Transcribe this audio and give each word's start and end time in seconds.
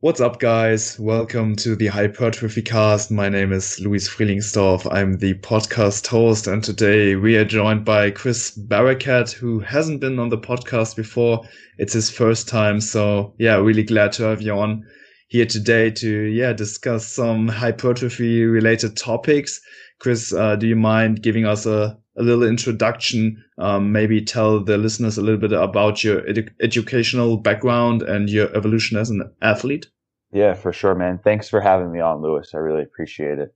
What's 0.00 0.20
up, 0.20 0.38
guys? 0.38 0.96
Welcome 1.00 1.56
to 1.56 1.74
the 1.74 1.88
Hypertrophy 1.88 2.62
Cast. 2.62 3.10
My 3.10 3.28
name 3.28 3.52
is 3.52 3.80
Luis 3.80 4.08
Frielingsdorf. 4.08 4.86
I'm 4.92 5.18
the 5.18 5.34
podcast 5.34 6.06
host, 6.06 6.46
and 6.46 6.62
today 6.62 7.16
we 7.16 7.34
are 7.34 7.44
joined 7.44 7.84
by 7.84 8.12
Chris 8.12 8.56
Barakat, 8.56 9.32
who 9.32 9.58
hasn't 9.58 10.00
been 10.00 10.20
on 10.20 10.28
the 10.28 10.38
podcast 10.38 10.94
before. 10.94 11.42
It's 11.78 11.94
his 11.94 12.10
first 12.10 12.46
time, 12.46 12.80
so 12.80 13.34
yeah, 13.40 13.56
really 13.56 13.82
glad 13.82 14.12
to 14.12 14.22
have 14.22 14.40
you 14.40 14.52
on 14.52 14.84
here 15.26 15.46
today 15.46 15.90
to 15.90 16.26
yeah 16.26 16.52
discuss 16.52 17.08
some 17.08 17.48
hypertrophy 17.48 18.44
related 18.44 18.96
topics. 18.96 19.60
Chris, 19.98 20.32
uh, 20.32 20.54
do 20.54 20.68
you 20.68 20.76
mind 20.76 21.24
giving 21.24 21.44
us 21.44 21.66
a, 21.66 21.98
a 22.18 22.22
little 22.22 22.44
introduction? 22.44 23.42
Um, 23.58 23.92
maybe 23.92 24.20
tell 24.22 24.62
the 24.62 24.76
listeners 24.76 25.18
a 25.18 25.22
little 25.22 25.40
bit 25.40 25.52
about 25.52 26.02
your 26.04 26.22
edu 26.22 26.48
educational 26.60 27.36
background 27.36 28.02
and 28.02 28.28
your 28.28 28.54
evolution 28.56 28.98
as 28.98 29.10
an 29.10 29.30
athlete. 29.42 29.86
Yeah, 30.32 30.54
for 30.54 30.72
sure, 30.72 30.94
man. 30.94 31.20
Thanks 31.24 31.48
for 31.48 31.60
having 31.60 31.90
me 31.90 32.00
on, 32.00 32.20
Luis. 32.20 32.50
I 32.54 32.58
really 32.58 32.82
appreciate 32.82 33.38
it. 33.38 33.54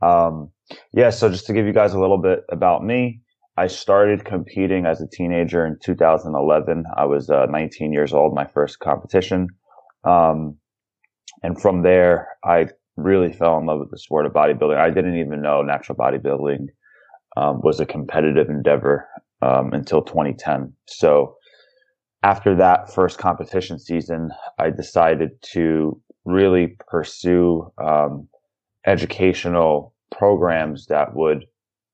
Um, 0.00 0.50
yeah, 0.92 1.10
so 1.10 1.28
just 1.28 1.46
to 1.46 1.52
give 1.52 1.66
you 1.66 1.72
guys 1.72 1.92
a 1.92 2.00
little 2.00 2.18
bit 2.18 2.44
about 2.50 2.84
me, 2.84 3.20
I 3.56 3.66
started 3.68 4.24
competing 4.24 4.86
as 4.86 5.00
a 5.00 5.06
teenager 5.06 5.66
in 5.66 5.78
2011. 5.82 6.84
I 6.96 7.04
was 7.04 7.30
uh, 7.30 7.46
19 7.46 7.92
years 7.92 8.12
old, 8.12 8.34
my 8.34 8.46
first 8.46 8.80
competition. 8.80 9.48
Um, 10.04 10.56
and 11.42 11.60
from 11.60 11.82
there, 11.82 12.28
I 12.44 12.68
really 12.96 13.32
fell 13.32 13.58
in 13.58 13.66
love 13.66 13.80
with 13.80 13.90
the 13.90 13.98
sport 13.98 14.26
of 14.26 14.32
bodybuilding. 14.32 14.76
I 14.76 14.90
didn't 14.90 15.18
even 15.18 15.42
know 15.42 15.62
natural 15.62 15.96
bodybuilding 15.96 16.68
um, 17.36 17.60
was 17.62 17.80
a 17.80 17.86
competitive 17.86 18.48
endeavor 18.48 19.08
um, 19.42 19.72
until 19.72 20.02
2010. 20.02 20.72
So 20.86 21.36
after 22.22 22.54
that 22.56 22.92
first 22.92 23.18
competition 23.18 23.78
season, 23.78 24.30
I 24.58 24.70
decided 24.70 25.30
to 25.52 26.00
really 26.24 26.76
pursue 26.88 27.70
um, 27.78 28.28
educational 28.86 29.94
programs 30.10 30.86
that 30.86 31.14
would 31.14 31.44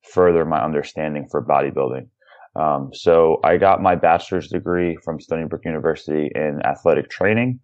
further 0.02 0.44
my 0.44 0.62
understanding 0.62 1.26
for 1.30 1.44
bodybuilding. 1.44 2.08
Um, 2.56 2.90
so 2.92 3.38
I 3.44 3.56
got 3.56 3.82
my 3.82 3.94
bachelor's 3.94 4.48
degree 4.48 4.96
from 5.04 5.20
Stony 5.20 5.46
Brook 5.46 5.64
University 5.64 6.30
in 6.34 6.60
athletic 6.64 7.08
training, 7.08 7.60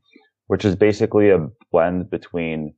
which 0.47 0.65
is 0.65 0.77
basically 0.77 1.31
a 1.31 1.49
blend 1.73 2.11
between 2.11 2.75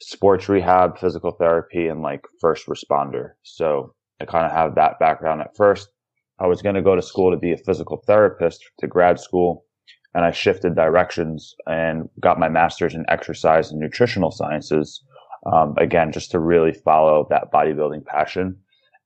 sports 0.00 0.48
rehab, 0.48 0.98
physical 0.98 1.32
therapy, 1.32 1.88
and 1.88 2.02
like 2.02 2.24
first 2.40 2.66
responder. 2.66 3.30
So 3.42 3.94
I 4.22 4.24
kind 4.24 4.46
of 4.46 4.52
have 4.52 4.74
that 4.74 4.98
background 4.98 5.40
at 5.40 5.56
first. 5.56 5.88
I 6.38 6.46
was 6.46 6.62
going 6.62 6.74
to 6.74 6.82
go 6.82 6.96
to 6.96 7.02
school 7.02 7.30
to 7.30 7.36
be 7.36 7.52
a 7.52 7.58
physical 7.58 8.02
therapist 8.06 8.64
to 8.78 8.86
grad 8.86 9.20
school, 9.20 9.64
and 10.14 10.24
I 10.24 10.30
shifted 10.30 10.74
directions 10.74 11.54
and 11.66 12.08
got 12.20 12.38
my 12.38 12.48
master's 12.48 12.94
in 12.94 13.04
exercise 13.08 13.70
and 13.70 13.80
nutritional 13.80 14.30
sciences. 14.30 15.02
Um, 15.52 15.74
again, 15.76 16.12
just 16.12 16.30
to 16.30 16.38
really 16.38 16.72
follow 16.72 17.26
that 17.30 17.50
bodybuilding 17.52 18.06
passion. 18.06 18.56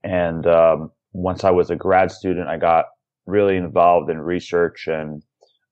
And 0.05 0.47
um, 0.47 0.91
once 1.13 1.45
I 1.45 1.51
was 1.51 1.71
a 1.71 1.77
grad 1.77 2.11
student, 2.11 2.49
I 2.49 2.59
got 2.59 2.87
really 3.25 3.57
involved 3.57 4.11
in 4.11 4.21
research 4.21 4.87
and 4.87 5.23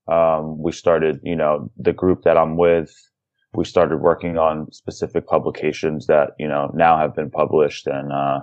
um, 0.08 0.58
we 0.62 0.72
started, 0.72 1.20
you 1.22 1.36
know, 1.36 1.70
the 1.76 1.92
group 1.92 2.22
that 2.24 2.38
I'm 2.38 2.56
with 2.56 2.94
we 3.54 3.64
started 3.64 3.98
working 3.98 4.36
on 4.36 4.70
specific 4.72 5.26
publications 5.26 6.06
that 6.06 6.30
you 6.38 6.48
know 6.48 6.70
now 6.74 6.98
have 6.98 7.14
been 7.14 7.30
published, 7.30 7.86
and 7.86 8.12
uh, 8.12 8.40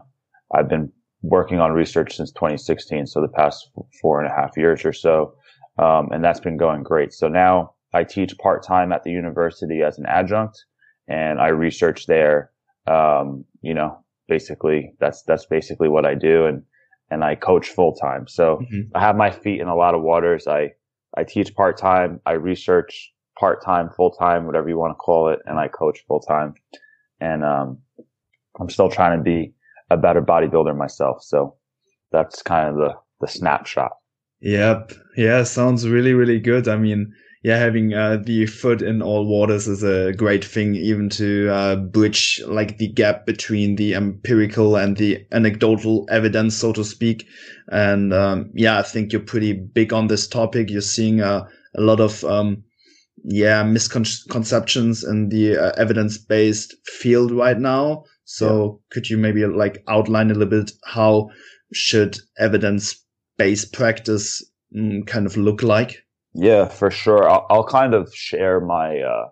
I've 0.53 0.69
been 0.69 0.91
working 1.21 1.59
on 1.59 1.71
research 1.71 2.15
since 2.15 2.31
2016, 2.31 3.07
so 3.07 3.21
the 3.21 3.27
past 3.27 3.69
four 4.01 4.21
and 4.21 4.31
a 4.31 4.35
half 4.35 4.57
years 4.57 4.83
or 4.85 4.93
so, 4.93 5.33
um, 5.77 6.09
and 6.11 6.23
that's 6.23 6.39
been 6.39 6.57
going 6.57 6.83
great. 6.83 7.13
So 7.13 7.27
now 7.27 7.73
I 7.93 8.03
teach 8.03 8.37
part 8.37 8.63
time 8.65 8.91
at 8.91 9.03
the 9.03 9.11
university 9.11 9.81
as 9.81 9.97
an 9.97 10.05
adjunct, 10.07 10.65
and 11.07 11.39
I 11.39 11.49
research 11.49 12.07
there. 12.07 12.51
Um, 12.87 13.45
you 13.61 13.73
know, 13.73 14.03
basically 14.27 14.93
that's 14.99 15.23
that's 15.23 15.45
basically 15.45 15.89
what 15.89 16.05
I 16.05 16.15
do, 16.15 16.45
and 16.45 16.63
and 17.09 17.23
I 17.23 17.35
coach 17.35 17.69
full 17.69 17.93
time. 17.93 18.27
So 18.27 18.59
mm-hmm. 18.61 18.95
I 18.95 19.01
have 19.01 19.15
my 19.15 19.29
feet 19.29 19.61
in 19.61 19.67
a 19.67 19.75
lot 19.75 19.93
of 19.93 20.01
waters. 20.01 20.47
I 20.47 20.71
I 21.17 21.23
teach 21.23 21.53
part 21.53 21.77
time. 21.77 22.19
I 22.25 22.33
research 22.33 23.11
part 23.37 23.63
time, 23.63 23.89
full 23.95 24.11
time, 24.11 24.45
whatever 24.45 24.69
you 24.69 24.77
want 24.77 24.91
to 24.91 24.95
call 24.95 25.29
it, 25.29 25.39
and 25.45 25.59
I 25.59 25.67
coach 25.67 25.99
full 26.07 26.21
time. 26.21 26.53
And 27.19 27.43
um, 27.43 27.79
I'm 28.59 28.69
still 28.69 28.89
trying 28.89 29.17
to 29.17 29.23
be 29.23 29.53
a 29.91 29.97
better 29.97 30.21
bodybuilder 30.21 30.75
myself. 30.77 31.23
So 31.23 31.55
that's 32.11 32.41
kind 32.41 32.69
of 32.69 32.75
the 32.75 32.93
the 33.19 33.27
snapshot. 33.27 33.91
Yep. 34.41 34.93
Yeah, 35.15 35.43
sounds 35.43 35.87
really 35.87 36.13
really 36.13 36.39
good. 36.39 36.67
I 36.67 36.77
mean, 36.77 37.13
yeah, 37.43 37.57
having 37.57 37.93
uh, 37.93 38.17
the 38.23 38.45
foot 38.45 38.81
in 38.81 39.01
all 39.01 39.25
waters 39.25 39.67
is 39.67 39.83
a 39.83 40.13
great 40.13 40.45
thing, 40.45 40.75
even 40.75 41.09
to 41.09 41.49
uh, 41.49 41.75
bridge 41.75 42.41
like 42.47 42.77
the 42.77 42.87
gap 42.87 43.25
between 43.25 43.75
the 43.75 43.95
empirical 43.95 44.75
and 44.75 44.97
the 44.97 45.25
anecdotal 45.31 46.07
evidence, 46.09 46.55
so 46.55 46.73
to 46.73 46.83
speak. 46.83 47.27
And 47.71 48.13
um, 48.13 48.51
yeah, 48.53 48.79
I 48.79 48.83
think 48.83 49.11
you're 49.11 49.21
pretty 49.21 49.53
big 49.53 49.93
on 49.93 50.07
this 50.07 50.27
topic. 50.27 50.69
You're 50.69 50.81
seeing 50.81 51.21
uh, 51.21 51.47
a 51.75 51.81
lot 51.81 51.99
of 51.99 52.23
um, 52.23 52.63
yeah 53.23 53.63
misconceptions 53.63 55.03
in 55.03 55.29
the 55.29 55.57
uh, 55.57 55.71
evidence-based 55.77 56.75
field 56.87 57.31
right 57.31 57.59
now 57.59 58.03
so 58.31 58.47
yeah. 58.63 58.93
could 58.93 59.09
you 59.09 59.17
maybe 59.17 59.45
like 59.45 59.83
outline 59.87 60.31
a 60.31 60.33
little 60.33 60.49
bit 60.49 60.71
how 60.85 61.29
should 61.73 62.17
evidence-based 62.39 63.73
practice 63.73 64.43
mm, 64.75 65.05
kind 65.07 65.25
of 65.25 65.37
look 65.37 65.61
like 65.63 66.03
yeah 66.33 66.65
for 66.65 66.89
sure 66.89 67.29
i'll, 67.29 67.45
I'll 67.49 67.65
kind 67.65 67.93
of 67.93 68.13
share 68.13 68.59
my 68.59 68.99
uh, 68.99 69.29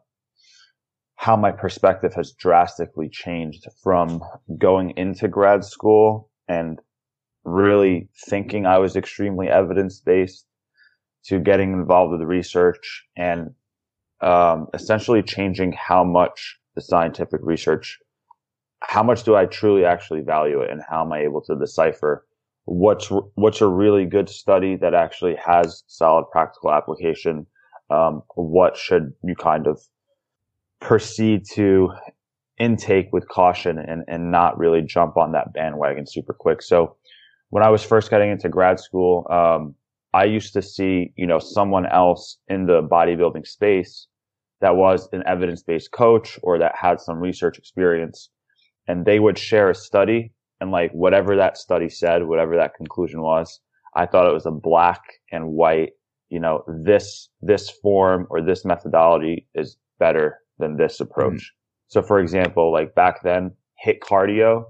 how 1.15 1.35
my 1.35 1.51
perspective 1.51 2.13
has 2.15 2.31
drastically 2.31 3.09
changed 3.09 3.65
from 3.83 4.21
going 4.57 4.91
into 4.97 5.27
grad 5.27 5.63
school 5.63 6.29
and 6.47 6.79
really 7.45 8.09
thinking 8.27 8.65
i 8.65 8.77
was 8.77 8.95
extremely 8.95 9.47
evidence-based 9.47 10.45
to 11.25 11.39
getting 11.39 11.73
involved 11.73 12.11
with 12.11 12.21
research 12.21 13.05
and 13.15 13.51
um, 14.21 14.67
essentially 14.73 15.23
changing 15.23 15.73
how 15.73 16.03
much 16.03 16.59
the 16.75 16.81
scientific 16.81 17.41
research, 17.43 17.99
how 18.81 19.03
much 19.03 19.23
do 19.23 19.35
I 19.35 19.45
truly 19.45 19.85
actually 19.85 20.21
value 20.21 20.61
it, 20.61 20.69
and 20.71 20.81
how 20.89 21.03
am 21.03 21.11
I 21.11 21.19
able 21.21 21.41
to 21.41 21.55
decipher 21.55 22.25
what's 22.65 23.09
what's 23.35 23.61
a 23.61 23.67
really 23.67 24.05
good 24.05 24.29
study 24.29 24.75
that 24.77 24.93
actually 24.93 25.35
has 25.35 25.83
solid 25.87 26.25
practical 26.31 26.71
application. 26.71 27.45
Um, 27.89 28.21
what 28.35 28.77
should 28.77 29.13
you 29.23 29.35
kind 29.35 29.65
of 29.65 29.81
proceed 30.79 31.45
to 31.53 31.91
intake 32.59 33.07
with 33.11 33.27
caution 33.29 33.79
and, 33.79 34.03
and 34.07 34.31
not 34.31 34.57
really 34.57 34.81
jump 34.81 35.17
on 35.17 35.31
that 35.31 35.53
bandwagon 35.53 36.05
super 36.05 36.33
quick. 36.33 36.61
So 36.61 36.95
when 37.49 37.63
I 37.63 37.69
was 37.69 37.83
first 37.83 38.09
getting 38.09 38.29
into 38.29 38.49
grad 38.49 38.79
school, 38.79 39.25
um, 39.31 39.75
I 40.13 40.25
used 40.25 40.53
to 40.53 40.61
see, 40.61 41.13
you 41.15 41.25
know, 41.25 41.39
someone 41.39 41.85
else 41.85 42.37
in 42.47 42.65
the 42.65 42.81
bodybuilding 42.81 43.47
space 43.47 44.07
that 44.61 44.75
was 44.75 45.07
an 45.13 45.23
evidence-based 45.25 45.91
coach 45.91 46.37
or 46.43 46.59
that 46.59 46.75
had 46.75 46.99
some 46.99 47.19
research 47.19 47.57
experience 47.57 48.29
and 48.89 49.05
they 49.05 49.19
would 49.19 49.37
share 49.37 49.69
a 49.69 49.75
study 49.75 50.33
and 50.59 50.71
like 50.71 50.91
whatever 50.91 51.35
that 51.35 51.57
study 51.57 51.87
said, 51.87 52.23
whatever 52.23 52.55
that 52.57 52.73
conclusion 52.73 53.21
was, 53.21 53.61
I 53.95 54.07
thought 54.07 54.27
it 54.27 54.33
was 54.33 54.47
a 54.47 54.51
black 54.51 55.01
and 55.31 55.49
white, 55.49 55.91
you 56.29 56.39
know, 56.39 56.63
this, 56.67 57.29
this 57.39 57.69
form 57.69 58.25
or 58.31 58.41
this 58.41 58.65
methodology 58.65 59.47
is 59.53 59.77
better 59.99 60.39
than 60.57 60.75
this 60.75 60.99
approach. 60.99 61.35
Mm. 61.35 61.51
So 61.87 62.01
for 62.01 62.19
example, 62.19 62.73
like 62.73 62.95
back 62.95 63.21
then, 63.23 63.51
HIIT 63.85 63.99
cardio, 63.99 64.63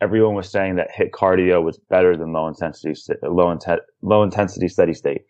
everyone 0.00 0.36
was 0.36 0.48
saying 0.48 0.76
that 0.76 0.94
HIIT 0.96 1.10
cardio 1.10 1.62
was 1.62 1.78
better 1.90 2.16
than 2.16 2.32
low 2.32 2.46
intensity, 2.46 2.94
low, 3.24 3.54
inten- 3.54 3.80
low 4.00 4.22
intensity 4.22 4.68
steady 4.68 4.94
state. 4.94 5.22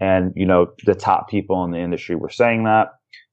And, 0.00 0.32
you 0.34 0.46
know, 0.46 0.68
the 0.86 0.94
top 0.94 1.28
people 1.28 1.62
in 1.64 1.70
the 1.70 1.78
industry 1.80 2.16
were 2.16 2.30
saying 2.30 2.64
that 2.64 2.88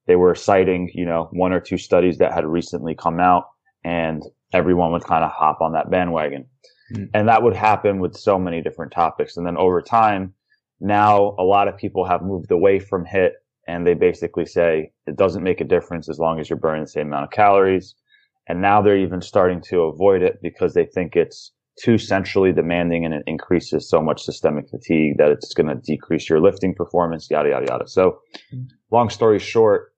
they 0.06 0.16
were 0.16 0.34
citing, 0.34 0.90
you 0.92 1.06
know, 1.06 1.30
one 1.32 1.52
or 1.52 1.60
two 1.60 1.78
studies 1.78 2.18
that 2.18 2.34
had 2.34 2.44
recently 2.44 2.94
come 2.94 3.18
out 3.18 3.44
and 3.84 4.22
everyone 4.52 4.92
would 4.92 5.04
kind 5.04 5.24
of 5.24 5.30
hop 5.30 5.60
on 5.60 5.72
that 5.72 5.90
bandwagon. 5.90 6.46
Mm. 6.92 7.10
And 7.14 7.28
that 7.28 7.42
would 7.42 7.56
happen 7.56 8.00
with 8.00 8.16
so 8.16 8.38
many 8.38 8.60
different 8.60 8.92
topics. 8.92 9.36
And 9.36 9.46
then 9.46 9.56
over 9.56 9.80
time, 9.82 10.34
now 10.80 11.34
a 11.38 11.44
lot 11.44 11.68
of 11.68 11.76
people 11.76 12.04
have 12.04 12.22
moved 12.22 12.50
away 12.50 12.78
from 12.78 13.04
HIIT 13.06 13.32
and 13.68 13.86
they 13.86 13.94
basically 13.94 14.46
say 14.46 14.92
it 15.06 15.16
doesn't 15.16 15.44
make 15.44 15.60
a 15.60 15.64
difference 15.64 16.08
as 16.08 16.18
long 16.18 16.40
as 16.40 16.50
you're 16.50 16.58
burning 16.58 16.82
the 16.82 16.88
same 16.88 17.08
amount 17.08 17.24
of 17.24 17.30
calories. 17.30 17.94
And 18.48 18.60
now 18.60 18.82
they're 18.82 18.98
even 18.98 19.22
starting 19.22 19.62
to 19.68 19.82
avoid 19.82 20.22
it 20.22 20.40
because 20.42 20.74
they 20.74 20.84
think 20.84 21.14
it's 21.14 21.52
too 21.80 21.96
centrally 21.96 22.52
demanding 22.52 23.04
and 23.04 23.14
it 23.14 23.22
increases 23.26 23.88
so 23.88 24.02
much 24.02 24.22
systemic 24.22 24.68
fatigue 24.68 25.16
that 25.18 25.30
it's 25.30 25.54
going 25.54 25.68
to 25.68 25.76
decrease 25.76 26.28
your 26.28 26.40
lifting 26.40 26.74
performance, 26.74 27.30
yada, 27.30 27.50
yada, 27.50 27.66
yada. 27.68 27.88
So 27.88 28.18
mm. 28.52 28.66
long 28.90 29.08
story 29.08 29.38
short, 29.38 29.94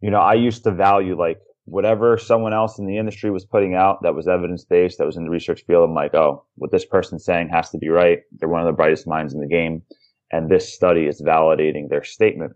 you 0.00 0.10
know, 0.10 0.18
I 0.18 0.34
used 0.34 0.64
to 0.64 0.70
value 0.70 1.18
like 1.18 1.38
whatever 1.66 2.18
someone 2.18 2.52
else 2.52 2.78
in 2.78 2.86
the 2.86 2.98
industry 2.98 3.30
was 3.30 3.44
putting 3.44 3.74
out 3.74 4.02
that 4.02 4.14
was 4.14 4.28
evidence 4.28 4.64
based, 4.64 4.98
that 4.98 5.06
was 5.06 5.16
in 5.16 5.24
the 5.24 5.30
research 5.30 5.64
field. 5.66 5.88
I'm 5.88 5.94
like, 5.94 6.14
oh, 6.14 6.44
what 6.56 6.70
this 6.70 6.84
person's 6.84 7.24
saying 7.24 7.48
has 7.50 7.70
to 7.70 7.78
be 7.78 7.88
right. 7.88 8.20
They're 8.32 8.48
one 8.48 8.60
of 8.60 8.66
the 8.66 8.72
brightest 8.72 9.06
minds 9.06 9.34
in 9.34 9.40
the 9.40 9.46
game. 9.46 9.82
And 10.30 10.50
this 10.50 10.74
study 10.74 11.06
is 11.06 11.22
validating 11.22 11.88
their 11.88 12.04
statement. 12.04 12.52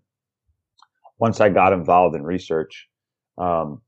Once 1.19 1.41
I 1.41 1.49
got 1.49 1.73
involved 1.73 2.17
in 2.17 2.23
research, 2.23 2.89
Um, 3.39 3.81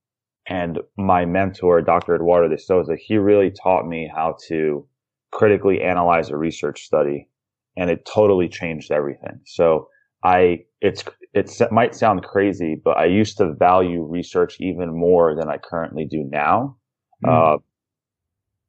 and 0.47 0.79
my 0.97 1.25
mentor, 1.27 1.83
Dr. 1.83 2.15
Eduardo 2.15 2.49
de 2.49 2.59
Souza, 2.59 2.97
he 2.97 3.19
really 3.19 3.51
taught 3.51 3.87
me 3.87 4.11
how 4.13 4.37
to 4.49 4.87
critically 5.33 5.83
analyze 5.83 6.31
a 6.31 6.37
research 6.37 6.83
study 6.85 7.29
and 7.77 7.91
it 7.91 8.05
totally 8.05 8.49
changed 8.49 8.91
everything. 8.91 9.41
So 9.45 9.89
I, 10.23 10.65
it's, 10.81 11.05
it 11.35 11.73
might 11.73 11.95
sound 11.95 12.23
crazy, 12.23 12.81
but 12.83 12.97
I 12.97 13.07
used 13.07 13.39
to 13.39 13.55
value 13.55 14.03
research 14.03 14.57
even 14.61 14.95
more 14.95 15.35
than 15.35 15.49
I 15.49 15.57
currently 15.59 16.05
do 16.05 16.25
now. 16.31 16.77
Mm. 17.25 17.57
Uh, 17.57 17.59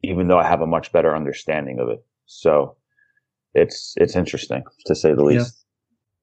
even 0.04 0.28
though 0.28 0.40
I 0.40 0.48
have 0.48 0.62
a 0.62 0.68
much 0.68 0.92
better 0.92 1.16
understanding 1.16 1.80
of 1.80 1.90
it. 1.90 2.04
So 2.26 2.76
it's, 3.54 3.94
it's 3.98 4.16
interesting 4.16 4.64
to 4.88 4.96
say 4.96 5.14
the 5.14 5.24
least. 5.24 5.66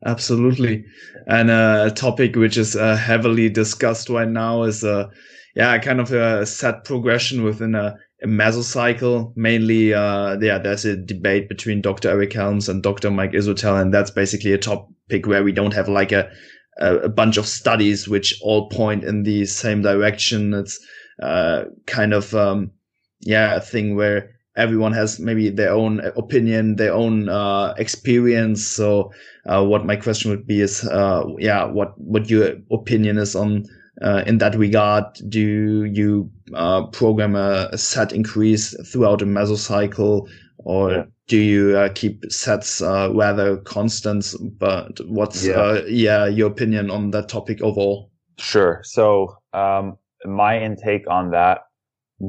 Yeah, 0.02 0.10
absolutely. 0.10 0.84
And 1.26 1.50
uh, 1.50 1.84
a 1.86 1.90
topic 1.92 2.34
which 2.34 2.56
is 2.56 2.74
uh, 2.74 2.96
heavily 2.96 3.48
discussed 3.48 4.08
right 4.08 4.28
now 4.28 4.64
is, 4.64 4.82
uh, 4.82 5.08
yeah, 5.54 5.78
kind 5.78 6.00
of 6.00 6.12
a 6.12 6.44
set 6.44 6.84
progression 6.84 7.44
within 7.44 7.74
a, 7.74 7.86
a 7.86 7.96
mesocycle. 8.24 9.32
Mainly, 9.36 9.94
uh, 9.94 10.38
yeah, 10.40 10.58
there's 10.58 10.84
a 10.84 10.96
debate 10.96 11.48
between 11.48 11.80
Dr. 11.80 12.10
Eric 12.10 12.32
Helms 12.32 12.68
and 12.68 12.82
Dr. 12.82 13.10
Mike 13.10 13.32
Israetel, 13.32 13.80
and 13.80 13.92
that's 13.92 14.10
basically 14.10 14.52
a 14.52 14.58
topic 14.58 15.26
where 15.26 15.44
we 15.44 15.52
don't 15.52 15.74
have 15.74 15.88
like 15.88 16.12
a, 16.12 16.30
a 16.78 17.08
bunch 17.08 17.36
of 17.36 17.46
studies 17.46 18.08
which 18.08 18.38
all 18.42 18.68
point 18.68 19.04
in 19.04 19.22
the 19.22 19.44
same 19.46 19.82
direction. 19.82 20.54
It's 20.54 20.78
uh, 21.22 21.64
kind 21.86 22.12
of 22.12 22.34
um, 22.34 22.72
yeah 23.20 23.56
a 23.56 23.60
thing 23.60 23.96
where 23.96 24.30
everyone 24.56 24.92
has 24.92 25.20
maybe 25.20 25.48
their 25.48 25.72
own 25.72 26.00
opinion, 26.16 26.76
their 26.76 26.92
own 26.92 27.28
uh, 27.28 27.74
experience. 27.78 28.66
So, 28.66 29.12
uh, 29.46 29.64
what 29.64 29.86
my 29.86 29.96
question 29.96 30.30
would 30.30 30.46
be 30.46 30.60
is, 30.60 30.84
uh, 30.84 31.24
yeah, 31.38 31.64
what 31.64 31.98
what 31.98 32.28
your 32.28 32.56
opinion 32.70 33.18
is 33.18 33.34
on 33.34 33.64
uh, 34.02 34.22
in 34.26 34.38
that 34.38 34.54
regard? 34.54 35.04
Do 35.28 35.84
you 35.84 36.30
uh, 36.54 36.86
program 36.86 37.36
a, 37.36 37.68
a, 37.72 37.78
set 37.78 38.12
increase 38.12 38.74
throughout 38.90 39.22
a 39.22 39.26
mesocycle, 39.26 40.28
or 40.58 40.92
yeah. 40.92 41.04
do 41.26 41.38
you 41.38 41.76
uh, 41.76 41.88
keep 41.94 42.24
sets 42.30 42.80
rather 42.80 43.58
constant? 43.58 44.34
But 44.58 45.00
what's 45.06 45.44
yeah. 45.44 45.80
yeah 45.86 46.26
your 46.26 46.48
opinion 46.48 46.90
on 46.90 47.10
that 47.10 47.28
topic 47.28 47.62
overall? 47.62 48.10
Sure. 48.38 48.80
So, 48.84 49.36
um, 49.52 49.98
my 50.24 50.60
intake 50.60 51.08
on 51.08 51.30
that 51.30 51.62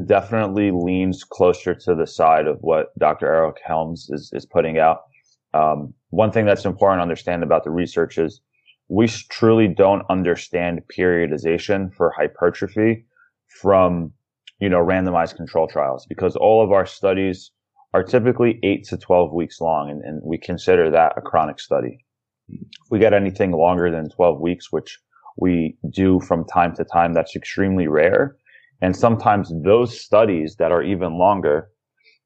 definitely 0.06 0.72
leans 0.72 1.24
closer 1.24 1.74
to 1.74 1.96
the 1.96 2.06
side 2.06 2.48
of 2.48 2.58
what 2.62 2.98
Dr. 3.00 3.28
Eric 3.28 3.58
Helms 3.64 4.10
is, 4.12 4.32
is 4.34 4.46
putting 4.46 4.78
out. 4.78 5.02
Um, 5.54 5.94
one 6.12 6.32
thing 6.32 6.46
that's 6.46 6.66
important 6.66 7.00
to 7.00 7.04
understand 7.04 7.44
about 7.44 7.64
the 7.64 7.72
research 7.72 8.18
is 8.18 8.42
we 8.90 9.08
truly 9.08 9.68
don't 9.68 10.04
understand 10.10 10.82
periodization 10.98 11.94
for 11.94 12.12
hypertrophy 12.18 13.06
from, 13.62 14.12
you 14.60 14.70
know, 14.70 14.80
randomized 14.80 15.36
control 15.36 15.68
trials 15.68 16.06
because 16.08 16.36
all 16.36 16.64
of 16.64 16.72
our 16.72 16.86
studies 16.86 17.52
are 17.94 18.04
typically 18.04 18.60
eight 18.64 18.84
to 18.86 18.98
12 18.98 19.34
weeks 19.34 19.62
long 19.62 19.90
and, 19.90 20.04
and 20.04 20.22
we 20.24 20.38
consider 20.38 20.92
that 20.92 21.14
a 21.18 21.22
chronic 21.22 21.60
study. 21.60 21.98
If 22.50 22.92
we 22.92 23.00
get 23.00 23.14
anything 23.14 23.52
longer 23.52 23.92
than 23.92 24.10
12 24.10 24.40
weeks, 24.40 24.72
which 24.72 25.00
we 25.38 25.78
do 25.92 26.20
from 26.20 26.46
time 26.46 26.76
to 26.76 26.84
time, 26.84 27.14
that's 27.14 27.36
extremely 27.36 27.88
rare 27.88 28.36
and 28.82 28.96
sometimes 28.96 29.52
those 29.64 30.00
studies 30.00 30.56
that 30.58 30.72
are 30.72 30.84
even 30.84 31.18
longer, 31.18 31.70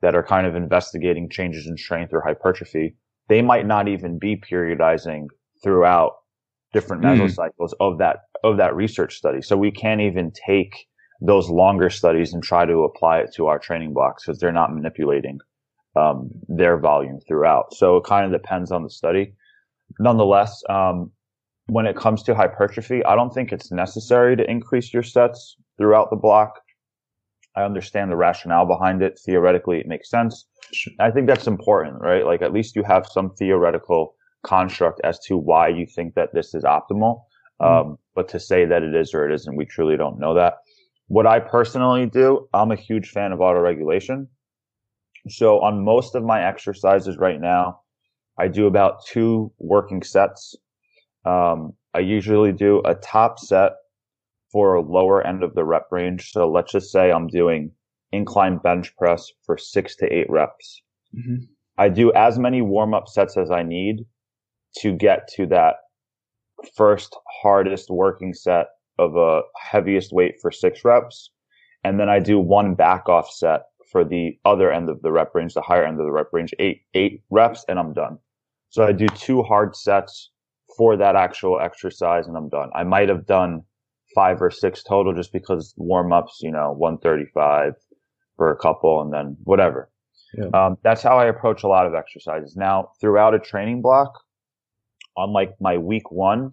that 0.01 0.15
are 0.15 0.23
kind 0.23 0.45
of 0.45 0.55
investigating 0.55 1.29
changes 1.29 1.67
in 1.67 1.77
strength 1.77 2.13
or 2.13 2.21
hypertrophy, 2.21 2.95
they 3.29 3.41
might 3.41 3.65
not 3.65 3.87
even 3.87 4.19
be 4.19 4.35
periodizing 4.35 5.27
throughout 5.63 6.11
different 6.73 7.03
mm. 7.03 7.15
mesocycles 7.17 7.71
of 7.79 7.97
that, 7.99 8.23
of 8.43 8.57
that 8.57 8.75
research 8.75 9.15
study. 9.15 9.41
So 9.41 9.55
we 9.55 9.71
can't 9.71 10.01
even 10.01 10.31
take 10.47 10.87
those 11.21 11.49
longer 11.49 11.89
studies 11.89 12.33
and 12.33 12.43
try 12.43 12.65
to 12.65 12.83
apply 12.83 13.19
it 13.19 13.33
to 13.35 13.47
our 13.47 13.57
training 13.59 13.93
blocks 13.93 14.25
because 14.25 14.39
they're 14.39 14.51
not 14.51 14.73
manipulating 14.73 15.39
um, 15.95 16.29
their 16.47 16.77
volume 16.77 17.19
throughout. 17.27 17.73
So 17.73 17.97
it 17.97 18.03
kind 18.03 18.25
of 18.25 18.41
depends 18.41 18.71
on 18.71 18.83
the 18.83 18.89
study. 18.89 19.33
Nonetheless, 19.99 20.61
um, 20.69 21.11
when 21.67 21.85
it 21.85 21.95
comes 21.95 22.23
to 22.23 22.35
hypertrophy, 22.35 23.05
I 23.05 23.15
don't 23.15 23.33
think 23.33 23.51
it's 23.51 23.71
necessary 23.71 24.35
to 24.35 24.49
increase 24.49 24.93
your 24.93 25.03
sets 25.03 25.55
throughout 25.77 26.09
the 26.09 26.17
block. 26.17 26.59
I 27.55 27.63
understand 27.63 28.11
the 28.11 28.15
rationale 28.15 28.65
behind 28.65 29.01
it. 29.01 29.19
Theoretically, 29.23 29.79
it 29.79 29.87
makes 29.87 30.09
sense. 30.09 30.45
I 30.99 31.11
think 31.11 31.27
that's 31.27 31.47
important, 31.47 32.01
right? 32.01 32.25
Like 32.25 32.41
at 32.41 32.51
least 32.51 32.75
you 32.75 32.83
have 32.83 33.05
some 33.05 33.33
theoretical 33.35 34.15
construct 34.43 35.01
as 35.03 35.19
to 35.27 35.37
why 35.37 35.67
you 35.67 35.85
think 35.85 36.15
that 36.15 36.33
this 36.33 36.53
is 36.53 36.63
optimal. 36.63 37.21
Mm. 37.61 37.81
Um, 37.81 37.97
but 38.15 38.27
to 38.29 38.39
say 38.39 38.65
that 38.65 38.83
it 38.83 38.95
is 38.95 39.13
or 39.13 39.29
it 39.29 39.33
isn't, 39.33 39.55
we 39.55 39.65
truly 39.65 39.97
don't 39.97 40.19
know 40.19 40.33
that. 40.35 40.55
What 41.07 41.27
I 41.27 41.39
personally 41.39 42.05
do, 42.05 42.47
I'm 42.53 42.71
a 42.71 42.75
huge 42.75 43.09
fan 43.09 43.31
of 43.31 43.41
auto 43.41 43.59
regulation. 43.59 44.27
So 45.29 45.59
on 45.61 45.83
most 45.83 46.15
of 46.15 46.23
my 46.23 46.43
exercises 46.45 47.17
right 47.17 47.39
now, 47.39 47.79
I 48.37 48.47
do 48.47 48.67
about 48.67 49.05
two 49.05 49.51
working 49.59 50.01
sets 50.03 50.55
um, 51.25 51.73
I 51.93 51.99
usually 51.99 52.51
do 52.51 52.81
a 52.85 52.95
top 52.95 53.39
set 53.39 53.73
for 54.51 54.75
a 54.75 54.81
lower 54.81 55.25
end 55.25 55.43
of 55.43 55.55
the 55.55 55.63
rep 55.63 55.87
range. 55.91 56.31
So 56.31 56.49
let's 56.49 56.71
just 56.71 56.91
say 56.91 57.11
I'm 57.11 57.27
doing 57.27 57.71
incline 58.11 58.57
bench 58.57 58.95
press 58.97 59.31
for 59.45 59.57
six 59.57 59.95
to 59.97 60.13
eight 60.13 60.29
reps. 60.29 60.81
Mm-hmm. 61.15 61.45
I 61.77 61.89
do 61.89 62.13
as 62.13 62.37
many 62.37 62.61
warm 62.61 62.93
up 62.93 63.07
sets 63.07 63.37
as 63.37 63.49
I 63.49 63.63
need 63.63 64.05
to 64.79 64.93
get 64.93 65.27
to 65.35 65.45
that 65.47 65.75
first 66.75 67.15
hardest 67.41 67.89
working 67.89 68.33
set 68.33 68.67
of 68.99 69.15
a 69.15 69.41
heaviest 69.57 70.11
weight 70.11 70.35
for 70.41 70.51
six 70.51 70.85
reps. 70.85 71.31
And 71.83 71.99
then 71.99 72.09
I 72.09 72.19
do 72.19 72.39
one 72.39 72.75
back 72.75 73.09
off 73.09 73.29
set 73.29 73.63
for 73.91 74.05
the 74.05 74.37
other 74.45 74.71
end 74.71 74.89
of 74.89 75.01
the 75.01 75.11
rep 75.11 75.35
range, 75.35 75.53
the 75.53 75.61
higher 75.61 75.85
end 75.85 75.99
of 75.99 76.05
the 76.05 76.11
rep 76.11 76.27
range, 76.31 76.53
eight, 76.59 76.81
eight 76.93 77.21
reps 77.29 77.65
and 77.67 77.77
I'm 77.77 77.93
done. 77.93 78.17
So 78.69 78.83
I 78.83 78.91
do 78.91 79.07
two 79.07 79.43
hard 79.43 79.75
sets 79.75 80.31
for 80.77 80.97
that 80.97 81.15
actual 81.15 81.59
exercise 81.59 82.27
and 82.27 82.37
I'm 82.37 82.49
done. 82.49 82.69
I 82.73 82.83
might 82.83 83.09
have 83.09 83.25
done 83.25 83.63
five 84.15 84.41
or 84.41 84.49
six 84.49 84.83
total 84.83 85.13
just 85.13 85.31
because 85.31 85.73
warm 85.77 86.13
ups, 86.13 86.39
you 86.41 86.51
know, 86.51 86.71
135 86.71 87.73
for 88.35 88.51
a 88.51 88.57
couple 88.57 89.01
and 89.01 89.13
then 89.13 89.37
whatever. 89.43 89.91
Yeah. 90.35 90.47
Um, 90.53 90.77
that's 90.83 91.03
how 91.03 91.19
I 91.19 91.25
approach 91.25 91.63
a 91.63 91.67
lot 91.67 91.85
of 91.85 91.93
exercises. 91.93 92.55
Now, 92.55 92.89
throughout 92.99 93.35
a 93.35 93.39
training 93.39 93.81
block, 93.81 94.11
on 95.17 95.33
like 95.33 95.53
my 95.59 95.77
week 95.77 96.11
one, 96.11 96.51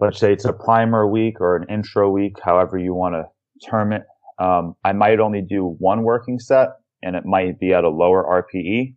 let's 0.00 0.18
say 0.18 0.32
it's 0.32 0.44
a 0.44 0.52
primer 0.52 1.06
week 1.06 1.40
or 1.40 1.56
an 1.56 1.66
intro 1.68 2.10
week, 2.10 2.36
however 2.42 2.78
you 2.78 2.94
want 2.94 3.14
to 3.14 3.68
term 3.68 3.92
it, 3.92 4.02
um, 4.38 4.74
I 4.84 4.92
might 4.92 5.20
only 5.20 5.42
do 5.42 5.76
one 5.78 6.02
working 6.02 6.38
set 6.38 6.70
and 7.02 7.16
it 7.16 7.24
might 7.24 7.58
be 7.60 7.72
at 7.72 7.84
a 7.84 7.88
lower 7.88 8.44
RPE 8.54 8.94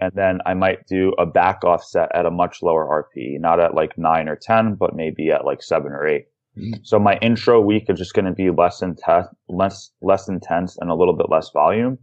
and 0.00 0.12
then 0.14 0.40
I 0.44 0.54
might 0.54 0.86
do 0.86 1.12
a 1.18 1.26
back 1.26 1.64
off 1.64 1.82
set 1.82 2.14
at 2.14 2.26
a 2.26 2.30
much 2.30 2.62
lower 2.62 3.06
RPE, 3.16 3.40
not 3.40 3.60
at 3.60 3.74
like 3.74 3.96
nine 3.96 4.28
or 4.28 4.36
10, 4.36 4.74
but 4.74 4.94
maybe 4.94 5.30
at 5.30 5.44
like 5.44 5.62
seven 5.62 5.92
or 5.92 6.06
8 6.06 6.24
mm-hmm. 6.58 6.74
So 6.82 6.98
my 6.98 7.16
intro 7.22 7.60
week 7.60 7.84
is 7.88 7.98
just 7.98 8.14
going 8.14 8.26
to 8.26 8.32
be 8.32 8.50
less 8.50 8.82
intense, 8.82 9.28
less, 9.48 9.90
less 10.02 10.28
intense 10.28 10.76
and 10.78 10.90
a 10.90 10.94
little 10.94 11.16
bit 11.16 11.30
less 11.30 11.50
volume. 11.50 11.98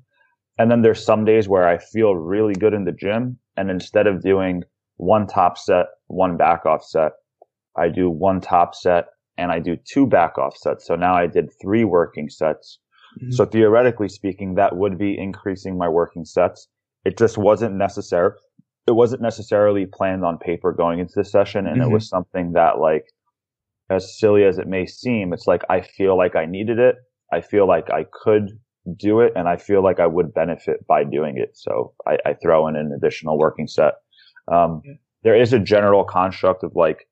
And 0.58 0.70
then 0.72 0.82
there's 0.82 1.04
some 1.04 1.26
days 1.26 1.48
where 1.48 1.68
I 1.68 1.78
feel 1.78 2.16
really 2.16 2.54
good 2.54 2.74
in 2.74 2.86
the 2.86 2.92
gym. 2.92 3.40
And 3.58 3.70
instead 3.70 4.08
of 4.08 4.22
doing 4.22 4.64
one 5.04 5.28
top 5.28 5.58
set, 5.58 5.88
one 6.08 6.38
back 6.38 6.66
off 6.66 6.84
set, 6.84 7.14
I 7.78 7.90
do 7.90 8.10
one 8.10 8.42
top 8.42 8.76
set 8.76 9.06
and 9.38 9.52
I 9.52 9.60
do 9.60 9.78
two 9.92 10.06
back 10.06 10.38
off 10.38 10.56
sets. 10.58 10.86
So 10.86 10.96
now 10.96 11.16
I 11.16 11.28
did 11.28 11.50
three 11.62 11.84
working 11.84 12.30
sets. 12.30 12.80
Mm-hmm. 13.20 13.32
So 13.32 13.46
theoretically 13.46 14.10
speaking, 14.10 14.56
that 14.56 14.76
would 14.76 14.98
be 14.98 15.18
increasing 15.18 15.78
my 15.78 15.90
working 15.90 16.26
sets 16.26 16.68
it 17.06 17.18
just 17.18 17.38
wasn't 17.38 17.76
necessary. 17.76 18.32
It 18.88 18.92
wasn't 18.92 19.22
necessarily 19.22 19.86
planned 19.86 20.26
on 20.26 20.38
paper 20.38 20.72
going 20.74 21.00
into 21.00 21.14
the 21.16 21.26
session. 21.26 21.68
And 21.68 21.82
mm-hmm. 21.82 21.90
it 21.90 21.94
was 21.94 22.08
something 22.08 22.54
that 22.54 22.80
like, 22.80 23.06
as 23.90 24.18
silly 24.18 24.44
as 24.46 24.58
it 24.58 24.68
may 24.68 24.86
seem, 24.86 25.34
it's 25.34 25.48
like, 25.48 25.64
I 25.70 25.82
feel 25.82 26.18
like 26.18 26.36
I 26.36 26.46
needed 26.46 26.80
it. 26.80 26.96
I 27.32 27.42
feel 27.42 27.68
like 27.68 27.90
I 27.92 28.06
could 28.12 28.60
do 28.98 29.22
it 29.22 29.34
and 29.36 29.48
I 29.48 29.58
feel 29.58 29.84
like 29.84 30.00
I 30.00 30.08
would 30.08 30.34
benefit 30.34 30.86
by 30.88 31.04
doing 31.04 31.38
it. 31.38 31.52
So 31.54 31.94
I, 32.08 32.18
I 32.26 32.34
throw 32.34 32.68
in 32.68 32.76
an 32.76 32.92
additional 32.96 33.38
working 33.38 33.68
set. 33.68 33.94
Um, 34.52 34.82
yeah. 34.86 34.94
there 35.24 35.40
is 35.40 35.54
a 35.54 35.60
general 35.60 36.04
construct 36.04 36.64
of 36.64 36.72
like 36.76 37.08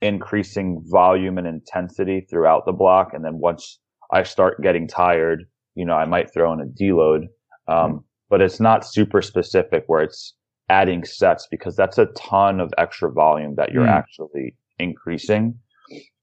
increasing 0.00 0.82
volume 0.86 1.38
and 1.38 1.46
intensity 1.46 2.26
throughout 2.28 2.66
the 2.66 2.72
block. 2.72 3.14
And 3.14 3.24
then 3.24 3.38
once 3.38 3.78
I 4.12 4.24
start 4.24 4.62
getting 4.62 4.88
tired, 4.88 5.44
you 5.74 5.84
know, 5.84 5.94
I 5.94 6.04
might 6.06 6.32
throw 6.32 6.52
in 6.52 6.60
a 6.60 6.66
deload. 6.66 7.28
Um, 7.68 7.76
mm-hmm 7.76 7.98
but 8.32 8.40
it's 8.40 8.58
not 8.58 8.82
super 8.82 9.20
specific 9.20 9.84
where 9.88 10.02
it's 10.02 10.32
adding 10.70 11.04
sets 11.04 11.46
because 11.50 11.76
that's 11.76 11.98
a 11.98 12.06
ton 12.16 12.60
of 12.60 12.72
extra 12.78 13.12
volume 13.12 13.56
that 13.56 13.72
you're 13.72 13.84
mm. 13.84 13.90
actually 13.90 14.56
increasing 14.78 15.54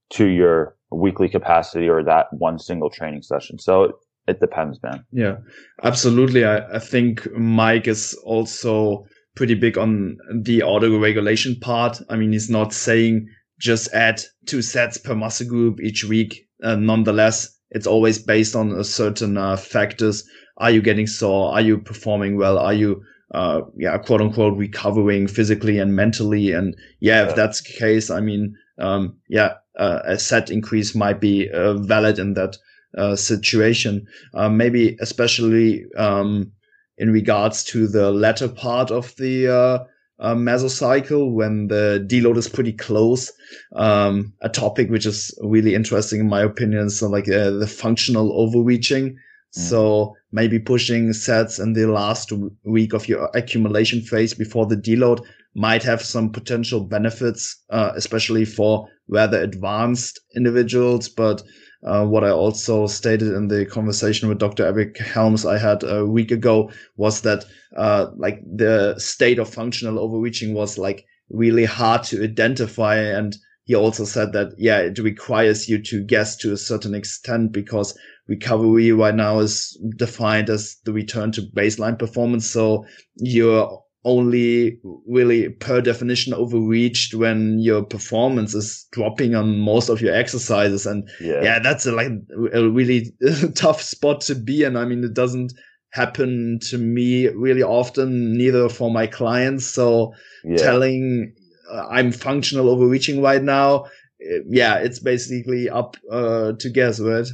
to 0.10 0.26
your 0.26 0.76
weekly 0.90 1.30
capacity 1.30 1.88
or 1.88 2.04
that 2.04 2.26
one 2.32 2.58
single 2.58 2.90
training 2.90 3.22
session. 3.22 3.60
So 3.60 3.94
it 4.28 4.40
depends, 4.40 4.82
man. 4.82 5.06
Yeah, 5.12 5.36
absolutely. 5.84 6.46
I, 6.46 6.66
I 6.78 6.80
think 6.80 7.32
Mike 7.38 7.88
is 7.88 8.16
also 8.24 9.06
pretty 9.40 9.56
big 9.56 9.78
on 9.78 10.18
the 10.44 10.62
auto 10.62 11.00
regulation 11.00 11.56
part. 11.62 12.02
I 12.10 12.18
mean, 12.18 12.34
he's 12.34 12.50
not 12.50 12.74
saying 12.74 13.30
just 13.58 13.88
add 13.94 14.22
two 14.46 14.62
sets 14.62 14.98
per 14.98 15.16
muscle 15.16 15.48
group 15.48 15.80
each 15.80 16.04
week. 16.04 16.46
uh, 16.62 16.76
nonetheless, 16.76 17.50
it's 17.72 17.88
always 17.88 18.20
based 18.20 18.54
on 18.54 18.74
a 18.74 18.84
certain 18.84 19.38
uh, 19.38 19.56
factors. 19.56 20.28
Are 20.58 20.72
you 20.72 20.82
getting 20.82 21.08
sore? 21.08 21.54
Are 21.54 21.62
you 21.62 21.78
performing 21.78 22.36
well? 22.36 22.58
Are 22.58 22.74
you, 22.74 23.02
uh, 23.34 23.62
yeah, 23.78 23.98
quote 23.98 24.20
unquote, 24.20 24.58
recovering 24.58 25.26
physically 25.26 25.80
and 25.80 25.96
mentally? 25.96 26.52
And 26.52 26.76
yeah, 27.00 27.24
yeah. 27.24 27.30
if 27.30 27.36
that's 27.38 27.62
the 27.62 27.80
case, 27.80 28.10
I 28.10 28.20
mean, 28.20 28.58
um, 28.78 29.20
yeah, 29.30 29.54
uh, 29.78 30.02
a 30.04 30.20
set 30.20 30.52
increase 30.52 30.94
might 30.94 31.22
be 31.22 31.50
uh, 31.50 31.76
valid 31.76 32.20
in 32.20 32.34
that 32.34 32.58
uh, 32.98 33.16
situation. 33.16 34.06
Uh, 34.34 34.50
maybe 34.50 34.98
especially 35.00 35.86
um, 35.96 36.52
in 37.00 37.12
regards 37.12 37.64
to 37.64 37.88
the 37.88 38.12
latter 38.12 38.48
part 38.48 38.92
of 38.92 39.16
the 39.16 39.48
uh, 39.48 39.84
uh, 40.20 40.36
mesocycle 40.36 41.32
when 41.32 41.68
the 41.68 42.06
deload 42.08 42.38
is 42.38 42.50
pretty 42.50 42.74
close. 42.74 43.32
Um, 43.74 44.34
a 44.42 44.50
topic 44.50 44.90
which 44.90 45.06
is 45.06 45.34
really 45.42 45.76
interesting 45.76 46.20
in 46.20 46.30
my 46.30 46.42
opinion. 46.42 46.90
So 46.90 47.08
like 47.08 47.30
uh, 47.30 47.52
the 47.52 47.68
functional 47.68 48.34
overreaching. 48.34 49.12
Mm. 49.12 49.18
So 49.52 50.16
maybe 50.32 50.60
pushing 50.60 51.14
sets 51.14 51.58
in 51.58 51.74
the 51.74 51.86
last 51.86 52.32
week 52.64 52.94
of 52.94 53.08
your 53.08 53.30
accumulation 53.34 54.02
phase 54.02 54.34
before 54.34 54.66
the 54.66 54.76
deload 54.76 55.26
might 55.56 55.84
have 55.84 56.02
some 56.02 56.30
potential 56.32 56.82
benefits, 56.82 57.58
uh, 57.70 57.92
especially 57.96 58.46
for 58.46 58.88
rather 59.08 59.42
advanced 59.42 60.20
individuals. 60.36 61.10
But 61.10 61.42
uh, 61.84 62.06
what 62.06 62.24
I 62.24 62.30
also 62.30 62.88
stated 62.88 63.34
in 63.34 63.48
the 63.48 63.66
conversation 63.66 64.28
with 64.28 64.40
Dr. 64.40 64.66
Eric 64.66 64.98
Helms 64.98 65.46
I 65.46 65.58
had 65.58 65.84
a 65.84 66.06
week 66.06 66.32
ago 66.32 66.72
was 66.98 67.22
that, 67.22 67.46
uh, 67.76 68.08
like 68.18 68.42
the 68.44 68.96
state 68.98 69.40
of 69.40 69.54
functional 69.54 70.00
overreaching 70.00 70.54
was 70.54 70.78
like 70.78 71.06
really 71.30 71.66
hard 71.66 72.04
to 72.06 72.24
identify. 72.24 72.98
And 72.98 73.38
he 73.64 73.76
also 73.76 74.04
said 74.04 74.34
that, 74.34 74.54
yeah, 74.58 74.80
it 74.80 75.00
requires 75.00 75.70
you 75.70 75.82
to 75.84 76.04
guess 76.04 76.36
to 76.38 76.52
a 76.52 76.58
certain 76.58 76.94
extent 76.94 77.54
because 77.54 77.98
recovery 78.28 78.92
right 78.92 79.16
now 79.16 79.40
is 79.40 79.80
defined 79.96 80.50
as 80.50 80.78
the 80.84 80.92
return 80.92 81.32
to 81.32 81.42
baseline 81.42 81.98
performance. 81.98 82.50
So 82.50 82.86
you're 83.16 83.82
only 84.06 84.80
really 85.08 85.50
per 85.50 85.82
definition 85.82 86.34
overreached 86.34 87.14
when 87.14 87.60
your 87.60 87.84
performance 87.84 88.54
is 88.54 88.88
dropping 88.92 89.36
on 89.36 89.60
most 89.60 89.90
of 89.90 90.02
your 90.02 90.16
exercises. 90.16 90.86
And 90.86 91.10
yeah, 91.20 91.42
yeah 91.44 91.60
that's 91.60 91.86
a, 91.86 91.92
like 91.92 92.12
a 92.54 92.70
really 92.70 93.12
tough 93.56 93.82
spot 93.82 94.22
to 94.22 94.36
be 94.36 94.64
in. 94.64 94.78
I 94.78 94.86
mean 94.86 95.04
it 95.04 95.14
doesn't 95.14 95.54
happen 95.92 96.60
to 96.70 96.78
me 96.78 97.28
really 97.30 97.64
often 97.64 98.38
neither 98.38 98.70
for 98.70 98.90
my 98.90 99.08
clients. 99.08 99.66
So 99.66 100.14
yeah. 100.44 100.58
telling 100.58 101.34
uh, 101.72 101.88
i'm 101.90 102.12
functional 102.12 102.70
overreaching 102.70 103.22
right 103.22 103.44
now 103.44 103.86
uh, 103.86 104.42
yeah 104.48 104.76
it's 104.76 105.00
basically 105.00 105.70
up 105.70 105.96
uh, 106.12 106.54
to 106.60 106.70
guess 106.70 107.00
right? 107.00 107.28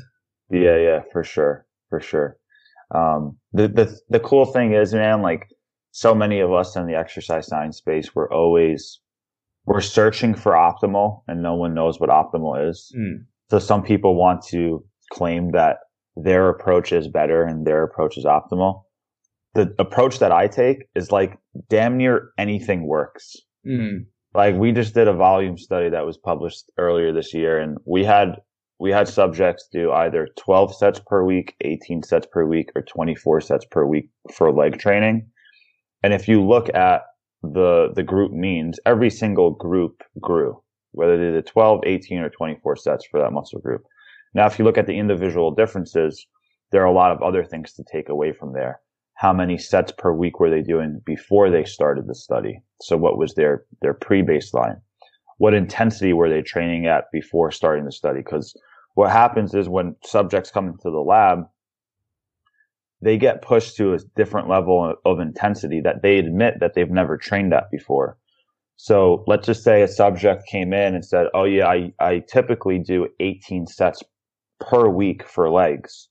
Yeah 0.50 0.77
yeah 0.77 1.01
for 1.12 1.24
sure 1.24 1.65
for 1.89 2.00
sure. 2.00 2.38
Um 2.93 3.38
the 3.53 3.67
the, 3.67 4.00
the 4.10 4.19
cool 4.19 4.45
thing 4.45 4.74
is 4.74 4.93
man 4.93 5.22
like 5.22 5.48
so 5.96 6.14
many 6.14 6.42
of 6.42 6.52
us 6.52 6.75
in 6.75 6.88
the 6.88 6.94
exercise 6.94 7.48
science 7.48 7.78
space, 7.78 8.14
we're 8.14 8.30
always, 8.30 9.00
we're 9.64 9.80
searching 9.80 10.36
for 10.36 10.52
optimal 10.52 11.22
and 11.30 11.42
no 11.42 11.56
one 11.56 11.74
knows 11.74 12.02
what 12.02 12.10
optimal 12.10 12.70
is. 12.70 12.94
Mm. 13.00 13.24
So 13.50 13.60
some 13.60 13.82
people 13.82 14.16
want 14.16 14.44
to 14.48 14.84
claim 15.14 15.54
that 15.54 15.78
their 16.18 16.50
approach 16.50 16.92
is 16.92 17.08
better 17.08 17.46
and 17.46 17.66
their 17.66 17.82
approach 17.82 18.18
is 18.18 18.25
optimal. 18.25 18.82
The 19.54 19.74
approach 19.80 20.20
that 20.20 20.34
I 20.34 20.48
take 20.48 20.84
is 20.96 21.14
like 21.14 21.40
damn 21.70 21.96
near 21.96 22.32
anything 22.38 22.88
works. 22.88 23.38
Mm. 23.66 24.08
Like 24.34 24.56
we 24.56 24.74
just 24.74 24.96
did 24.96 25.08
a 25.08 25.14
volume 25.14 25.58
study 25.58 25.88
that 25.88 26.06
was 26.06 26.18
published 26.18 26.70
earlier 26.78 27.14
this 27.14 27.34
year 27.34 27.58
and 27.58 27.78
we 27.86 28.04
had 28.04 28.36
we 28.80 28.92
had 28.92 29.08
subjects 29.08 29.70
do 29.72 29.94
either 29.94 30.28
12 30.38 30.75
sets 30.75 31.00
per 31.08 31.24
week, 31.24 31.56
18 31.62 32.04
sets 32.04 32.28
per 32.30 32.46
week, 32.46 32.70
or 32.75 32.82
24 32.82 33.40
sets 33.40 33.64
per 33.64 33.86
week 33.86 34.10
for 34.34 34.52
leg 34.52 34.78
training. 34.78 35.32
And 36.05 36.13
if 36.13 36.27
you 36.27 36.45
look 36.45 36.69
at 36.75 37.01
the, 37.41 37.91
the 37.95 38.03
group 38.03 38.31
means, 38.31 38.79
every 38.85 39.09
single 39.09 39.50
group 39.50 40.03
grew, 40.21 40.62
whether 40.91 41.17
they 41.17 41.31
did 41.31 41.47
12, 41.47 41.81
18, 41.83 42.19
or 42.19 42.29
24 42.29 42.75
sets 42.75 43.07
for 43.07 43.19
that 43.19 43.31
muscle 43.31 43.59
group. 43.59 43.81
Now, 44.35 44.45
if 44.45 44.59
you 44.59 44.65
look 44.65 44.77
at 44.77 44.85
the 44.85 45.00
individual 45.00 45.50
differences, 45.50 46.27
there 46.71 46.83
are 46.83 46.85
a 46.85 46.93
lot 46.93 47.12
of 47.12 47.24
other 47.24 47.43
things 47.43 47.74
to 47.74 47.83
take 47.91 48.07
away 48.07 48.33
from 48.33 48.53
there. 48.53 48.81
How 49.15 49.33
many 49.33 49.57
sets 49.57 49.91
per 49.97 50.13
week 50.13 50.39
were 50.39 50.51
they 50.51 50.62
doing 50.62 51.01
before 51.07 51.50
they 51.50 51.65
started 51.65 52.05
the 52.05 52.13
study? 52.13 52.62
So 52.81 52.97
what 52.97 53.17
was 53.17 53.33
their, 53.33 53.65
their 53.81 53.95
pre-baseline? 53.95 54.79
What 55.39 55.55
intensity 55.55 56.13
were 56.13 56.29
they 56.29 56.43
training 56.43 56.85
at 56.85 57.05
before 57.12 57.50
starting 57.50 57.85
the 57.85 57.91
study? 57.91 58.19
Because 58.19 58.55
what 58.93 59.09
happens 59.09 59.55
is 59.55 59.67
when 59.67 59.95
subjects 60.03 60.51
come 60.51 60.67
into 60.67 60.91
the 60.91 61.00
lab, 61.00 61.45
they 63.05 63.17
get 63.17 63.43
pushed 63.43 63.77
to 63.77 63.93
a 63.93 64.00
different 64.15 64.50
level 64.50 64.95
of 65.05 65.19
intensity 65.19 65.79
that 65.79 66.01
they 66.01 66.17
admit 66.17 66.59
that 66.59 66.74
they've 66.74 66.89
never 66.89 67.17
trained 67.17 67.53
at 67.53 67.69
before. 67.69 68.17
So 68.77 69.24
let's 69.27 69.45
just 69.45 69.63
say 69.63 69.83
a 69.83 69.88
subject 69.88 70.47
came 70.47 70.74
in 70.74 70.95
and 70.95 71.05
said, 71.05 71.27
Oh 71.35 71.43
yeah, 71.43 71.67
I, 71.67 71.93
I 72.00 72.24
typically 72.27 72.79
do 72.79 73.07
18 73.19 73.67
sets 73.67 74.01
per 74.59 74.89
week 74.89 75.21
for 75.24 75.51
legs. 75.51 76.09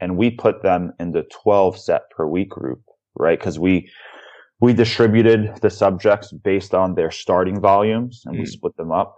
And 0.00 0.18
we 0.18 0.30
put 0.30 0.62
them 0.62 0.92
in 1.00 1.12
the 1.12 1.24
12 1.42 1.78
set 1.78 2.10
per 2.10 2.26
week 2.26 2.50
group, 2.50 2.82
right? 3.18 3.40
Cause 3.40 3.58
we, 3.58 3.90
we 4.60 4.74
distributed 4.74 5.56
the 5.62 5.70
subjects 5.70 6.30
based 6.30 6.74
on 6.74 6.94
their 6.94 7.10
starting 7.10 7.58
volumes 7.58 8.22
and 8.26 8.36
mm. 8.36 8.40
we 8.40 8.46
split 8.46 8.76
them 8.76 8.92
up 8.92 9.16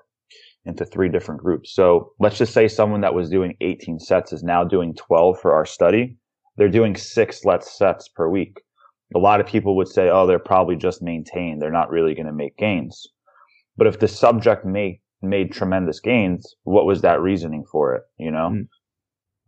into 0.64 0.84
three 0.84 1.08
different 1.08 1.40
groups. 1.40 1.74
So 1.74 2.12
let's 2.20 2.38
just 2.38 2.52
say 2.52 2.68
someone 2.68 3.00
that 3.00 3.14
was 3.14 3.28
doing 3.28 3.56
18 3.60 3.98
sets 3.98 4.32
is 4.32 4.44
now 4.44 4.62
doing 4.62 4.94
12 4.94 5.40
for 5.40 5.52
our 5.52 5.66
study 5.66 6.18
they're 6.56 6.68
doing 6.68 6.96
six 6.96 7.44
let's 7.44 7.76
sets 7.76 8.08
per 8.08 8.28
week. 8.28 8.60
A 9.14 9.18
lot 9.18 9.40
of 9.40 9.46
people 9.46 9.76
would 9.76 9.88
say, 9.88 10.08
oh, 10.08 10.26
they're 10.26 10.38
probably 10.38 10.76
just 10.76 11.02
maintained. 11.02 11.62
They're 11.62 11.70
not 11.70 11.90
really 11.90 12.14
going 12.14 12.26
to 12.26 12.32
make 12.32 12.56
gains. 12.56 13.06
But 13.76 13.86
if 13.86 14.00
the 14.00 14.08
subject 14.08 14.64
made, 14.64 15.00
made 15.22 15.52
tremendous 15.52 16.00
gains, 16.00 16.54
what 16.64 16.86
was 16.86 17.02
that 17.02 17.20
reasoning 17.20 17.64
for 17.70 17.94
it? 17.94 18.02
You 18.18 18.30
know, 18.30 18.50
mm. 18.52 18.68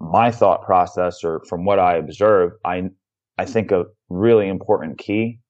my 0.00 0.31
thought 0.31 0.65
process 0.65 1.25
or 1.25 1.43
from 1.49 1.65
what 1.65 1.79
I 1.79 1.97
observe, 1.97 2.53
I, 2.65 2.85
I 3.38 3.47
think 3.47 3.73
a 3.73 3.87
really 4.09 4.49
important 4.49 4.99
key 4.99 5.41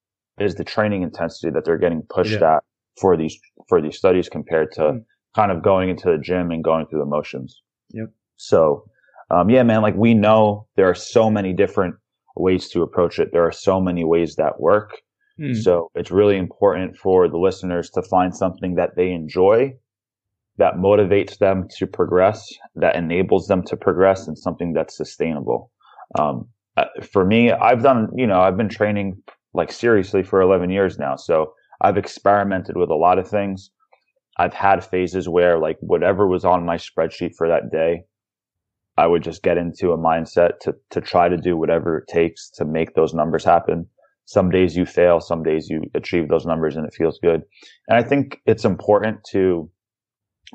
is 0.40 0.54
the 0.54 0.64
training 0.64 1.02
intensity 1.02 1.50
that 1.50 1.64
they're 1.64 1.78
getting 1.78 2.02
pushed 2.08 2.40
yeah. 2.40 2.56
at 2.56 2.64
for 3.00 3.16
these, 3.16 3.38
for 3.68 3.82
these 3.82 3.98
studies 3.98 4.28
compared 4.28 4.72
to 4.72 4.80
mm. 4.80 5.04
kind 5.34 5.52
of 5.52 5.62
going 5.62 5.90
into 5.90 6.10
the 6.10 6.18
gym 6.18 6.50
and 6.50 6.64
going 6.64 6.86
through 6.86 7.00
the 7.00 7.04
motions. 7.04 7.60
Yep. 7.90 8.10
So 8.36 8.84
um, 9.30 9.50
yeah, 9.50 9.62
man, 9.62 9.82
like 9.82 9.96
we 9.96 10.14
know 10.14 10.66
there 10.76 10.88
are 10.88 10.94
so 10.94 11.30
many 11.30 11.52
different 11.52 11.94
ways 12.36 12.68
to 12.70 12.82
approach 12.82 13.18
it. 13.18 13.30
There 13.32 13.46
are 13.46 13.52
so 13.52 13.80
many 13.80 14.04
ways 14.04 14.36
that 14.36 14.60
work. 14.60 15.00
Mm. 15.40 15.56
So 15.56 15.90
it's 15.94 16.10
really 16.10 16.36
important 16.36 16.96
for 16.96 17.28
the 17.28 17.38
listeners 17.38 17.90
to 17.90 18.02
find 18.02 18.34
something 18.34 18.74
that 18.76 18.96
they 18.96 19.10
enjoy, 19.10 19.74
that 20.56 20.74
motivates 20.74 21.38
them 21.38 21.68
to 21.76 21.86
progress, 21.86 22.48
that 22.76 22.96
enables 22.96 23.46
them 23.46 23.62
to 23.64 23.76
progress 23.76 24.26
and 24.26 24.38
something 24.38 24.72
that's 24.72 24.96
sustainable. 24.96 25.70
Um, 26.18 26.48
uh, 26.76 26.86
for 27.02 27.24
me, 27.24 27.52
I've 27.52 27.82
done, 27.82 28.08
you 28.16 28.26
know, 28.26 28.40
I've 28.40 28.56
been 28.56 28.68
training 28.68 29.22
like 29.52 29.72
seriously 29.72 30.22
for 30.22 30.40
11 30.40 30.70
years 30.70 30.98
now. 30.98 31.16
So 31.16 31.52
I've 31.80 31.96
experimented 31.96 32.76
with 32.76 32.90
a 32.90 32.94
lot 32.94 33.18
of 33.18 33.28
things. 33.28 33.70
I've 34.38 34.54
had 34.54 34.84
phases 34.84 35.28
where 35.28 35.58
like 35.58 35.76
whatever 35.80 36.26
was 36.26 36.44
on 36.44 36.64
my 36.64 36.76
spreadsheet 36.76 37.34
for 37.36 37.48
that 37.48 37.70
day, 37.70 38.04
I 38.98 39.06
would 39.06 39.22
just 39.22 39.44
get 39.44 39.56
into 39.56 39.92
a 39.92 39.96
mindset 39.96 40.58
to, 40.62 40.74
to 40.90 41.00
try 41.00 41.28
to 41.28 41.36
do 41.36 41.56
whatever 41.56 41.98
it 41.98 42.08
takes 42.08 42.50
to 42.56 42.64
make 42.64 42.94
those 42.94 43.14
numbers 43.14 43.44
happen. 43.44 43.86
Some 44.24 44.50
days 44.50 44.76
you 44.76 44.86
fail, 44.86 45.20
some 45.20 45.44
days 45.44 45.68
you 45.70 45.82
achieve 45.94 46.28
those 46.28 46.44
numbers 46.44 46.74
and 46.74 46.84
it 46.84 46.92
feels 46.92 47.20
good. 47.22 47.42
And 47.86 47.96
I 47.96 48.02
think 48.02 48.40
it's 48.44 48.64
important 48.64 49.20
to 49.30 49.70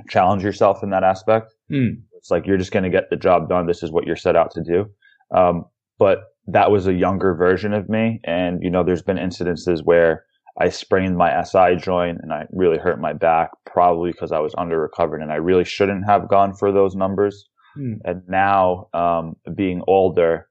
challenge 0.09 0.43
yourself 0.43 0.83
in 0.83 0.89
that 0.89 1.05
aspect. 1.05 1.53
Mm. 1.71 2.01
It's 2.17 2.31
like 2.31 2.45
you're 2.45 2.57
just 2.57 2.73
going 2.73 2.83
to 2.83 2.89
get 2.89 3.09
the 3.09 3.15
job 3.15 3.47
done. 3.47 3.65
This 3.65 3.81
is 3.81 3.93
what 3.93 4.05
you're 4.05 4.17
set 4.17 4.35
out 4.35 4.51
to 4.51 4.61
do. 4.61 4.85
Um, 5.33 5.63
but 5.97 6.23
that 6.47 6.69
was 6.69 6.85
a 6.85 6.93
younger 6.93 7.35
version 7.35 7.73
of 7.73 7.87
me. 7.87 8.19
And, 8.25 8.61
you 8.61 8.69
know, 8.69 8.83
there's 8.83 9.01
been 9.01 9.15
incidences 9.15 9.85
where 9.85 10.25
I 10.59 10.67
sprained 10.67 11.15
my 11.15 11.41
SI 11.43 11.77
joint 11.77 12.19
and 12.21 12.33
I 12.33 12.45
really 12.51 12.77
hurt 12.77 12.99
my 12.99 13.13
back, 13.13 13.51
probably 13.65 14.11
because 14.11 14.33
I 14.33 14.39
was 14.39 14.53
under 14.57 14.81
recovered 14.81 15.21
and 15.21 15.31
I 15.31 15.35
really 15.35 15.63
shouldn't 15.63 16.05
have 16.05 16.27
gone 16.27 16.53
for 16.53 16.73
those 16.73 16.93
numbers. 16.93 17.47
Mm. 17.77 17.99
And 18.03 18.21
now, 18.27 18.87
um, 18.93 19.35
being 19.55 19.81
older, 19.87 20.47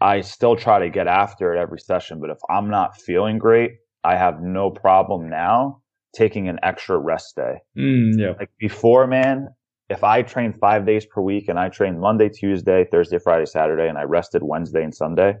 I 0.00 0.22
still 0.22 0.56
try 0.56 0.78
to 0.80 0.90
get 0.90 1.06
after 1.06 1.54
it 1.54 1.60
every 1.60 1.78
session. 1.78 2.20
But 2.20 2.30
if 2.30 2.38
I'm 2.48 2.70
not 2.70 2.96
feeling 2.96 3.38
great, 3.38 3.72
I 4.02 4.16
have 4.16 4.40
no 4.40 4.70
problem 4.70 5.28
now 5.28 5.82
taking 6.14 6.48
an 6.48 6.58
extra 6.62 6.98
rest 6.98 7.36
day. 7.36 7.58
Mm, 7.78 8.18
yeah. 8.18 8.32
Like 8.38 8.50
before, 8.58 9.06
man, 9.06 9.48
if 9.88 10.02
I 10.02 10.22
trained 10.22 10.56
five 10.58 10.86
days 10.86 11.04
per 11.04 11.20
week 11.20 11.48
and 11.48 11.58
I 11.58 11.68
trained 11.68 12.00
Monday, 12.00 12.28
Tuesday, 12.28 12.86
Thursday, 12.90 13.18
Friday, 13.18 13.46
Saturday, 13.46 13.88
and 13.88 13.98
I 13.98 14.02
rested 14.02 14.42
Wednesday 14.42 14.82
and 14.82 14.94
Sunday, 14.94 15.34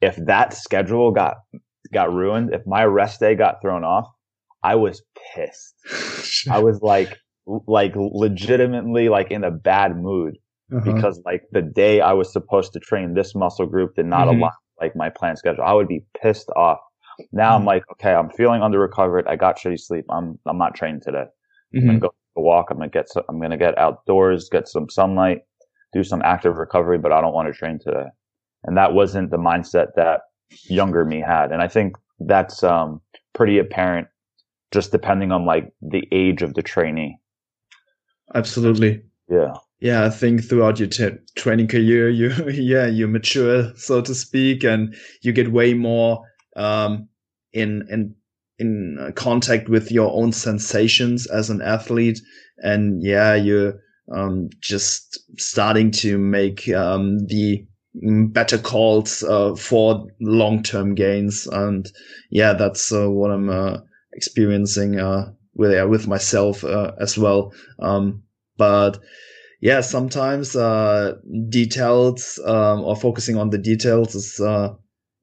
if 0.00 0.16
that 0.16 0.54
schedule 0.54 1.12
got 1.12 1.36
got 1.92 2.12
ruined, 2.12 2.52
if 2.52 2.66
my 2.66 2.84
rest 2.84 3.20
day 3.20 3.34
got 3.34 3.60
thrown 3.60 3.84
off, 3.84 4.08
I 4.62 4.74
was 4.74 5.02
pissed. 5.34 5.74
I 6.50 6.58
was 6.60 6.80
like, 6.82 7.16
like 7.46 7.92
legitimately 7.96 9.08
like 9.08 9.30
in 9.30 9.44
a 9.44 9.50
bad 9.50 9.96
mood 9.96 10.38
uh-huh. 10.72 10.92
because 10.92 11.20
like 11.24 11.42
the 11.52 11.62
day 11.62 12.00
I 12.00 12.12
was 12.12 12.32
supposed 12.32 12.72
to 12.74 12.80
train 12.80 13.14
this 13.14 13.34
muscle 13.34 13.66
group 13.66 13.96
did 13.96 14.06
not 14.06 14.28
mm-hmm. 14.28 14.38
align 14.38 14.52
like 14.80 14.96
my 14.96 15.10
plan 15.10 15.36
schedule. 15.36 15.64
I 15.64 15.72
would 15.72 15.88
be 15.88 16.04
pissed 16.20 16.50
off. 16.56 16.78
Now 17.32 17.50
mm-hmm. 17.50 17.56
I'm 17.56 17.64
like, 17.64 17.82
okay, 17.92 18.14
I'm 18.14 18.30
feeling 18.30 18.62
under 18.62 18.78
recovered. 18.78 19.26
I 19.26 19.36
got 19.36 19.58
shitty 19.58 19.80
sleep. 19.80 20.04
I'm 20.10 20.38
I'm 20.46 20.58
not 20.58 20.74
training 20.74 21.02
today. 21.02 21.26
Mm-hmm. 21.74 21.78
I'm 21.78 21.86
gonna 21.86 21.92
mm-hmm. 21.92 21.98
go 21.98 22.14
for 22.34 22.40
a 22.40 22.42
walk. 22.42 22.70
I'm 22.70 22.78
gonna 22.78 22.88
get 22.88 23.08
some, 23.08 23.24
I'm 23.28 23.40
gonna 23.40 23.58
get 23.58 23.78
outdoors, 23.78 24.48
get 24.48 24.68
some 24.68 24.88
sunlight, 24.88 25.40
do 25.92 26.04
some 26.04 26.22
active 26.22 26.56
recovery, 26.56 26.98
but 26.98 27.12
I 27.12 27.20
don't 27.20 27.34
want 27.34 27.48
to 27.48 27.58
train 27.58 27.78
today. 27.78 28.06
And 28.64 28.76
that 28.76 28.92
wasn't 28.92 29.30
the 29.30 29.38
mindset 29.38 29.88
that 29.96 30.22
younger 30.64 31.04
me 31.04 31.20
had. 31.20 31.52
And 31.52 31.62
I 31.62 31.68
think 31.68 31.96
that's 32.20 32.62
um, 32.62 33.00
pretty 33.34 33.58
apparent 33.58 34.08
just 34.70 34.92
depending 34.92 35.32
on 35.32 35.44
like 35.44 35.72
the 35.82 36.06
age 36.12 36.42
of 36.42 36.54
the 36.54 36.62
trainee. 36.62 37.18
Absolutely. 38.34 39.02
Yeah. 39.28 39.54
Yeah, 39.80 40.04
I 40.04 40.10
think 40.10 40.44
throughout 40.44 40.78
your 40.78 40.88
t- 40.88 41.16
training 41.36 41.68
career, 41.68 42.10
you 42.10 42.28
yeah 42.50 42.86
you 42.86 43.08
mature, 43.08 43.74
so 43.76 44.02
to 44.02 44.14
speak, 44.14 44.62
and 44.62 44.94
you 45.22 45.32
get 45.32 45.52
way 45.52 45.72
more 45.72 46.22
um, 46.56 47.08
in 47.52 47.86
in 47.90 48.14
in 48.58 49.12
contact 49.16 49.70
with 49.70 49.90
your 49.90 50.12
own 50.12 50.32
sensations 50.32 51.26
as 51.26 51.48
an 51.48 51.62
athlete, 51.62 52.20
and 52.58 53.02
yeah, 53.02 53.34
you're 53.34 53.80
um, 54.14 54.50
just 54.60 55.18
starting 55.40 55.90
to 55.92 56.18
make 56.18 56.68
um, 56.68 57.26
the 57.26 57.66
better 57.94 58.58
calls 58.58 59.22
uh, 59.22 59.54
for 59.56 60.06
long 60.20 60.62
term 60.62 60.94
gains, 60.94 61.46
and 61.46 61.90
yeah, 62.30 62.52
that's 62.52 62.92
uh, 62.92 63.08
what 63.10 63.30
I'm 63.30 63.48
uh, 63.48 63.78
experiencing 64.12 65.00
uh, 65.00 65.32
with 65.60 65.88
with 65.88 66.08
myself 66.08 66.64
uh, 66.64 66.92
as 66.98 67.18
well. 67.18 67.52
Um, 67.78 68.22
but 68.56 68.98
yeah, 69.60 69.82
sometimes 69.82 70.56
uh, 70.56 71.16
details 71.50 72.40
um, 72.46 72.80
or 72.80 72.96
focusing 72.96 73.36
on 73.36 73.50
the 73.50 73.58
details 73.58 74.14
is 74.14 74.40
uh, 74.40 74.70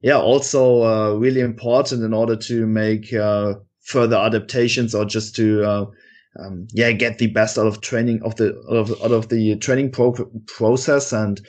yeah 0.00 0.16
also 0.16 0.84
uh, 0.84 1.14
really 1.14 1.40
important 1.40 2.04
in 2.04 2.14
order 2.14 2.36
to 2.36 2.66
make 2.66 3.12
uh, 3.12 3.54
further 3.82 4.16
adaptations 4.16 4.94
or 4.94 5.04
just 5.04 5.34
to 5.36 5.64
uh, 5.64 5.86
um, 6.38 6.68
yeah 6.72 6.92
get 6.92 7.18
the 7.18 7.26
best 7.26 7.58
out 7.58 7.66
of 7.66 7.80
training 7.80 8.22
of 8.22 8.36
the 8.36 8.56
out 8.70 8.76
of, 8.76 9.02
out 9.02 9.12
of 9.12 9.28
the 9.28 9.56
training 9.56 9.90
pro- 9.90 10.30
process 10.46 11.12
and 11.12 11.40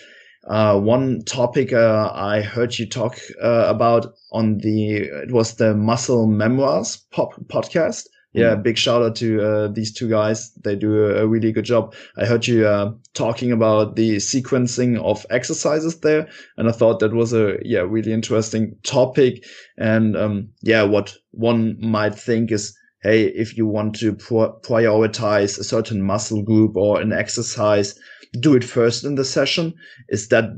uh, 0.47 0.79
one 0.79 1.21
topic 1.25 1.73
I 1.73 2.41
heard 2.41 2.79
you 2.79 2.87
talk 2.87 3.19
about 3.39 4.15
on 4.31 4.57
the 4.59 4.95
it 4.95 5.31
was 5.31 5.55
the 5.55 5.75
muscle 5.75 6.25
memoirs 6.25 6.97
pop- 7.11 7.39
podcast 7.47 8.07
yeah, 8.33 8.55
mm. 8.55 8.63
big 8.63 8.77
shout 8.77 9.01
out 9.01 9.15
to 9.17 9.41
uh, 9.41 9.67
these 9.69 9.91
two 9.91 10.07
guys. 10.07 10.51
They 10.53 10.75
do 10.75 11.05
a, 11.05 11.23
a, 11.23 11.27
really 11.27 11.51
good 11.51 11.65
job. 11.65 11.95
I 12.15 12.25
heard 12.25 12.45
you 12.45 12.67
uh, 12.67 12.93
talking 13.13 13.51
about 13.51 13.95
the 13.95 14.17
sequencing 14.17 15.01
of 15.01 15.25
exercises 15.31 15.99
there, 16.01 16.27
and 16.57 16.69
I 16.69 16.71
thought 16.71 16.99
that 16.99 17.13
was 17.13 17.33
a 17.33 17.57
yeah 17.63 17.79
really 17.79 18.13
interesting 18.13 18.75
topic. 18.83 19.45
And 19.77 20.15
um, 20.15 20.49
yeah, 20.61 20.83
what 20.83 21.15
one 21.31 21.77
might 21.79 22.13
think 22.13 22.51
is, 22.51 22.77
hey, 23.01 23.23
if 23.23 23.57
you 23.57 23.65
want 23.65 23.95
to 23.95 24.13
prioritize 24.13 25.57
a 25.57 25.63
certain 25.63 26.03
muscle 26.03 26.43
group 26.43 26.75
or 26.75 27.01
an 27.01 27.11
exercise, 27.11 27.97
do 28.39 28.53
it 28.53 28.63
first 28.63 29.03
in 29.03 29.15
the 29.15 29.25
session. 29.25 29.73
Is 30.09 30.27
that 30.27 30.51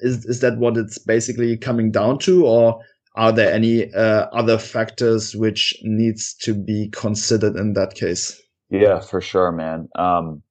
is 0.00 0.26
is 0.26 0.40
that 0.40 0.58
what 0.58 0.76
it's 0.76 0.98
basically 0.98 1.56
coming 1.56 1.90
down 1.90 2.18
to, 2.18 2.44
or 2.44 2.80
are 3.16 3.32
there 3.32 3.52
any 3.52 3.92
uh, 3.94 4.26
other 4.32 4.58
factors 4.58 5.36
which 5.36 5.74
needs 5.82 6.34
to 6.42 6.54
be 6.54 6.88
considered 6.92 7.56
in 7.56 7.74
that 7.74 7.94
case? 7.94 8.40
Yeah 8.70 9.00
for 9.00 9.20
sure 9.20 9.52
man. 9.52 9.88
Um, 9.96 10.42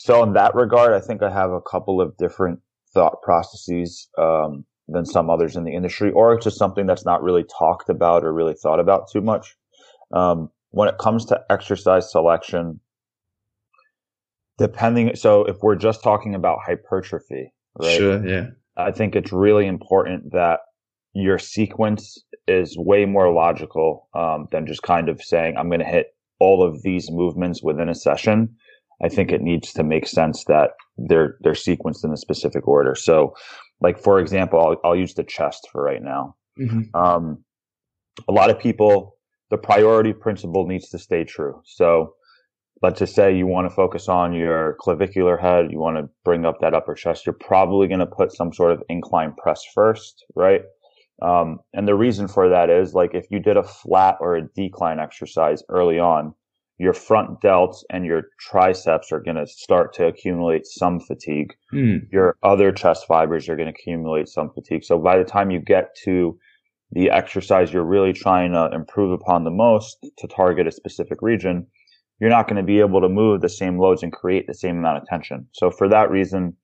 so 0.00 0.22
in 0.22 0.32
that 0.32 0.54
regard 0.54 0.94
i 0.94 1.00
think 1.00 1.22
i 1.22 1.30
have 1.30 1.50
a 1.50 1.60
couple 1.60 2.00
of 2.00 2.16
different 2.16 2.58
thought 2.94 3.20
processes 3.22 4.08
um, 4.18 4.64
than 4.88 5.04
some 5.04 5.30
others 5.30 5.56
in 5.56 5.64
the 5.64 5.74
industry 5.74 6.10
or 6.12 6.34
it's 6.34 6.44
just 6.44 6.58
something 6.58 6.86
that's 6.86 7.04
not 7.04 7.22
really 7.22 7.44
talked 7.58 7.88
about 7.88 8.24
or 8.24 8.32
really 8.32 8.54
thought 8.54 8.80
about 8.80 9.08
too 9.10 9.20
much. 9.20 9.56
Um, 10.12 10.50
when 10.70 10.88
it 10.88 10.98
comes 10.98 11.24
to 11.26 11.40
exercise 11.50 12.10
selection 12.10 12.80
depending 14.58 15.14
so 15.14 15.44
if 15.44 15.56
we're 15.62 15.76
just 15.76 16.02
talking 16.02 16.34
about 16.34 16.58
hypertrophy 16.66 17.52
right? 17.78 17.96
Sure 17.96 18.26
yeah. 18.26 18.46
I 18.76 18.90
think 18.90 19.14
it's 19.14 19.32
really 19.32 19.66
important 19.66 20.32
that 20.32 20.60
your 21.12 21.38
sequence 21.38 22.22
is 22.46 22.76
way 22.78 23.04
more 23.04 23.32
logical 23.32 24.08
um, 24.14 24.48
than 24.52 24.66
just 24.66 24.82
kind 24.82 25.08
of 25.08 25.22
saying 25.22 25.56
I'm 25.56 25.68
going 25.68 25.80
to 25.80 25.86
hit 25.86 26.14
all 26.38 26.62
of 26.62 26.82
these 26.82 27.10
movements 27.10 27.62
within 27.62 27.88
a 27.88 27.94
session. 27.94 28.54
I 29.02 29.08
think 29.08 29.32
it 29.32 29.40
needs 29.40 29.72
to 29.74 29.82
make 29.82 30.06
sense 30.06 30.44
that 30.44 30.70
they're 30.98 31.36
they're 31.40 31.52
sequenced 31.52 32.04
in 32.04 32.12
a 32.12 32.16
specific 32.16 32.68
order. 32.68 32.94
So, 32.94 33.34
like 33.80 33.98
for 33.98 34.20
example, 34.20 34.60
I'll, 34.60 34.76
I'll 34.84 34.96
use 34.96 35.14
the 35.14 35.24
chest 35.24 35.68
for 35.72 35.82
right 35.82 36.02
now. 36.02 36.36
Mm-hmm. 36.58 36.94
Um, 36.94 37.44
a 38.28 38.32
lot 38.32 38.50
of 38.50 38.58
people, 38.58 39.16
the 39.50 39.56
priority 39.56 40.12
principle 40.12 40.66
needs 40.66 40.90
to 40.90 40.98
stay 40.98 41.24
true. 41.24 41.62
So, 41.64 42.14
let's 42.82 42.98
just 42.98 43.14
say 43.14 43.34
you 43.34 43.46
want 43.46 43.68
to 43.68 43.74
focus 43.74 44.08
on 44.08 44.34
your 44.34 44.76
clavicular 44.80 45.36
head, 45.36 45.70
you 45.70 45.78
want 45.78 45.96
to 45.96 46.08
bring 46.24 46.44
up 46.44 46.60
that 46.60 46.74
upper 46.74 46.94
chest. 46.94 47.24
You're 47.24 47.32
probably 47.34 47.88
going 47.88 48.00
to 48.00 48.06
put 48.06 48.32
some 48.32 48.52
sort 48.52 48.72
of 48.72 48.82
incline 48.88 49.34
press 49.38 49.62
first, 49.74 50.24
right? 50.34 50.62
Um, 51.22 51.58
and 51.72 51.86
the 51.86 51.94
reason 51.94 52.28
for 52.28 52.48
that 52.48 52.70
is 52.70 52.94
like 52.94 53.14
if 53.14 53.26
you 53.30 53.40
did 53.40 53.56
a 53.56 53.62
flat 53.62 54.16
or 54.20 54.36
a 54.36 54.48
decline 54.54 54.98
exercise 54.98 55.62
early 55.68 55.98
on, 55.98 56.34
your 56.78 56.94
front 56.94 57.42
delts 57.42 57.84
and 57.90 58.06
your 58.06 58.22
triceps 58.38 59.12
are 59.12 59.20
going 59.20 59.36
to 59.36 59.46
start 59.46 59.92
to 59.94 60.06
accumulate 60.06 60.66
some 60.66 60.98
fatigue. 60.98 61.52
Mm. 61.74 62.10
Your 62.10 62.36
other 62.42 62.72
chest 62.72 63.06
fibers 63.06 63.50
are 63.50 63.56
going 63.56 63.70
to 63.70 63.78
accumulate 63.78 64.28
some 64.28 64.50
fatigue. 64.50 64.82
So 64.84 64.98
by 64.98 65.18
the 65.18 65.24
time 65.24 65.50
you 65.50 65.60
get 65.60 65.94
to 66.04 66.38
the 66.92 67.10
exercise 67.10 67.72
you're 67.72 67.84
really 67.84 68.14
trying 68.14 68.52
to 68.52 68.70
improve 68.74 69.12
upon 69.12 69.44
the 69.44 69.50
most 69.50 69.98
to 70.18 70.26
target 70.26 70.66
a 70.66 70.72
specific 70.72 71.18
region, 71.20 71.66
you're 72.18 72.30
not 72.30 72.48
going 72.48 72.56
to 72.56 72.62
be 72.62 72.80
able 72.80 73.02
to 73.02 73.08
move 73.10 73.42
the 73.42 73.48
same 73.48 73.78
loads 73.78 74.02
and 74.02 74.12
create 74.12 74.46
the 74.46 74.54
same 74.54 74.78
amount 74.78 74.98
of 74.98 75.06
tension. 75.06 75.46
So 75.52 75.70
for 75.70 75.86
that 75.88 76.10
reason, 76.10 76.56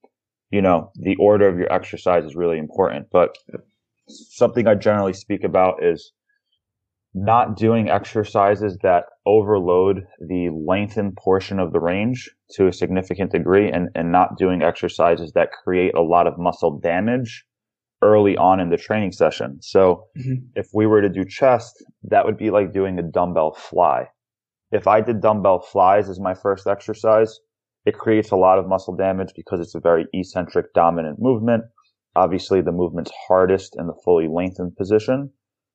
you 0.51 0.63
know, 0.63 0.93
the 0.95 1.17
order 1.17 1.47
of 1.47 1.59
your 1.59 1.71
exercise 1.71 2.25
is 2.25 2.35
really 2.35 2.59
important. 2.59 3.09
But 3.13 3.37
something 4.09 4.67
I 4.67 4.75
generally 4.75 5.13
speak 5.13 5.45
about 5.45 5.83
is 5.83 6.13
not 7.15 7.57
doing 7.57 7.89
exercises 7.89 8.77
that 8.83 9.05
overload 9.25 10.07
the 10.21 10.51
lengthened 10.51 11.17
portion 11.17 11.59
of 11.59 11.73
the 11.73 11.81
range 11.81 12.31
to 12.51 12.67
a 12.67 12.73
significant 12.73 13.33
degree 13.33 13.71
and, 13.71 13.89
and 13.95 14.13
not 14.13 14.37
doing 14.37 14.63
exercises 14.63 15.33
that 15.33 15.51
create 15.65 15.95
a 15.95 16.03
lot 16.03 16.27
of 16.27 16.39
muscle 16.39 16.79
damage 16.79 17.45
early 18.03 18.37
on 18.37 18.61
in 18.61 18.69
the 18.69 18.77
training 18.77 19.13
session. 19.13 19.59
So 19.63 20.05
mm-hmm. 20.19 20.45
if 20.55 20.69
we 20.75 20.87
were 20.87 21.01
to 21.01 21.09
do 21.09 21.25
chest, 21.25 21.83
that 22.05 22.27
would 22.27 22.37
be 22.37 22.51
like 22.51 22.75
doing 22.75 22.99
a 22.99 23.03
dumbbell 23.03 23.55
fly. 23.55 24.09
If 24.71 24.87
I 24.87 25.01
did 25.01 25.23
dumbbell 25.23 25.61
flies 25.61 26.11
as 26.11 26.21
my 26.21 26.35
first 26.35 26.67
exercise, 26.67 27.39
it 27.87 27.97
creates 27.97 28.31
a 28.31 28.37
lot 28.37 28.59
of 28.59 28.69
muscle 28.69 28.95
damage 28.95 29.33
because 29.35 29.61
it's 29.61 29.75
a 29.75 29.81
very 29.81 30.07
eccentric 30.13 30.75
dominant 30.75 31.19
movement. 31.19 31.65
Obviously, 32.17 32.61
the 32.63 32.73
movement's 32.73 33.13
hardest 33.29 33.77
in 33.79 33.87
the 33.87 33.95
fully 34.05 34.27
lengthened 34.27 34.77
position. 34.77 35.31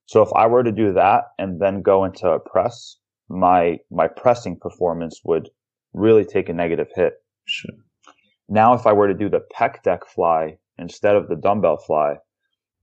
So 0.08 0.22
if 0.22 0.30
I 0.36 0.48
were 0.48 0.64
to 0.64 0.72
do 0.72 0.92
that 0.94 1.26
and 1.38 1.62
then 1.62 1.82
go 1.82 2.04
into 2.04 2.28
a 2.28 2.40
press, 2.40 2.98
my 3.30 3.78
my 3.90 4.08
pressing 4.08 4.58
performance 4.60 5.22
would 5.24 5.50
really 5.94 6.26
take 6.26 6.50
a 6.50 6.54
negative 6.54 6.88
hit. 6.96 7.14
Sure. 7.46 7.76
Now, 8.50 8.74
if 8.74 8.86
I 8.86 8.94
were 8.94 9.08
to 9.08 9.14
do 9.14 9.30
the 9.30 9.46
pec 9.56 9.84
deck 9.84 10.06
fly 10.06 10.58
instead 10.78 11.16
of 11.16 11.30
the 11.30 11.36
dumbbell 11.36 11.78
fly, 11.78 12.16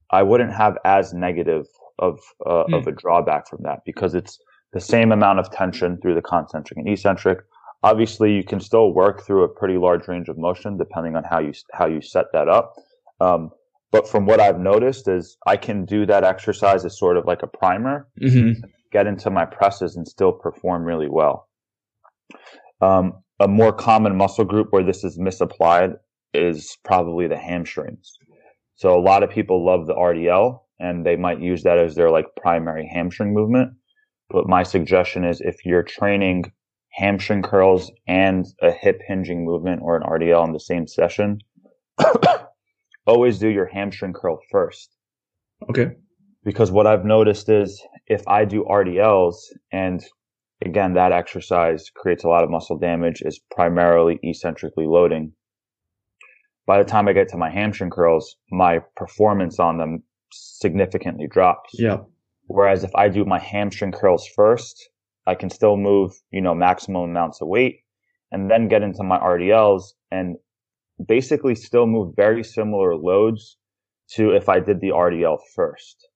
I 0.09 0.23
wouldn't 0.23 0.53
have 0.53 0.77
as 0.85 1.13
negative 1.13 1.65
of 1.99 2.19
uh, 2.45 2.63
mm. 2.63 2.77
of 2.77 2.87
a 2.87 2.91
drawback 2.91 3.47
from 3.47 3.59
that 3.63 3.79
because 3.85 4.15
it's 4.15 4.39
the 4.73 4.79
same 4.79 5.11
amount 5.11 5.39
of 5.39 5.51
tension 5.51 5.99
through 6.01 6.15
the 6.15 6.21
concentric 6.21 6.77
and 6.77 6.87
eccentric. 6.87 7.39
Obviously, 7.83 8.33
you 8.33 8.43
can 8.43 8.59
still 8.59 8.93
work 8.93 9.21
through 9.21 9.43
a 9.43 9.47
pretty 9.47 9.77
large 9.77 10.07
range 10.07 10.29
of 10.29 10.37
motion 10.37 10.77
depending 10.77 11.15
on 11.15 11.23
how 11.23 11.39
you 11.39 11.53
how 11.73 11.85
you 11.85 12.01
set 12.01 12.25
that 12.33 12.47
up. 12.47 12.73
Um, 13.19 13.51
but 13.91 14.07
from 14.07 14.25
what 14.25 14.39
I've 14.39 14.59
noticed 14.59 15.07
is 15.07 15.37
I 15.47 15.57
can 15.57 15.85
do 15.85 16.05
that 16.05 16.23
exercise 16.23 16.85
as 16.85 16.97
sort 16.97 17.17
of 17.17 17.25
like 17.25 17.41
a 17.41 17.47
primer, 17.47 18.07
mm-hmm. 18.21 18.61
get 18.91 19.07
into 19.07 19.29
my 19.29 19.45
presses 19.45 19.95
and 19.95 20.07
still 20.07 20.31
perform 20.31 20.83
really 20.83 21.09
well. 21.09 21.47
Um, 22.81 23.23
a 23.39 23.47
more 23.47 23.73
common 23.73 24.15
muscle 24.15 24.45
group 24.45 24.67
where 24.71 24.83
this 24.83 25.03
is 25.03 25.17
misapplied 25.17 25.93
is 26.33 26.77
probably 26.83 27.27
the 27.27 27.37
hamstrings. 27.37 28.11
So 28.75 28.97
a 28.97 29.01
lot 29.01 29.23
of 29.23 29.29
people 29.29 29.65
love 29.65 29.87
the 29.87 29.95
RDL 29.95 30.59
and 30.79 31.05
they 31.05 31.15
might 31.15 31.41
use 31.41 31.63
that 31.63 31.79
as 31.79 31.95
their 31.95 32.11
like 32.11 32.25
primary 32.41 32.87
hamstring 32.87 33.33
movement. 33.33 33.73
But 34.29 34.47
my 34.47 34.63
suggestion 34.63 35.25
is 35.25 35.41
if 35.41 35.65
you're 35.65 35.83
training 35.83 36.51
hamstring 36.91 37.41
curls 37.41 37.91
and 38.07 38.45
a 38.61 38.71
hip 38.71 39.01
hinging 39.07 39.45
movement 39.45 39.81
or 39.83 39.97
an 39.97 40.03
RDL 40.03 40.45
in 40.45 40.53
the 40.53 40.59
same 40.59 40.87
session, 40.87 41.39
always 43.09 43.39
do 43.39 43.49
your 43.49 43.65
hamstring 43.65 44.13
curl 44.13 44.39
first. 44.51 44.95
Okay. 45.69 45.91
Because 46.43 46.71
what 46.71 46.87
I've 46.87 47.05
noticed 47.05 47.49
is 47.49 47.83
if 48.07 48.27
I 48.27 48.45
do 48.45 48.63
RDLs 48.63 49.35
and 49.71 50.03
again, 50.63 50.93
that 50.93 51.11
exercise 51.11 51.89
creates 51.95 52.23
a 52.23 52.27
lot 52.27 52.43
of 52.43 52.49
muscle 52.49 52.77
damage, 52.77 53.21
is 53.21 53.39
primarily 53.51 54.19
eccentrically 54.23 54.85
loading. 54.87 55.33
By 56.65 56.77
the 56.77 56.89
time 56.89 57.07
I 57.07 57.13
get 57.13 57.29
to 57.29 57.37
my 57.37 57.49
hamstring 57.49 57.89
curls, 57.89 58.35
my 58.51 58.79
performance 58.95 59.59
on 59.59 59.77
them 59.77 60.03
significantly 60.31 61.27
drops. 61.27 61.71
Yeah. 61.73 61.99
Whereas 62.47 62.83
if 62.83 62.93
I 62.95 63.09
do 63.09 63.25
my 63.25 63.39
hamstring 63.39 63.91
curls 63.91 64.27
first, 64.35 64.89
I 65.25 65.35
can 65.35 65.49
still 65.49 65.77
move, 65.77 66.11
you 66.31 66.41
know, 66.41 66.55
maximum 66.55 67.03
amounts 67.03 67.41
of 67.41 67.47
weight 67.47 67.81
and 68.31 68.49
then 68.49 68.67
get 68.67 68.83
into 68.83 69.03
my 69.03 69.17
RDLs 69.19 69.83
and 70.11 70.37
basically 71.07 71.55
still 71.55 71.85
move 71.85 72.15
very 72.15 72.43
similar 72.43 72.95
loads 72.95 73.57
to 74.11 74.31
if 74.31 74.49
I 74.49 74.59
did 74.59 74.81
the 74.81 74.89
RDL 74.89 75.39
first. 75.55 76.07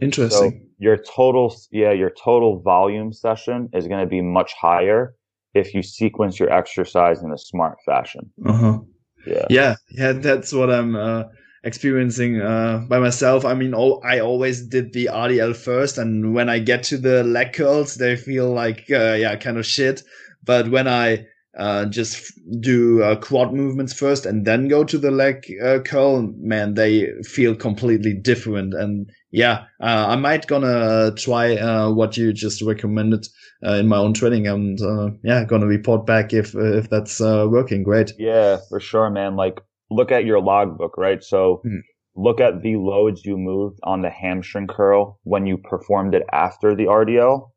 Interesting. 0.00 0.50
So 0.50 0.66
your 0.78 0.96
total, 0.96 1.54
yeah, 1.70 1.92
your 1.92 2.10
total 2.10 2.60
volume 2.60 3.12
session 3.12 3.68
is 3.72 3.86
going 3.86 4.00
to 4.00 4.06
be 4.06 4.20
much 4.20 4.52
higher 4.54 5.14
if 5.54 5.72
you 5.72 5.82
sequence 5.82 6.40
your 6.40 6.50
exercise 6.52 7.22
in 7.22 7.30
a 7.30 7.38
smart 7.38 7.78
fashion. 7.86 8.30
Uh 8.44 8.52
huh. 8.52 8.78
Yeah. 9.26 9.46
Yeah. 9.48 9.74
Yeah. 9.90 10.12
That's 10.12 10.52
what 10.52 10.70
I'm 10.70 10.96
uh, 10.96 11.24
experiencing 11.62 12.40
uh, 12.40 12.84
by 12.88 12.98
myself. 12.98 13.44
I 13.44 13.54
mean, 13.54 13.72
oh, 13.74 14.00
I 14.04 14.18
always 14.18 14.66
did 14.66 14.92
the 14.92 15.10
RDL 15.12 15.56
first, 15.56 15.96
and 15.96 16.34
when 16.34 16.48
I 16.48 16.58
get 16.58 16.82
to 16.84 16.98
the 16.98 17.22
leg 17.22 17.52
curls, 17.52 17.94
they 17.94 18.16
feel 18.16 18.52
like 18.52 18.86
uh, 18.90 19.14
yeah, 19.14 19.36
kind 19.36 19.58
of 19.58 19.66
shit. 19.66 20.02
But 20.42 20.70
when 20.70 20.88
I 20.88 21.26
uh, 21.56 21.86
just 21.86 22.32
do 22.60 23.02
uh, 23.02 23.16
quad 23.16 23.52
movements 23.52 23.92
first 23.92 24.26
and 24.26 24.44
then 24.44 24.68
go 24.68 24.84
to 24.84 24.98
the 24.98 25.10
leg 25.10 25.46
uh, 25.62 25.78
curl, 25.80 26.22
man, 26.38 26.74
they 26.74 27.12
feel 27.22 27.54
completely 27.54 28.12
different. 28.12 28.74
And 28.74 29.10
yeah, 29.30 29.64
uh, 29.80 30.06
I 30.08 30.16
might 30.16 30.46
gonna 30.46 31.12
try 31.16 31.56
uh, 31.56 31.90
what 31.90 32.16
you 32.16 32.32
just 32.32 32.62
recommended 32.62 33.26
uh, 33.64 33.74
in 33.74 33.88
my 33.88 33.96
own 33.96 34.14
training, 34.14 34.46
and 34.46 34.78
yeah, 35.22 35.44
gonna 35.44 35.66
report 35.66 36.06
back 36.06 36.32
if 36.32 36.54
if 36.54 36.90
that's 36.90 37.20
working. 37.20 37.82
Great. 37.82 38.12
Yeah, 38.18 38.58
for 38.68 38.80
sure, 38.80 39.10
man. 39.10 39.36
Like, 39.36 39.60
look 39.90 40.12
at 40.12 40.24
your 40.24 40.40
logbook, 40.40 40.96
right? 40.96 41.22
So. 41.22 41.62
Mm-hmm. 41.66 41.78
Look 42.16 42.40
at 42.40 42.62
the 42.62 42.76
loads 42.76 43.24
you 43.24 43.36
moved 43.36 43.80
on 43.82 44.02
the 44.02 44.08
hamstring 44.08 44.68
curl 44.68 45.18
when 45.24 45.48
you 45.48 45.58
performed 45.58 46.14
it 46.14 46.22
after 46.30 46.76
the 46.76 46.84
RDL 46.84 47.50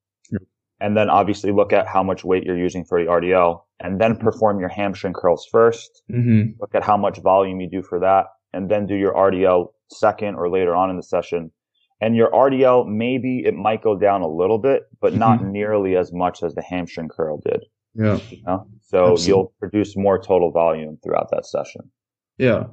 and 0.79 0.95
then 0.95 1.09
obviously 1.09 1.51
look 1.51 1.73
at 1.73 1.87
how 1.87 2.03
much 2.03 2.23
weight 2.23 2.43
you're 2.43 2.57
using 2.57 2.85
for 2.85 3.01
the 3.01 3.09
RDL 3.09 3.61
and 3.79 3.99
then 3.99 4.15
perform 4.15 4.59
your 4.59 4.69
hamstring 4.69 5.13
curls 5.13 5.47
1st 5.53 5.87
mm-hmm. 6.11 6.41
Look 6.59 6.75
at 6.75 6.83
how 6.83 6.97
much 6.97 7.19
volume 7.19 7.59
you 7.59 7.69
do 7.69 7.81
for 7.81 7.99
that 7.99 8.27
and 8.53 8.69
then 8.69 8.85
do 8.85 8.95
your 8.95 9.13
RDL 9.13 9.67
second 9.89 10.35
or 10.35 10.49
later 10.49 10.75
on 10.75 10.89
in 10.89 10.97
the 10.97 11.03
session. 11.03 11.51
And 11.99 12.15
your 12.15 12.29
RDL, 12.29 12.87
maybe 12.87 13.43
it 13.45 13.55
might 13.55 13.81
go 13.81 13.97
down 13.97 14.21
a 14.21 14.27
little 14.27 14.59
bit, 14.59 14.83
but 15.01 15.11
mm-hmm. 15.11 15.19
not 15.19 15.43
nearly 15.43 15.95
as 15.95 16.13
much 16.13 16.43
as 16.43 16.53
the 16.53 16.61
hamstring 16.61 17.09
curl 17.09 17.41
did. 17.43 17.63
Yeah. 17.95 18.19
You 18.29 18.43
know? 18.45 18.67
So 18.81 19.13
Absolutely. 19.13 19.27
you'll 19.27 19.53
produce 19.59 19.97
more 19.97 20.21
total 20.21 20.51
volume 20.51 20.99
throughout 21.03 21.31
that 21.31 21.45
session. 21.45 21.89
Yeah. 22.37 22.65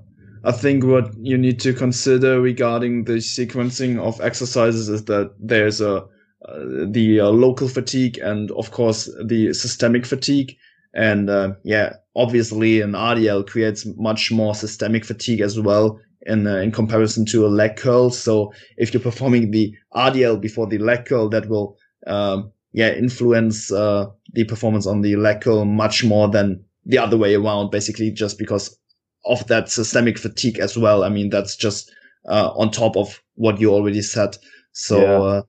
I 0.45 0.53
think 0.53 0.85
what 0.85 1.09
you 1.19 1.39
need 1.39 1.59
to 1.61 1.73
consider 1.73 2.39
regarding 2.39 3.05
the 3.05 3.15
sequencing 3.15 3.99
of 3.99 4.21
exercises 4.21 4.91
is 4.91 5.07
that 5.07 5.35
there's 5.41 5.81
a 5.81 6.05
the 6.47 7.21
uh, 7.21 7.29
local 7.29 7.69
fatigue 7.69 8.19
and 8.19 8.51
of 8.53 8.71
course 8.71 9.09
the 9.25 9.53
systemic 9.53 10.07
fatigue. 10.07 10.57
And 10.95 11.29
uh, 11.29 11.55
yeah, 11.65 11.95
obviously 12.15 12.81
an 12.81 12.93
RDL 12.93 13.47
creates 13.49 13.87
much 13.97 14.31
more 14.31 14.55
systemic 14.55 15.05
fatigue 15.05 15.41
as 15.41 15.59
well 15.59 16.01
in 16.27 16.47
uh, 16.47 16.57
in 16.57 16.71
comparison 16.71 17.27
to 17.27 17.47
a 17.47 17.49
leg 17.49 17.77
curl. 17.77 18.11
So 18.11 18.53
if 18.77 18.93
you're 18.93 19.03
performing 19.03 19.51
the 19.51 19.75
RDL 19.95 20.41
before 20.41 20.67
the 20.67 20.79
leg 20.79 21.07
curl, 21.07 21.29
that 21.31 21.49
will 21.49 21.77
um, 22.07 22.53
yeah 22.73 22.93
influence 22.93 23.73
uh, 23.73 24.07
the 24.33 24.45
performance 24.45 24.87
on 24.87 25.01
the 25.01 25.17
leg 25.17 25.41
curl 25.41 25.65
much 25.65 26.05
more 26.05 26.29
than 26.29 26.65
the 26.87 26.99
other 26.99 27.17
way 27.17 27.35
around. 27.35 27.71
Basically, 27.71 28.11
just 28.11 28.39
because 28.39 28.77
of 29.25 29.45
that 29.49 29.71
systemic 29.71 30.19
fatigue 30.19 30.59
as 30.59 30.77
well. 30.77 31.03
I 31.03 31.09
mean, 31.09 31.31
that's 31.31 31.57
just 31.57 31.91
uh, 32.29 32.51
on 32.55 32.71
top 32.71 32.97
of 32.97 33.21
what 33.35 33.59
you 33.61 33.73
already 33.73 34.03
said. 34.03 34.37
So. 34.73 35.01
Yeah 35.01 35.43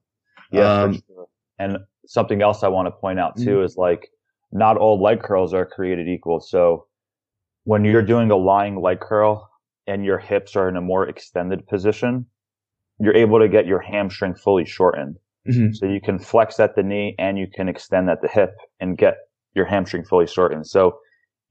yeah. 0.52 0.84
Um, 0.84 1.02
sure. 1.08 1.28
And 1.60 1.78
something 2.06 2.42
else 2.42 2.64
I 2.64 2.68
want 2.68 2.88
to 2.88 2.92
point 2.92 3.20
out 3.20 3.38
too 3.38 3.58
mm-hmm. 3.58 3.66
is 3.66 3.78
like 3.78 4.10
not 4.52 4.78
all 4.78 5.02
leg 5.02 5.22
curls 5.22 5.54
are 5.54 5.66
created 5.66 6.08
equal. 6.08 6.40
So 6.40 6.86
when 7.64 7.84
you're 7.84 8.02
doing 8.02 8.32
a 8.32 8.36
lying 8.36 8.82
leg 8.82 9.00
curl 9.00 9.50
and 9.88 10.06
your 10.06 10.20
hips 10.20 10.56
are 10.56 10.70
in 10.70 10.76
a 10.76 10.82
more 10.82 11.08
extended 11.08 11.68
position, 11.68 12.26
you're 13.00 13.16
able 13.16 13.40
to 13.40 13.48
get 13.48 13.66
your 13.66 13.80
hamstring 13.80 14.36
fully 14.36 14.66
shortened. 14.66 15.18
Mm-hmm. 15.48 15.74
So 15.74 15.86
you 15.86 16.00
can 16.02 16.20
flex 16.20 16.60
at 16.60 16.76
the 16.76 16.84
knee 16.84 17.16
and 17.20 17.38
you 17.38 17.48
can 17.54 17.68
extend 17.70 18.10
at 18.10 18.22
the 18.22 18.28
hip 18.28 18.56
and 18.80 18.98
get 18.98 19.16
your 19.54 19.66
hamstring 19.66 20.04
fully 20.04 20.28
shortened. 20.28 20.68
So 20.68 20.98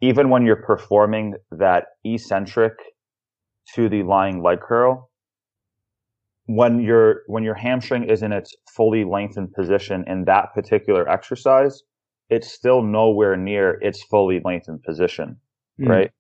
even 0.01 0.31
when 0.31 0.45
you're 0.45 0.63
performing 0.63 1.35
that 1.51 1.87
eccentric 2.05 2.75
to 3.75 3.89
the 3.89 4.03
lying 4.03 4.43
leg 4.43 4.61
curl, 4.61 5.11
when 6.47 6.81
your 6.83 7.23
when 7.27 7.43
your 7.43 7.55
hamstring 7.55 8.05
is 8.05 8.23
in 8.23 8.33
its 8.33 8.55
fully 8.75 9.05
lengthened 9.05 9.53
position 9.55 10.05
in 10.07 10.25
that 10.27 10.53
particular 10.55 11.09
exercise, 11.09 11.83
it's 12.29 12.51
still 12.51 12.83
nowhere 12.83 13.37
near 13.37 13.79
its 13.81 14.03
fully 14.05 14.41
lengthened 14.45 14.83
position, 14.83 15.37
mm. 15.81 15.89
right? 15.89 16.11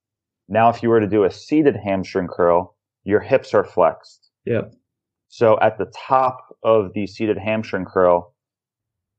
Now, 0.48 0.68
if 0.70 0.82
you 0.82 0.88
were 0.88 1.00
to 1.00 1.06
do 1.06 1.24
a 1.24 1.30
seated 1.30 1.76
hamstring 1.76 2.28
curl, 2.28 2.76
your 3.04 3.20
hips 3.20 3.54
are 3.54 3.64
flexed. 3.64 4.30
Yep. 4.46 4.74
So 5.28 5.58
at 5.60 5.78
the 5.78 5.90
top 5.96 6.38
of 6.62 6.92
the 6.94 7.06
seated 7.06 7.38
hamstring 7.38 7.86
curl, 7.86 8.34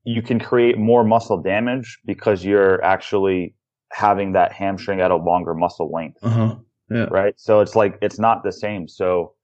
you 0.04 0.22
can 0.22 0.38
create 0.38 0.78
more 0.78 1.04
muscle 1.04 1.42
damage 1.42 1.98
because 2.06 2.44
you're 2.44 2.82
actually 2.82 3.54
having 3.92 4.32
that 4.32 4.52
hamstring 4.52 5.00
at 5.00 5.10
a 5.10 5.16
longer 5.16 5.54
muscle 5.54 5.90
length. 5.92 6.18
Uh-huh. 6.22 6.56
Yeah. 6.90 7.06
Right. 7.10 7.34
So 7.36 7.60
it's 7.60 7.74
like, 7.74 7.98
it's 8.00 8.18
not 8.18 8.44
the 8.44 8.52
same. 8.52 8.86
So 8.86 9.34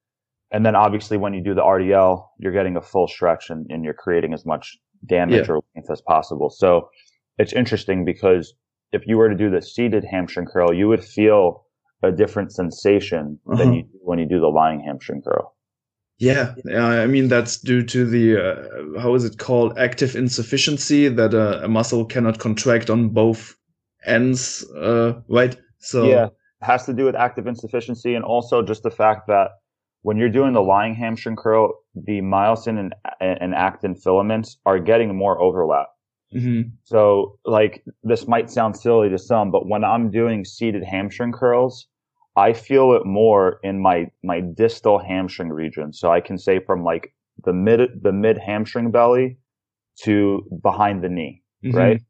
and 0.52 0.64
then 0.64 0.76
obviously 0.76 1.16
when 1.16 1.32
you 1.32 1.42
do 1.42 1.54
the 1.54 1.62
RDL, 1.62 2.26
you're 2.38 2.52
getting 2.52 2.76
a 2.76 2.82
full 2.82 3.08
stretch 3.08 3.48
and, 3.48 3.66
and 3.70 3.84
you're 3.84 3.94
creating 3.94 4.34
as 4.34 4.44
much 4.44 4.76
damage 5.06 5.48
yeah. 5.48 5.54
or 5.54 5.62
length 5.74 5.90
as 5.90 6.02
possible. 6.02 6.50
So 6.50 6.88
it's 7.38 7.54
interesting 7.54 8.04
because 8.04 8.54
if 8.92 9.06
you 9.06 9.16
were 9.16 9.30
to 9.30 9.34
do 9.34 9.50
the 9.50 9.62
seated 9.62 10.04
hamstring 10.04 10.46
curl, 10.46 10.72
you 10.72 10.88
would 10.88 11.02
feel 11.02 11.64
a 12.02 12.12
different 12.12 12.52
sensation 12.52 13.38
uh-huh. 13.46 13.56
than 13.56 13.72
you 13.72 13.82
do 13.82 13.98
when 14.02 14.18
you 14.18 14.26
do 14.26 14.40
the 14.40 14.48
lying 14.48 14.80
hamstring 14.80 15.22
curl. 15.22 15.56
Yeah, 16.18 16.54
I 16.70 17.06
mean 17.06 17.26
that's 17.26 17.58
due 17.58 17.82
to 17.84 18.04
the 18.04 18.36
uh, 18.36 19.00
how 19.00 19.14
is 19.14 19.24
it 19.24 19.38
called 19.38 19.76
active 19.76 20.14
insufficiency 20.14 21.08
that 21.08 21.34
uh, 21.34 21.60
a 21.64 21.68
muscle 21.68 22.04
cannot 22.04 22.38
contract 22.38 22.90
on 22.90 23.08
both 23.08 23.56
ends, 24.06 24.64
uh, 24.76 25.14
right? 25.28 25.56
So 25.78 26.04
yeah, 26.04 26.26
it 26.26 26.32
has 26.60 26.84
to 26.86 26.92
do 26.92 27.06
with 27.06 27.16
active 27.16 27.48
insufficiency 27.48 28.14
and 28.14 28.24
also 28.24 28.62
just 28.62 28.84
the 28.84 28.90
fact 28.90 29.26
that 29.26 29.48
when 30.02 30.16
you're 30.16 30.28
doing 30.28 30.52
the 30.52 30.62
lying 30.62 30.94
hamstring 30.94 31.36
curl, 31.36 31.72
the 31.94 32.20
myosin 32.20 32.78
and, 32.78 32.94
and 33.20 33.54
actin 33.54 33.94
filaments 33.94 34.58
are 34.66 34.78
getting 34.78 35.16
more 35.16 35.40
overlap. 35.40 35.88
Mm-hmm. 36.34 36.70
So, 36.84 37.38
like, 37.44 37.84
this 38.02 38.26
might 38.26 38.50
sound 38.50 38.76
silly 38.76 39.08
to 39.10 39.18
some, 39.18 39.50
but 39.50 39.68
when 39.68 39.84
I'm 39.84 40.10
doing 40.10 40.44
seated 40.44 40.82
hamstring 40.82 41.32
curls, 41.32 41.86
I 42.36 42.52
feel 42.52 42.92
it 42.92 43.04
more 43.04 43.60
in 43.62 43.80
my, 43.80 44.10
my 44.22 44.40
distal 44.40 44.98
hamstring 44.98 45.50
region. 45.50 45.92
So 45.92 46.10
I 46.10 46.20
can 46.20 46.38
say 46.38 46.60
from 46.60 46.82
like 46.82 47.14
the 47.44 47.52
mid, 47.52 48.02
the 48.02 48.12
mid 48.12 48.38
hamstring 48.38 48.90
belly 48.90 49.36
to 50.02 50.48
behind 50.62 51.04
the 51.04 51.10
knee, 51.10 51.42
mm-hmm. 51.64 51.76
right? 51.76 52.00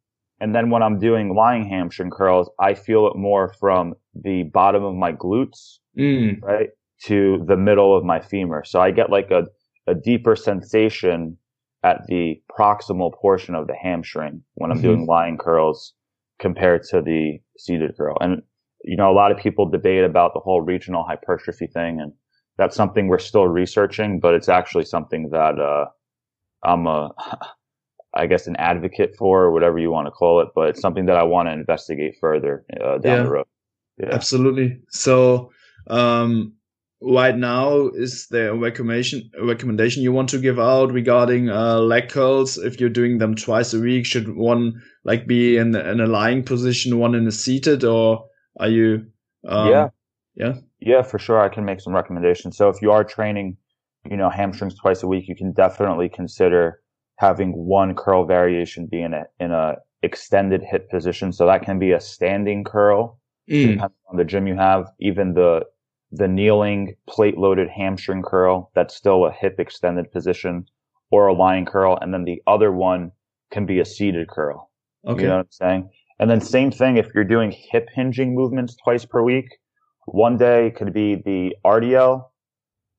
And 0.41 0.55
then 0.55 0.71
when 0.71 0.83
I'm 0.83 0.99
doing 0.99 1.35
lying 1.35 1.69
hamstring 1.69 2.11
curls, 2.11 2.49
I 2.59 2.75
feel 2.75 3.07
it 3.09 3.17
more 3.17 3.53
from 3.59 3.95
the 4.15 4.45
bottom 4.45 4.85
of 4.85 4.95
my 4.95 5.13
glutes, 5.13 5.79
mm. 5.99 6.41
right? 6.43 6.71
To 7.07 7.45
the 7.47 7.57
middle 7.57 7.97
of 7.97 8.05
my 8.05 8.21
femur. 8.21 8.65
So 8.65 8.81
I 8.81 8.91
get 8.91 9.11
like 9.11 9.31
a, 9.31 9.45
a 9.87 9.95
deeper 9.95 10.37
sensation 10.37 11.37
at 11.83 12.07
the 12.07 12.41
proximal 12.57 13.13
portion 13.21 13.55
of 13.55 13.67
the 13.67 13.75
hamstring 13.75 14.43
when 14.55 14.71
I'm 14.71 14.79
mm-hmm. 14.79 14.87
doing 14.87 15.07
lying 15.07 15.37
curls 15.37 15.95
compared 16.39 16.85
to 16.85 17.03
the 17.03 17.39
seated 17.59 17.97
curl. 17.97 18.17
And, 18.21 18.43
you 18.85 18.97
know, 18.97 19.11
a 19.11 19.15
lot 19.15 19.33
of 19.33 19.39
people 19.39 19.69
debate 19.69 20.05
about 20.05 20.33
the 20.35 20.41
whole 20.41 20.61
regional 20.61 21.05
hypertrophy 21.05 21.67
thing. 21.67 22.01
And 22.01 22.13
that's 22.57 22.77
something 22.77 23.09
we're 23.09 23.19
still 23.19 23.49
researching, 23.49 24.21
but 24.21 24.35
it's 24.35 24.49
actually 24.49 24.85
something 24.85 25.31
that, 25.31 25.59
uh, 25.59 25.87
I'm 26.63 26.87
a, 26.87 27.11
I 28.15 28.27
guess 28.27 28.47
an 28.47 28.57
advocate 28.57 29.17
for, 29.17 29.43
or 29.43 29.53
whatever 29.53 29.79
you 29.79 29.91
want 29.91 30.07
to 30.07 30.11
call 30.11 30.41
it, 30.41 30.49
but 30.55 30.69
it's 30.69 30.81
something 30.81 31.07
that 31.07 31.17
I 31.17 31.23
want 31.23 31.49
to 31.49 31.53
investigate 31.53 32.17
further 32.21 32.65
uh, 32.79 32.99
down 32.99 33.17
yeah, 33.17 33.23
the 33.23 33.31
road. 33.31 33.47
Yeah. 33.99 34.11
Absolutely. 34.13 34.81
So, 34.91 35.51
um, 35.89 36.53
right 37.05 37.37
now 37.37 37.89
is 37.89 38.27
there 38.31 38.51
a 38.51 38.57
recommendation 38.57 39.31
a 39.39 39.45
recommendation 39.45 40.03
you 40.03 40.13
want 40.13 40.29
to 40.29 40.39
give 40.39 40.59
out 40.59 40.93
regarding 40.93 41.51
uh, 41.51 41.79
leg 41.79 42.09
curls 42.09 42.59
if 42.59 42.81
you're 42.81 42.89
doing 42.89 43.19
them 43.19 43.35
twice 43.35 43.75
a 43.75 43.81
week 43.81 44.07
should 44.07 44.37
one 44.37 44.81
like 45.05 45.27
be 45.27 45.57
in, 45.57 45.75
in 45.75 46.01
a 46.01 46.07
lying 46.07 46.43
position 46.43 46.99
one 46.99 47.15
in 47.15 47.27
a 47.27 47.33
seated 47.33 47.85
or 47.85 48.25
are 48.61 48.69
you 48.69 49.05
um, 49.49 49.69
yeah 49.69 49.89
yeah 50.35 50.55
yeah 50.81 51.03
for 51.03 51.19
sure 51.19 51.41
i 51.41 51.49
can 51.49 51.65
make 51.65 51.81
some 51.81 51.95
recommendations 51.95 52.57
so 52.57 52.69
if 52.69 52.81
you 52.81 52.93
are 52.93 53.03
training 53.03 53.57
you 54.09 54.17
know 54.17 54.31
hamstrings 54.31 54.77
twice 54.77 55.03
a 55.03 55.09
week 55.09 55.29
you 55.29 55.35
can 55.35 55.53
definitely 55.53 56.09
consider 56.09 56.81
having 57.17 57.53
one 57.53 57.95
curl 57.95 58.25
variation 58.25 58.87
be 58.87 59.01
in 59.01 59.15
a, 59.15 59.25
in 59.39 59.53
a 59.53 59.77
extended 60.03 60.63
hip 60.63 60.91
position. 60.91 61.33
So 61.33 61.47
that 61.47 61.63
can 61.63 61.79
be 61.79 61.93
a 61.93 62.01
standing 62.01 62.65
curl, 62.65 63.19
mm. 63.51 63.63
depending 63.63 64.03
on 64.11 64.17
the 64.17 64.25
gym 64.25 64.47
you 64.47 64.57
have. 64.57 64.91
Even 65.01 65.35
the, 65.35 65.65
the 66.13 66.29
kneeling 66.29 66.95
plate 67.09 67.39
loaded 67.39 67.69
hamstring 67.69 68.23
curl, 68.23 68.71
that's 68.75 68.95
still 68.95 69.25
a 69.25 69.33
hip 69.33 69.59
extended 69.59 70.13
position 70.13 70.67
or 71.11 71.27
a 71.27 71.35
lying 71.35 71.65
curl. 71.65 71.99
And 72.01 72.13
then 72.13 72.25
the 72.25 72.43
other 72.47 72.71
one 72.71 73.13
can 73.51 73.67
be 73.67 73.81
a 73.81 73.85
seated 73.85 74.29
curl. 74.29 74.71
Okay. 75.07 75.23
You 75.23 75.29
know 75.29 75.37
what 75.37 75.47
I'm 75.47 75.51
saying? 75.51 75.91
And 76.21 76.31
then 76.31 76.41
same 76.41 76.71
thing 76.71 76.99
if 76.99 77.09
you're 77.15 77.25
doing 77.25 77.51
hip 77.51 77.89
hinging 77.95 78.35
movements 78.35 78.77
twice 78.77 79.05
per 79.05 79.23
week. 79.23 79.47
One 80.07 80.37
day 80.37 80.73
could 80.77 80.93
be 80.93 81.17
the 81.17 81.57
RDL, 81.65 82.25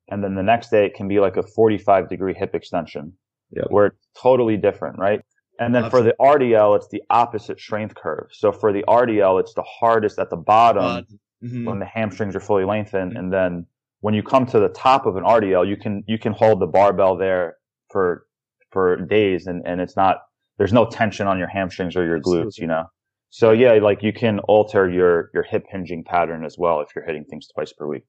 and 0.09 0.23
then 0.23 0.35
the 0.35 0.43
next 0.43 0.69
day 0.69 0.85
it 0.85 0.95
can 0.95 1.07
be 1.07 1.19
like 1.19 1.37
a 1.37 1.43
45 1.43 2.09
degree 2.09 2.33
hip 2.33 2.55
extension, 2.55 3.13
yep. 3.51 3.65
where 3.69 3.87
it's 3.87 4.07
totally 4.19 4.57
different, 4.57 4.97
right? 4.97 5.21
And 5.59 5.75
then 5.75 5.85
Absolutely. 5.85 6.11
for 6.11 6.37
the 6.39 6.45
RDL, 6.45 6.75
it's 6.77 6.87
the 6.89 7.03
opposite 7.09 7.59
strength 7.59 7.95
curve. 7.95 8.27
So 8.31 8.51
for 8.51 8.73
the 8.73 8.83
RDL, 8.87 9.39
it's 9.39 9.53
the 9.53 9.63
hardest 9.63 10.17
at 10.17 10.29
the 10.29 10.37
bottom 10.37 11.05
mm-hmm. 11.43 11.65
when 11.65 11.79
the 11.79 11.85
hamstrings 11.85 12.35
are 12.35 12.39
fully 12.39 12.65
lengthened, 12.65 13.11
mm-hmm. 13.11 13.19
and 13.19 13.33
then 13.33 13.65
when 14.01 14.13
you 14.13 14.23
come 14.23 14.45
to 14.47 14.59
the 14.59 14.69
top 14.69 15.05
of 15.05 15.15
an 15.15 15.23
RDL, 15.23 15.67
you 15.67 15.77
can 15.77 16.03
you 16.07 16.17
can 16.17 16.33
hold 16.33 16.59
the 16.59 16.67
barbell 16.67 17.17
there 17.17 17.55
for 17.91 18.25
for 18.71 18.97
days, 18.97 19.47
and 19.47 19.65
and 19.65 19.81
it's 19.81 19.95
not 19.95 20.17
there's 20.57 20.73
no 20.73 20.85
tension 20.85 21.27
on 21.27 21.37
your 21.39 21.47
hamstrings 21.47 21.95
or 21.95 22.05
your 22.05 22.19
glutes, 22.19 22.57
you 22.57 22.67
know. 22.67 22.85
So 23.29 23.51
yeah, 23.51 23.73
like 23.73 24.03
you 24.03 24.13
can 24.13 24.39
alter 24.39 24.89
your 24.89 25.31
your 25.33 25.43
hip 25.43 25.65
hinging 25.69 26.03
pattern 26.03 26.45
as 26.45 26.55
well 26.57 26.81
if 26.81 26.89
you're 26.95 27.05
hitting 27.05 27.25
things 27.25 27.47
twice 27.47 27.73
per 27.73 27.87
week. 27.87 28.03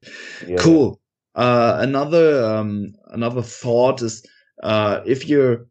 Yeah. 0.47 0.57
Cool. 0.59 1.01
Uh, 1.35 1.79
another 1.81 2.45
um, 2.45 2.93
another 3.07 3.43
thought 3.43 4.03
is 4.03 4.25
uh, 4.63 5.01
if 5.07 5.29
you're 5.29 5.67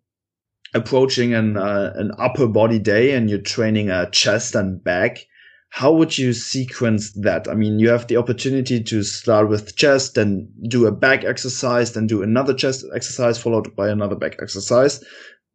approaching 0.74 1.34
an 1.34 1.58
uh, 1.58 1.94
an 1.96 2.12
upper 2.18 2.48
body 2.48 2.80
day 2.80 3.12
and 3.12 3.30
you're 3.30 3.42
training 3.42 3.90
a 3.90 4.10
chest 4.10 4.56
and 4.56 4.84
back, 4.84 5.20
how 5.74 5.92
would 5.92 6.16
you 6.16 6.34
sequence 6.34 7.14
that? 7.14 7.48
I 7.48 7.56
mean, 7.56 7.80
you 7.80 7.90
have 7.90 8.06
the 8.06 8.18
opportunity 8.18 8.84
to 8.84 9.02
start 9.02 9.50
with 9.50 9.76
chest 9.76 10.14
then 10.14 10.48
do 10.68 10.86
a 10.86 10.92
back 10.92 11.24
exercise, 11.24 11.94
then 11.94 12.06
do 12.06 12.22
another 12.22 12.54
chest 12.54 12.86
exercise 12.94 13.42
followed 13.42 13.76
by 13.76 13.90
another 13.90 14.16
back 14.16 14.36
exercise, 14.40 15.04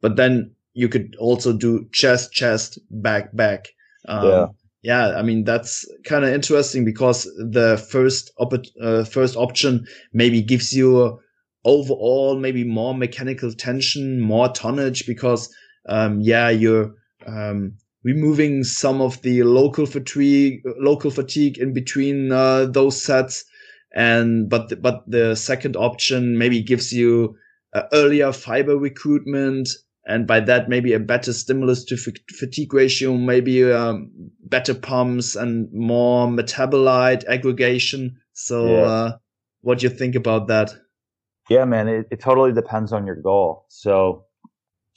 but 0.00 0.16
then 0.16 0.50
you 0.74 0.88
could 0.88 1.14
also 1.20 1.52
do 1.52 1.88
chest, 1.92 2.32
chest, 2.32 2.80
back, 2.90 3.34
back. 3.36 3.68
Um, 4.08 4.26
yeah. 4.26 4.46
Yeah, 4.82 5.18
I 5.18 5.22
mean 5.22 5.44
that's 5.44 5.86
kind 6.04 6.24
of 6.24 6.32
interesting 6.32 6.84
because 6.84 7.22
the 7.36 7.76
first 7.90 8.32
op- 8.38 8.66
uh, 8.82 9.04
first 9.04 9.36
option 9.36 9.86
maybe 10.12 10.42
gives 10.42 10.72
you 10.72 11.20
overall 11.64 12.36
maybe 12.36 12.64
more 12.64 12.92
mechanical 12.92 13.52
tension, 13.52 14.20
more 14.20 14.48
tonnage 14.48 15.06
because 15.06 15.54
um, 15.88 16.20
yeah, 16.20 16.48
you're 16.48 16.94
um, 17.24 17.74
removing 18.04 18.64
some 18.64 19.00
of 19.00 19.20
the 19.22 19.42
local 19.42 19.86
fatigue 19.86 20.62
local 20.78 21.10
fatigue 21.10 21.58
in 21.58 21.72
between 21.72 22.32
uh, 22.32 22.64
those 22.66 23.00
sets 23.00 23.44
and 23.94 24.48
but 24.48 24.68
the, 24.68 24.76
but 24.76 25.02
the 25.06 25.34
second 25.34 25.76
option 25.76 26.38
maybe 26.38 26.62
gives 26.62 26.92
you 26.92 27.36
uh, 27.74 27.82
earlier 27.92 28.32
fiber 28.32 28.76
recruitment 28.76 29.68
and 30.08 30.26
by 30.26 30.40
that 30.40 30.68
maybe 30.70 30.94
a 30.94 30.98
better 30.98 31.32
stimulus 31.34 31.84
to 31.84 31.94
f- 31.94 32.34
fatigue 32.34 32.72
ratio, 32.72 33.14
maybe 33.14 33.70
um, 33.70 34.10
better 34.42 34.74
pumps 34.74 35.36
and 35.36 35.70
more 35.70 36.26
metabolite 36.26 37.26
aggregation. 37.26 38.18
So, 38.32 38.66
yeah. 38.66 38.86
uh, 38.86 39.16
what 39.60 39.78
do 39.80 39.86
you 39.86 39.94
think 39.94 40.14
about 40.14 40.48
that? 40.48 40.72
Yeah, 41.50 41.66
man, 41.66 41.88
it, 41.88 42.08
it 42.10 42.20
totally 42.20 42.52
depends 42.52 42.92
on 42.92 43.06
your 43.06 43.16
goal. 43.16 43.66
So, 43.68 44.24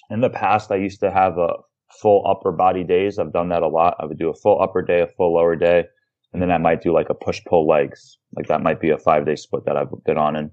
in 0.10 0.22
the 0.22 0.30
past, 0.30 0.72
I 0.72 0.78
used 0.78 1.02
to 1.02 1.12
have 1.12 1.38
a 1.38 1.56
full 1.94 2.26
upper 2.28 2.52
body 2.52 2.84
days. 2.84 3.20
I've 3.20 3.34
done 3.34 3.50
that 3.50 3.64
a 3.64 3.68
lot. 3.68 3.96
I 4.00 4.06
would 4.06 4.20
do 4.20 4.30
a 4.30 4.36
full 4.36 4.62
upper 4.62 4.82
day, 4.82 5.02
a 5.02 5.08
full 5.08 5.34
lower 5.34 5.56
day, 5.56 5.86
and 6.34 6.42
then 6.42 6.52
I 6.52 6.58
might 6.58 6.82
do 6.82 6.94
like 6.94 7.10
a 7.10 7.16
push 7.16 7.42
pull 7.48 7.68
legs. 7.68 8.18
Like 8.36 8.48
that 8.48 8.64
might 8.64 8.80
be 8.80 8.90
a 8.90 8.98
five 8.98 9.26
day 9.26 9.36
split 9.36 9.66
that 9.66 9.78
I've 9.78 9.92
been 10.06 10.18
on. 10.18 10.36
And 10.36 10.52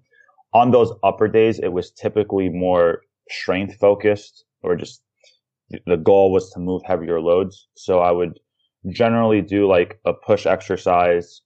on 0.52 0.70
those 0.70 0.92
upper 1.02 1.28
days, 1.28 1.58
it 1.58 1.72
was 1.72 1.90
typically 1.92 2.48
more 2.48 3.02
strength 3.30 3.76
focused 3.78 4.44
or 4.62 4.76
just 4.76 5.02
the 5.86 5.96
goal 5.96 6.32
was 6.32 6.50
to 6.50 6.60
move 6.60 6.82
heavier 6.84 7.20
loads. 7.20 7.68
So 7.76 8.00
I 8.00 8.10
would 8.10 8.38
generally 8.90 9.42
do 9.42 9.68
like 9.68 9.98
a 10.04 10.12
push 10.12 10.46
exercise, 10.46 11.42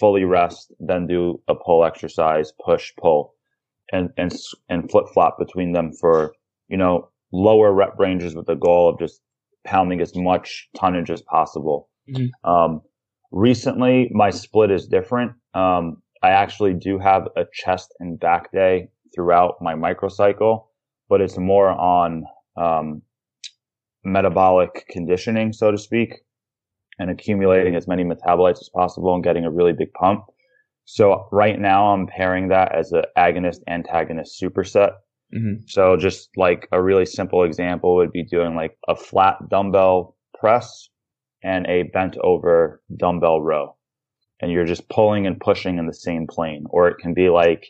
fully 0.00 0.24
rest, 0.24 0.72
then 0.80 1.06
do 1.06 1.40
a 1.48 1.54
pull 1.54 1.84
exercise, 1.84 2.52
push, 2.64 2.92
pull, 2.98 3.34
and, 3.92 4.10
and, 4.16 4.34
and 4.68 4.90
flip 4.90 5.06
flop 5.12 5.38
between 5.38 5.72
them 5.72 5.92
for, 5.92 6.32
you 6.68 6.76
know, 6.76 7.10
lower 7.32 7.72
rep 7.72 7.98
ranges 7.98 8.34
with 8.34 8.46
the 8.46 8.54
goal 8.54 8.88
of 8.88 8.98
just 8.98 9.20
pounding 9.64 10.00
as 10.00 10.14
much 10.14 10.68
tonnage 10.76 11.10
as 11.10 11.22
possible. 11.22 11.88
Mm-hmm. 12.08 12.50
Um, 12.50 12.82
recently 13.32 14.10
my 14.12 14.30
split 14.30 14.70
is 14.70 14.86
different. 14.86 15.32
Um, 15.54 16.02
I 16.22 16.30
actually 16.30 16.74
do 16.74 16.98
have 16.98 17.28
a 17.36 17.44
chest 17.52 17.94
and 18.00 18.18
back 18.18 18.52
day 18.52 18.88
throughout 19.14 19.56
my 19.60 19.74
microcycle 19.74 20.66
but 21.08 21.20
it's 21.20 21.38
more 21.38 21.68
on 21.70 22.24
um, 22.56 23.02
metabolic 24.04 24.86
conditioning, 24.90 25.52
so 25.52 25.70
to 25.70 25.78
speak, 25.78 26.14
and 26.98 27.10
accumulating 27.10 27.76
as 27.76 27.86
many 27.86 28.04
metabolites 28.04 28.60
as 28.60 28.70
possible 28.74 29.14
and 29.14 29.24
getting 29.24 29.44
a 29.44 29.50
really 29.50 29.72
big 29.72 29.92
pump. 29.92 30.24
So 30.84 31.28
right 31.32 31.58
now 31.58 31.92
I'm 31.92 32.06
pairing 32.06 32.48
that 32.48 32.74
as 32.74 32.92
an 32.92 33.02
agonist 33.16 33.60
antagonist 33.68 34.40
superset. 34.40 34.92
Mm-hmm. 35.34 35.62
So 35.66 35.96
just 35.96 36.30
like 36.36 36.68
a 36.72 36.82
really 36.82 37.06
simple 37.06 37.44
example 37.44 37.96
would 37.96 38.12
be 38.12 38.24
doing 38.24 38.54
like 38.54 38.76
a 38.88 38.94
flat 38.94 39.36
dumbbell 39.48 40.16
press 40.38 40.88
and 41.42 41.66
a 41.66 41.84
bent 41.84 42.16
over 42.22 42.82
dumbbell 42.96 43.40
row. 43.40 43.76
And 44.40 44.52
you're 44.52 44.66
just 44.66 44.88
pulling 44.88 45.26
and 45.26 45.40
pushing 45.40 45.78
in 45.78 45.86
the 45.86 45.94
same 45.94 46.26
plane. 46.28 46.64
Or 46.70 46.88
it 46.88 46.98
can 46.98 47.14
be 47.14 47.28
like 47.28 47.66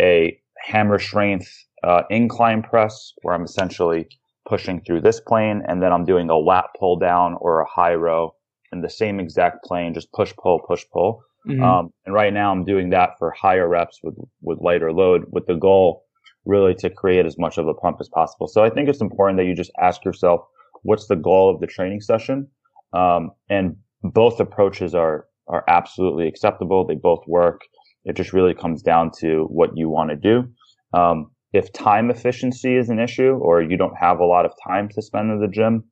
a 0.00 0.38
hammer 0.58 0.98
strength 0.98 1.50
uh, 1.82 2.02
incline 2.08 2.62
press 2.62 3.12
where 3.22 3.34
I'm 3.34 3.44
essentially 3.44 4.08
pushing 4.48 4.80
through 4.80 5.00
this 5.00 5.20
plane 5.20 5.62
and 5.66 5.82
then 5.82 5.92
I'm 5.92 6.04
doing 6.04 6.30
a 6.30 6.36
lat 6.36 6.66
pull 6.78 6.98
down 6.98 7.36
or 7.40 7.60
a 7.60 7.66
high 7.68 7.94
row 7.94 8.34
in 8.72 8.80
the 8.80 8.90
same 8.90 9.20
exact 9.20 9.64
plane, 9.64 9.94
just 9.94 10.12
push, 10.12 10.32
pull, 10.36 10.60
push, 10.66 10.84
pull. 10.92 11.22
Mm-hmm. 11.48 11.62
Um, 11.62 11.92
and 12.06 12.14
right 12.14 12.32
now 12.32 12.50
I'm 12.50 12.64
doing 12.64 12.90
that 12.90 13.18
for 13.18 13.30
higher 13.30 13.68
reps 13.68 14.00
with, 14.02 14.14
with 14.40 14.60
lighter 14.60 14.92
load 14.92 15.24
with 15.30 15.46
the 15.46 15.54
goal 15.54 16.03
really 16.44 16.74
to 16.74 16.90
create 16.90 17.26
as 17.26 17.38
much 17.38 17.58
of 17.58 17.66
a 17.68 17.74
pump 17.74 17.98
as 18.00 18.08
possible. 18.08 18.48
So 18.48 18.64
I 18.64 18.70
think 18.70 18.88
it's 18.88 19.00
important 19.00 19.38
that 19.38 19.46
you 19.46 19.54
just 19.54 19.72
ask 19.80 20.04
yourself, 20.04 20.40
what's 20.82 21.06
the 21.06 21.16
goal 21.16 21.52
of 21.52 21.60
the 21.60 21.66
training 21.66 22.00
session? 22.00 22.48
Um, 22.92 23.30
and 23.48 23.76
both 24.02 24.40
approaches 24.40 24.94
are, 24.94 25.26
are 25.48 25.64
absolutely 25.68 26.28
acceptable. 26.28 26.86
They 26.86 26.94
both 26.94 27.24
work. 27.26 27.62
It 28.04 28.16
just 28.16 28.32
really 28.32 28.54
comes 28.54 28.82
down 28.82 29.10
to 29.20 29.46
what 29.50 29.70
you 29.74 29.88
want 29.88 30.10
to 30.10 30.16
do. 30.16 30.44
Um, 30.92 31.30
if 31.52 31.72
time 31.72 32.10
efficiency 32.10 32.76
is 32.76 32.88
an 32.88 32.98
issue 32.98 33.38
or 33.40 33.62
you 33.62 33.76
don't 33.76 33.96
have 33.96 34.18
a 34.18 34.24
lot 34.24 34.44
of 34.44 34.52
time 34.66 34.88
to 34.90 35.00
spend 35.00 35.30
in 35.30 35.40
the 35.40 35.48
gym, 35.48 35.84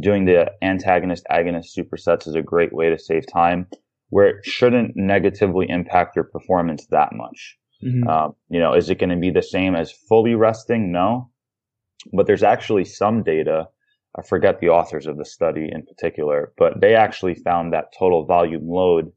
doing 0.00 0.24
the 0.24 0.50
antagonist 0.62 1.26
agonist 1.30 1.76
supersets 1.78 2.26
is 2.26 2.34
a 2.34 2.42
great 2.42 2.72
way 2.72 2.88
to 2.88 2.98
save 2.98 3.30
time 3.30 3.66
where 4.08 4.26
it 4.26 4.44
shouldn't 4.44 4.96
negatively 4.96 5.66
impact 5.68 6.16
your 6.16 6.24
performance 6.24 6.86
that 6.90 7.10
much. 7.12 7.56
Mm-hmm. 7.82 8.08
Um, 8.08 8.34
you 8.48 8.60
know, 8.60 8.74
is 8.74 8.90
it 8.90 8.98
going 8.98 9.10
to 9.10 9.16
be 9.16 9.30
the 9.30 9.42
same 9.42 9.74
as 9.74 9.90
fully 9.90 10.34
resting? 10.34 10.92
No, 10.92 11.30
but 12.12 12.26
there's 12.26 12.42
actually 12.42 12.84
some 12.84 13.22
data. 13.22 13.68
I 14.18 14.22
forget 14.22 14.60
the 14.60 14.68
authors 14.68 15.06
of 15.06 15.16
the 15.16 15.24
study 15.24 15.68
in 15.70 15.86
particular, 15.86 16.52
but 16.58 16.80
they 16.80 16.94
actually 16.94 17.34
found 17.34 17.72
that 17.72 17.92
total 17.98 18.24
volume 18.24 18.68
load 18.68 19.12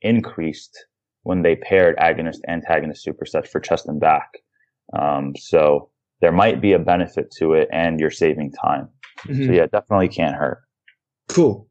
increased 0.00 0.86
when 1.22 1.42
they 1.42 1.56
paired 1.56 1.96
agonist 1.98 2.38
antagonist 2.48 3.06
supersets 3.06 3.48
for 3.48 3.60
chest 3.60 3.86
and 3.86 4.00
back. 4.00 4.38
Um, 4.98 5.34
so 5.36 5.90
there 6.20 6.32
might 6.32 6.60
be 6.60 6.72
a 6.72 6.78
benefit 6.78 7.30
to 7.38 7.52
it 7.52 7.68
and 7.72 8.00
you're 8.00 8.10
saving 8.10 8.52
time. 8.52 8.88
Mm-hmm. 9.26 9.46
So 9.46 9.52
yeah, 9.52 9.66
definitely 9.66 10.08
can't 10.08 10.34
hurt. 10.34 10.62
Cool. 11.28 11.68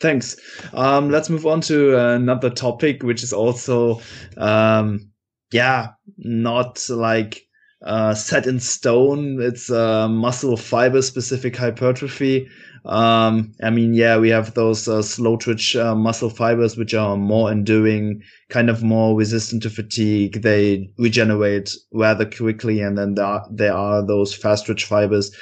Thanks. 0.00 0.36
Um, 0.72 1.10
let's 1.10 1.30
move 1.30 1.46
on 1.46 1.60
to 1.62 1.96
another 1.96 2.50
topic, 2.50 3.02
which 3.02 3.22
is 3.22 3.32
also, 3.32 4.00
um, 4.36 5.10
yeah, 5.52 5.88
not 6.16 6.84
like 6.88 7.42
uh, 7.82 8.14
set 8.14 8.46
in 8.46 8.60
stone. 8.60 9.40
It's 9.40 9.70
muscle 9.70 10.56
fiber 10.56 11.02
specific 11.02 11.56
hypertrophy. 11.56 12.48
Um, 12.84 13.52
I 13.62 13.70
mean, 13.70 13.92
yeah, 13.92 14.18
we 14.18 14.30
have 14.30 14.54
those 14.54 14.88
uh, 14.88 15.02
slow 15.02 15.36
twitch 15.36 15.76
uh, 15.76 15.94
muscle 15.94 16.30
fibers, 16.30 16.76
which 16.76 16.94
are 16.94 17.16
more 17.16 17.52
enduring, 17.52 18.22
kind 18.48 18.70
of 18.70 18.82
more 18.82 19.16
resistant 19.16 19.62
to 19.64 19.70
fatigue. 19.70 20.42
They 20.42 20.90
regenerate 20.98 21.74
rather 21.92 22.24
quickly. 22.24 22.80
And 22.80 22.96
then 22.96 23.14
there 23.14 23.26
are, 23.26 23.46
there 23.50 23.74
are 23.74 24.06
those 24.06 24.34
fast 24.34 24.66
twitch 24.66 24.84
fibers, 24.84 25.34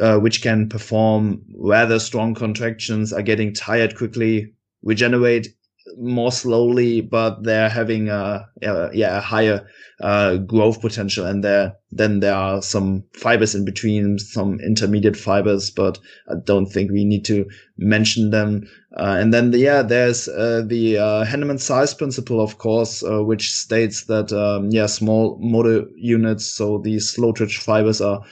uh, 0.00 0.18
which 0.18 0.42
can 0.42 0.68
perform 0.68 1.42
rather 1.56 1.98
strong 1.98 2.34
contractions, 2.34 3.12
are 3.12 3.22
getting 3.22 3.54
tired 3.54 3.96
quickly, 3.96 4.52
regenerate 4.82 5.48
more 5.96 6.32
slowly, 6.32 7.00
but 7.00 7.42
they're 7.42 7.68
having 7.68 8.08
a, 8.08 8.48
a 8.62 8.90
yeah 8.92 9.18
a 9.18 9.20
higher 9.20 9.66
uh, 10.00 10.36
growth 10.36 10.80
potential, 10.80 11.26
and 11.26 11.42
there 11.42 11.74
then 11.90 12.20
there 12.20 12.34
are 12.34 12.62
some 12.62 13.04
fibers 13.14 13.54
in 13.54 13.64
between, 13.64 14.18
some 14.18 14.60
intermediate 14.60 15.16
fibers, 15.16 15.70
but 15.70 15.98
I 16.28 16.34
don't 16.44 16.66
think 16.66 16.90
we 16.90 17.04
need 17.04 17.24
to 17.26 17.46
mention 17.78 18.30
them. 18.30 18.68
Uh, 18.96 19.16
and 19.18 19.32
then 19.32 19.50
the, 19.50 19.58
yeah, 19.58 19.82
there's 19.82 20.28
uh, 20.28 20.62
the 20.66 20.98
uh, 20.98 21.24
Henneman 21.24 21.58
size 21.58 21.94
principle, 21.94 22.40
of 22.40 22.58
course, 22.58 23.02
uh, 23.02 23.22
which 23.24 23.52
states 23.52 24.04
that 24.04 24.32
um, 24.32 24.70
yeah 24.70 24.86
small 24.86 25.38
motor 25.40 25.86
units, 25.96 26.46
so 26.46 26.78
these 26.78 27.10
slow 27.10 27.32
twitch 27.32 27.58
fibers 27.58 28.00
are 28.00 28.22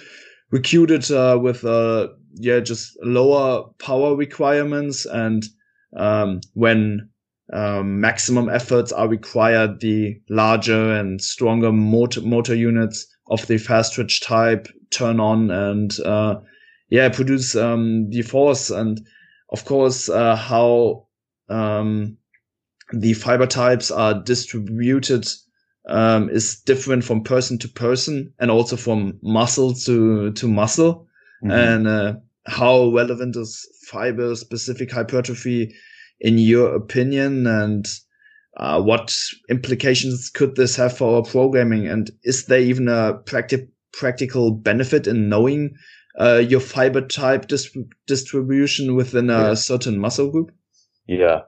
recruited 0.51 1.11
uh, 1.11 1.39
with 1.41 1.65
uh, 1.65 2.09
yeah 2.35 2.61
just 2.61 2.97
lower 3.03 3.65
power 3.79 4.15
requirements 4.17 5.07
and 5.07 5.45
um, 5.97 6.41
when 6.55 7.09
um, 7.53 8.01
maximum 8.01 8.49
efforts 8.49 8.93
are 8.93 9.09
required, 9.09 9.81
the 9.81 10.21
larger 10.29 10.95
and 10.95 11.21
stronger 11.21 11.73
motor, 11.73 12.21
motor 12.21 12.55
units 12.55 13.07
of 13.29 13.47
the 13.47 13.59
fast 13.59 13.95
twitch 13.95 14.21
type 14.21 14.69
turn 14.91 15.21
on 15.21 15.51
and, 15.51 15.99
uh, 16.01 16.41
yeah, 16.89 17.09
produce, 17.09 17.57
um, 17.57 18.11
the 18.11 18.23
force. 18.23 18.71
And 18.71 19.01
of 19.51 19.65
course, 19.65 20.09
uh, 20.09 20.37
how, 20.37 21.07
um, 21.49 22.17
the 22.93 23.15
fiber 23.15 23.47
types 23.47 23.91
are 23.91 24.15
distributed, 24.15 25.27
um, 25.89 26.29
is 26.31 26.61
different 26.61 27.05
from 27.05 27.23
person 27.23 27.59
to 27.59 27.69
person 27.69 28.33
and 28.39 28.51
also 28.51 28.77
from 28.77 29.19
muscle 29.23 29.75
to, 29.75 30.33
to 30.33 30.49
muscle. 30.49 31.07
Mm-hmm. 31.43 31.51
And, 31.51 31.87
uh, 31.87 32.15
how 32.47 32.91
relevant 32.93 33.37
is 33.37 33.69
fiber 33.87 34.35
specific 34.35 34.91
hypertrophy 34.91 35.75
in 36.21 36.39
your 36.39 36.75
opinion? 36.75 37.47
And 37.47 37.87
uh, 38.57 38.81
what 38.83 39.17
implications 39.49 40.31
could 40.31 40.57
this 40.57 40.77
have 40.77 40.97
for 40.97 41.17
our 41.17 41.23
programming? 41.23 41.87
And 41.89 42.11
is 42.25 42.47
there 42.47 42.61
even 42.61 42.89
a 42.89 43.15
practi- 43.25 43.69
practical 43.93 44.51
benefit 44.51 45.07
in 45.07 45.29
knowing 45.29 45.75
uh, 46.19 46.43
your 46.47 46.61
fiber 46.61 47.01
type 47.01 47.47
dis- 47.49 47.77
distribution 48.07 48.95
within 48.95 49.31
a 49.31 49.49
yeah. 49.49 49.55
certain 49.55 49.99
muscle 49.99 50.31
group? 50.31 50.53
Yeah. 51.07 51.43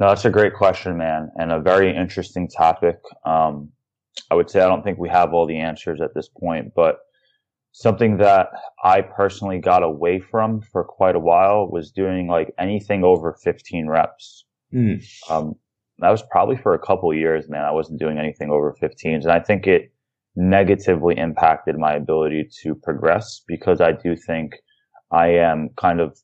No 0.00 0.08
that's 0.08 0.24
a 0.24 0.30
great 0.30 0.54
question 0.54 0.96
man 0.96 1.30
and 1.36 1.50
a 1.50 1.60
very 1.60 1.94
interesting 1.94 2.48
topic. 2.48 2.98
Um, 3.24 3.72
i 4.30 4.34
would 4.34 4.50
say 4.50 4.60
i 4.60 4.68
don't 4.68 4.82
think 4.82 4.98
we 4.98 5.08
have 5.08 5.32
all 5.32 5.46
the 5.46 5.58
answers 5.58 6.00
at 6.00 6.14
this 6.14 6.28
point 6.28 6.72
but 6.74 7.00
something 7.78 8.16
that 8.16 8.48
I 8.82 9.02
personally 9.02 9.60
got 9.60 9.84
away 9.84 10.18
from 10.18 10.60
for 10.60 10.82
quite 10.82 11.14
a 11.14 11.20
while 11.20 11.70
was 11.70 11.92
doing 11.92 12.26
like 12.26 12.52
anything 12.58 13.04
over 13.04 13.38
15 13.44 13.86
reps. 13.86 14.44
Mm. 14.74 15.00
Um, 15.30 15.54
that 16.00 16.10
was 16.10 16.24
probably 16.28 16.56
for 16.56 16.74
a 16.74 16.78
couple 16.80 17.14
years, 17.14 17.48
man. 17.48 17.64
I 17.64 17.70
wasn't 17.70 18.00
doing 18.00 18.18
anything 18.18 18.50
over 18.50 18.74
15s. 18.82 19.22
And 19.22 19.30
I 19.30 19.38
think 19.38 19.68
it 19.68 19.92
negatively 20.34 21.16
impacted 21.16 21.78
my 21.78 21.94
ability 21.94 22.48
to 22.62 22.74
progress 22.74 23.42
because 23.46 23.80
I 23.80 23.92
do 23.92 24.16
think 24.16 24.56
I 25.12 25.28
am 25.28 25.68
kind 25.76 26.00
of 26.00 26.18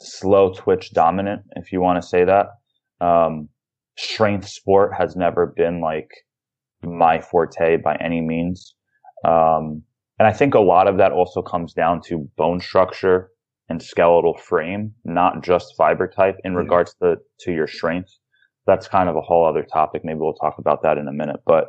slow 0.00 0.52
twitch 0.54 0.92
dominant, 0.92 1.42
if 1.56 1.72
you 1.72 1.80
want 1.80 2.00
to 2.00 2.08
say 2.08 2.24
that. 2.24 2.46
Um, 3.04 3.48
strength 3.96 4.46
sport 4.46 4.92
has 4.96 5.16
never 5.16 5.52
been 5.56 5.80
like 5.80 6.10
my 6.84 7.20
forte 7.20 7.78
by 7.78 7.96
any 7.96 8.20
means. 8.20 8.76
Um, 9.24 9.82
and 10.18 10.26
I 10.26 10.32
think 10.32 10.54
a 10.54 10.60
lot 10.60 10.88
of 10.88 10.98
that 10.98 11.12
also 11.12 11.42
comes 11.42 11.72
down 11.72 12.00
to 12.02 12.28
bone 12.36 12.60
structure 12.60 13.30
and 13.68 13.82
skeletal 13.82 14.36
frame, 14.36 14.94
not 15.04 15.42
just 15.42 15.76
fiber 15.76 16.08
type 16.08 16.36
in 16.44 16.52
mm-hmm. 16.52 16.58
regards 16.58 16.94
to, 17.02 17.16
to 17.40 17.52
your 17.52 17.66
strength. 17.66 18.10
That's 18.66 18.88
kind 18.88 19.08
of 19.08 19.16
a 19.16 19.20
whole 19.20 19.46
other 19.46 19.62
topic. 19.62 20.02
Maybe 20.04 20.18
we'll 20.18 20.34
talk 20.34 20.58
about 20.58 20.82
that 20.82 20.98
in 20.98 21.08
a 21.08 21.12
minute. 21.12 21.40
But 21.46 21.68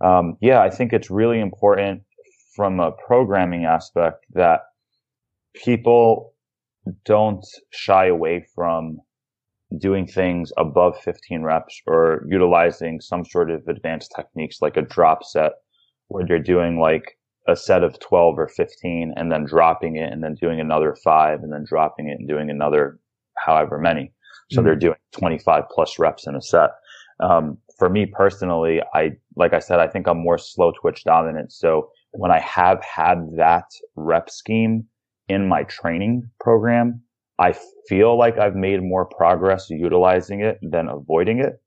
um, 0.00 0.36
yeah, 0.40 0.60
I 0.60 0.70
think 0.70 0.92
it's 0.92 1.10
really 1.10 1.40
important 1.40 2.02
from 2.54 2.80
a 2.80 2.92
programming 2.92 3.64
aspect 3.64 4.24
that 4.34 4.60
people 5.54 6.34
don't 7.04 7.44
shy 7.70 8.06
away 8.06 8.46
from 8.54 8.98
doing 9.78 10.06
things 10.06 10.52
above 10.56 10.98
15 11.00 11.42
reps 11.42 11.80
or 11.86 12.24
utilizing 12.28 13.00
some 13.00 13.24
sort 13.24 13.50
of 13.50 13.66
advanced 13.68 14.12
techniques 14.14 14.58
like 14.62 14.76
a 14.76 14.82
drop 14.82 15.24
set 15.24 15.52
where 16.08 16.24
you're 16.28 16.38
doing 16.38 16.78
like 16.78 17.15
a 17.48 17.56
set 17.56 17.84
of 17.84 17.98
12 18.00 18.38
or 18.38 18.48
15 18.48 19.14
and 19.16 19.30
then 19.30 19.44
dropping 19.44 19.96
it 19.96 20.12
and 20.12 20.22
then 20.22 20.34
doing 20.34 20.60
another 20.60 20.96
five 21.04 21.42
and 21.42 21.52
then 21.52 21.64
dropping 21.64 22.08
it 22.08 22.18
and 22.18 22.28
doing 22.28 22.50
another 22.50 22.98
however 23.36 23.78
many. 23.78 24.12
So 24.50 24.58
mm-hmm. 24.58 24.66
they're 24.66 24.76
doing 24.76 24.96
25 25.12 25.64
plus 25.70 25.98
reps 25.98 26.26
in 26.26 26.34
a 26.34 26.42
set. 26.42 26.70
Um, 27.20 27.58
for 27.78 27.88
me 27.88 28.06
personally, 28.06 28.80
I, 28.94 29.12
like 29.36 29.52
I 29.52 29.58
said, 29.58 29.80
I 29.80 29.88
think 29.88 30.06
I'm 30.06 30.18
more 30.18 30.38
slow 30.38 30.72
twitch 30.72 31.04
dominant. 31.04 31.52
So 31.52 31.90
when 32.12 32.30
I 32.30 32.40
have 32.40 32.82
had 32.82 33.18
that 33.36 33.70
rep 33.94 34.30
scheme 34.30 34.86
in 35.28 35.48
my 35.48 35.64
training 35.64 36.28
program, 36.40 37.02
I 37.38 37.54
feel 37.88 38.16
like 38.18 38.38
I've 38.38 38.54
made 38.54 38.82
more 38.82 39.04
progress 39.04 39.68
utilizing 39.68 40.40
it 40.40 40.58
than 40.62 40.88
avoiding 40.88 41.40
it. 41.40 41.60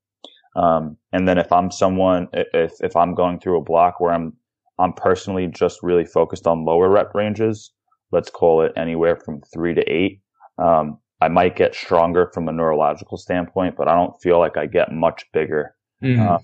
Um, 0.56 0.96
and 1.12 1.28
then 1.28 1.38
if 1.38 1.52
I'm 1.52 1.70
someone, 1.70 2.28
if, 2.32 2.72
if 2.80 2.96
I'm 2.96 3.14
going 3.14 3.38
through 3.38 3.58
a 3.58 3.64
block 3.64 4.00
where 4.00 4.12
I'm 4.12 4.32
I'm 4.80 4.92
personally 4.92 5.46
just 5.46 5.82
really 5.82 6.04
focused 6.04 6.46
on 6.46 6.64
lower 6.64 6.88
rep 6.88 7.14
ranges. 7.14 7.72
Let's 8.12 8.30
call 8.30 8.62
it 8.62 8.72
anywhere 8.76 9.16
from 9.16 9.42
three 9.52 9.74
to 9.74 9.82
eight. 9.82 10.20
Um, 10.58 10.98
I 11.20 11.28
might 11.28 11.56
get 11.56 11.74
stronger 11.74 12.30
from 12.32 12.48
a 12.48 12.52
neurological 12.52 13.18
standpoint, 13.18 13.76
but 13.76 13.88
I 13.88 13.94
don't 13.94 14.20
feel 14.22 14.38
like 14.38 14.56
I 14.56 14.66
get 14.66 14.92
much 14.92 15.24
bigger. 15.32 15.74
Mm-hmm. 16.02 16.28
Uh, 16.28 16.38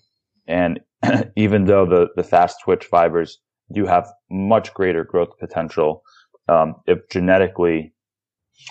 and 0.46 0.80
even 1.36 1.64
though 1.64 1.86
the, 1.86 2.08
the 2.14 2.22
fast 2.22 2.58
twitch 2.62 2.84
fibers 2.84 3.38
do 3.72 3.86
have 3.86 4.06
much 4.30 4.72
greater 4.74 5.02
growth 5.02 5.38
potential, 5.40 6.02
um, 6.48 6.76
if 6.86 7.08
genetically 7.10 7.92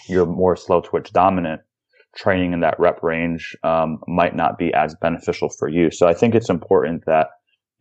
you're 0.07 0.25
more 0.25 0.55
slow 0.55 0.81
twitch 0.81 1.11
dominant, 1.11 1.61
training 2.15 2.53
in 2.53 2.61
that 2.61 2.79
rep 2.79 3.03
range 3.03 3.55
um, 3.63 3.99
might 4.07 4.35
not 4.35 4.57
be 4.57 4.73
as 4.73 4.95
beneficial 5.01 5.49
for 5.49 5.67
you. 5.67 5.91
So 5.91 6.07
I 6.07 6.13
think 6.13 6.33
it's 6.33 6.49
important 6.49 7.05
that 7.05 7.27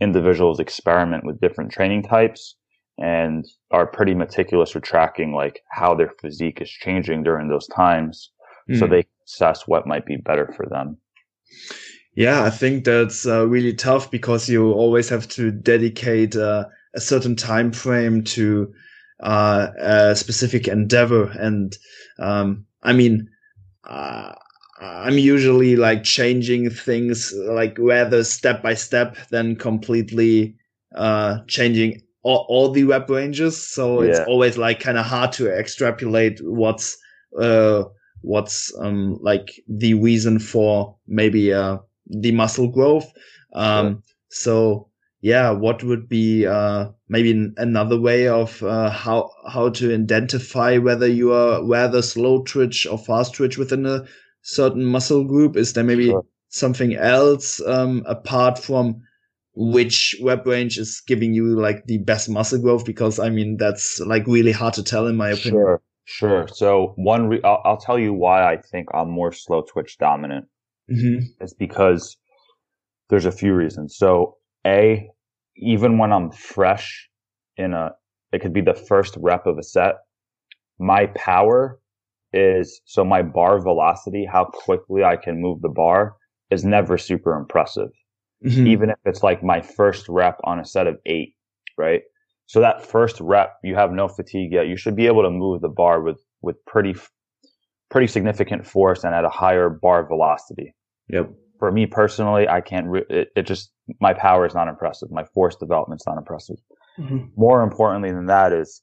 individuals 0.00 0.60
experiment 0.60 1.24
with 1.24 1.40
different 1.40 1.70
training 1.70 2.02
types 2.02 2.56
and 2.98 3.44
are 3.70 3.86
pretty 3.86 4.14
meticulous 4.14 4.74
with 4.74 4.84
tracking 4.84 5.32
like 5.32 5.60
how 5.70 5.94
their 5.94 6.12
physique 6.20 6.60
is 6.60 6.70
changing 6.70 7.22
during 7.22 7.48
those 7.48 7.66
times 7.68 8.30
mm. 8.70 8.78
so 8.78 8.86
hmm. 8.86 8.92
they 8.92 9.06
assess 9.26 9.66
what 9.66 9.86
might 9.86 10.06
be 10.06 10.16
better 10.16 10.52
for 10.56 10.66
them. 10.66 10.96
Yeah, 12.16 12.44
I 12.44 12.50
think 12.50 12.84
that's 12.84 13.26
uh, 13.26 13.46
really 13.46 13.74
tough 13.74 14.10
because 14.10 14.48
you 14.48 14.72
always 14.72 15.08
have 15.08 15.28
to 15.30 15.50
dedicate 15.50 16.36
uh, 16.36 16.66
a 16.94 17.00
certain 17.00 17.34
time 17.34 17.72
frame 17.72 18.22
to 18.24 18.72
uh, 19.20 19.68
a 19.80 20.14
specific 20.14 20.68
endeavor. 20.68 21.30
And 21.32 21.76
um, 22.20 22.66
I 22.84 22.92
mean, 22.92 23.28
uh, 23.84 24.32
I'm 24.84 25.18
usually 25.18 25.76
like 25.76 26.04
changing 26.04 26.70
things 26.70 27.32
like 27.36 27.76
rather 27.78 28.24
step 28.24 28.62
by 28.62 28.74
step 28.74 29.16
than 29.30 29.56
completely 29.56 30.56
uh 30.94 31.38
changing 31.46 32.02
all, 32.22 32.46
all 32.48 32.70
the 32.70 32.84
rep 32.84 33.08
ranges. 33.10 33.60
So 33.60 34.02
yeah. 34.02 34.10
it's 34.10 34.20
always 34.20 34.56
like 34.56 34.80
kind 34.80 34.98
of 34.98 35.06
hard 35.06 35.32
to 35.32 35.50
extrapolate 35.50 36.40
what's 36.42 36.96
uh 37.38 37.84
what's 38.20 38.72
um 38.78 39.18
like 39.20 39.50
the 39.68 39.94
reason 39.94 40.38
for 40.38 40.96
maybe 41.06 41.52
uh 41.52 41.78
the 42.06 42.32
muscle 42.32 42.68
growth. 42.68 43.10
Um 43.54 43.86
sure. 43.86 44.02
so 44.28 44.88
yeah, 45.24 45.52
what 45.52 45.82
would 45.82 46.06
be 46.06 46.46
uh, 46.46 46.88
maybe 47.08 47.50
another 47.56 47.98
way 47.98 48.28
of 48.28 48.62
uh, 48.62 48.90
how 48.90 49.30
how 49.48 49.70
to 49.70 49.94
identify 49.94 50.76
whether 50.76 51.06
you 51.06 51.32
are 51.32 51.64
rather 51.64 52.02
slow 52.02 52.42
twitch 52.42 52.86
or 52.86 52.98
fast 52.98 53.32
twitch 53.32 53.56
within 53.56 53.86
a 53.86 54.04
certain 54.44 54.84
muscle 54.84 55.24
group? 55.24 55.56
Is 55.56 55.72
there 55.72 55.82
maybe 55.82 56.06
sure. 56.06 56.24
something 56.48 56.94
else 56.94 57.60
um, 57.66 58.04
apart 58.06 58.58
from 58.58 59.02
which 59.56 60.16
rep 60.22 60.46
range 60.46 60.78
is 60.78 61.00
giving 61.06 61.32
you 61.32 61.58
like 61.58 61.86
the 61.86 61.98
best 61.98 62.28
muscle 62.28 62.60
growth? 62.60 62.84
Because 62.84 63.18
I 63.18 63.30
mean, 63.30 63.56
that's 63.56 64.00
like 64.00 64.26
really 64.26 64.52
hard 64.52 64.74
to 64.74 64.82
tell 64.84 65.06
in 65.06 65.16
my 65.16 65.30
opinion. 65.30 65.62
Sure, 65.62 65.82
sure. 66.04 66.48
So 66.48 66.92
one, 66.96 67.28
re- 67.28 67.42
I'll, 67.42 67.60
I'll, 67.64 67.76
tell 67.76 67.98
you 67.98 68.12
why 68.12 68.50
I 68.50 68.58
think 68.58 68.88
I'm 68.94 69.10
more 69.10 69.32
slow 69.32 69.62
twitch 69.62 69.98
dominant. 69.98 70.46
Mm-hmm. 70.90 71.24
It's 71.40 71.54
because 71.54 72.16
there's 73.08 73.26
a 73.26 73.32
few 73.32 73.54
reasons. 73.54 73.96
So 73.96 74.36
a, 74.66 75.08
even 75.56 75.98
when 75.98 76.12
I'm 76.12 76.30
fresh 76.30 77.08
in 77.56 77.72
a, 77.72 77.92
it 78.32 78.40
could 78.40 78.52
be 78.52 78.60
the 78.60 78.74
first 78.74 79.16
rep 79.18 79.46
of 79.46 79.58
a 79.58 79.62
set, 79.62 79.96
my 80.78 81.06
power 81.14 81.78
is 82.34 82.80
so 82.84 83.04
my 83.04 83.22
bar 83.22 83.60
velocity, 83.60 84.26
how 84.30 84.44
quickly 84.44 85.04
I 85.04 85.16
can 85.16 85.40
move 85.40 85.62
the 85.62 85.68
bar 85.68 86.16
is 86.50 86.64
never 86.64 86.98
super 86.98 87.36
impressive. 87.36 87.90
Mm-hmm. 88.44 88.66
Even 88.66 88.90
if 88.90 88.98
it's 89.04 89.22
like 89.22 89.42
my 89.42 89.60
first 89.62 90.08
rep 90.08 90.38
on 90.44 90.60
a 90.60 90.64
set 90.64 90.86
of 90.86 90.98
eight, 91.06 91.34
right? 91.78 92.02
So 92.46 92.60
that 92.60 92.84
first 92.84 93.20
rep, 93.20 93.54
you 93.62 93.74
have 93.74 93.90
no 93.92 94.08
fatigue 94.08 94.52
yet. 94.52 94.66
You 94.66 94.76
should 94.76 94.96
be 94.96 95.06
able 95.06 95.22
to 95.22 95.30
move 95.30 95.62
the 95.62 95.68
bar 95.68 96.02
with, 96.02 96.20
with 96.42 96.56
pretty, 96.66 96.94
pretty 97.90 98.06
significant 98.06 98.66
force 98.66 99.04
and 99.04 99.14
at 99.14 99.24
a 99.24 99.30
higher 99.30 99.70
bar 99.70 100.06
velocity. 100.06 100.74
Yep. 101.08 101.30
for 101.58 101.70
me 101.70 101.86
personally, 101.86 102.48
I 102.48 102.60
can't, 102.60 102.86
re- 102.86 103.06
it, 103.08 103.28
it, 103.36 103.46
just, 103.46 103.70
my 104.00 104.12
power 104.14 104.46
is 104.46 104.54
not 104.54 104.68
impressive. 104.68 105.10
My 105.10 105.24
force 105.34 105.56
development's 105.56 106.06
not 106.06 106.18
impressive. 106.18 106.56
Mm-hmm. 106.98 107.26
More 107.36 107.62
importantly 107.62 108.12
than 108.12 108.26
that 108.26 108.52
is 108.52 108.82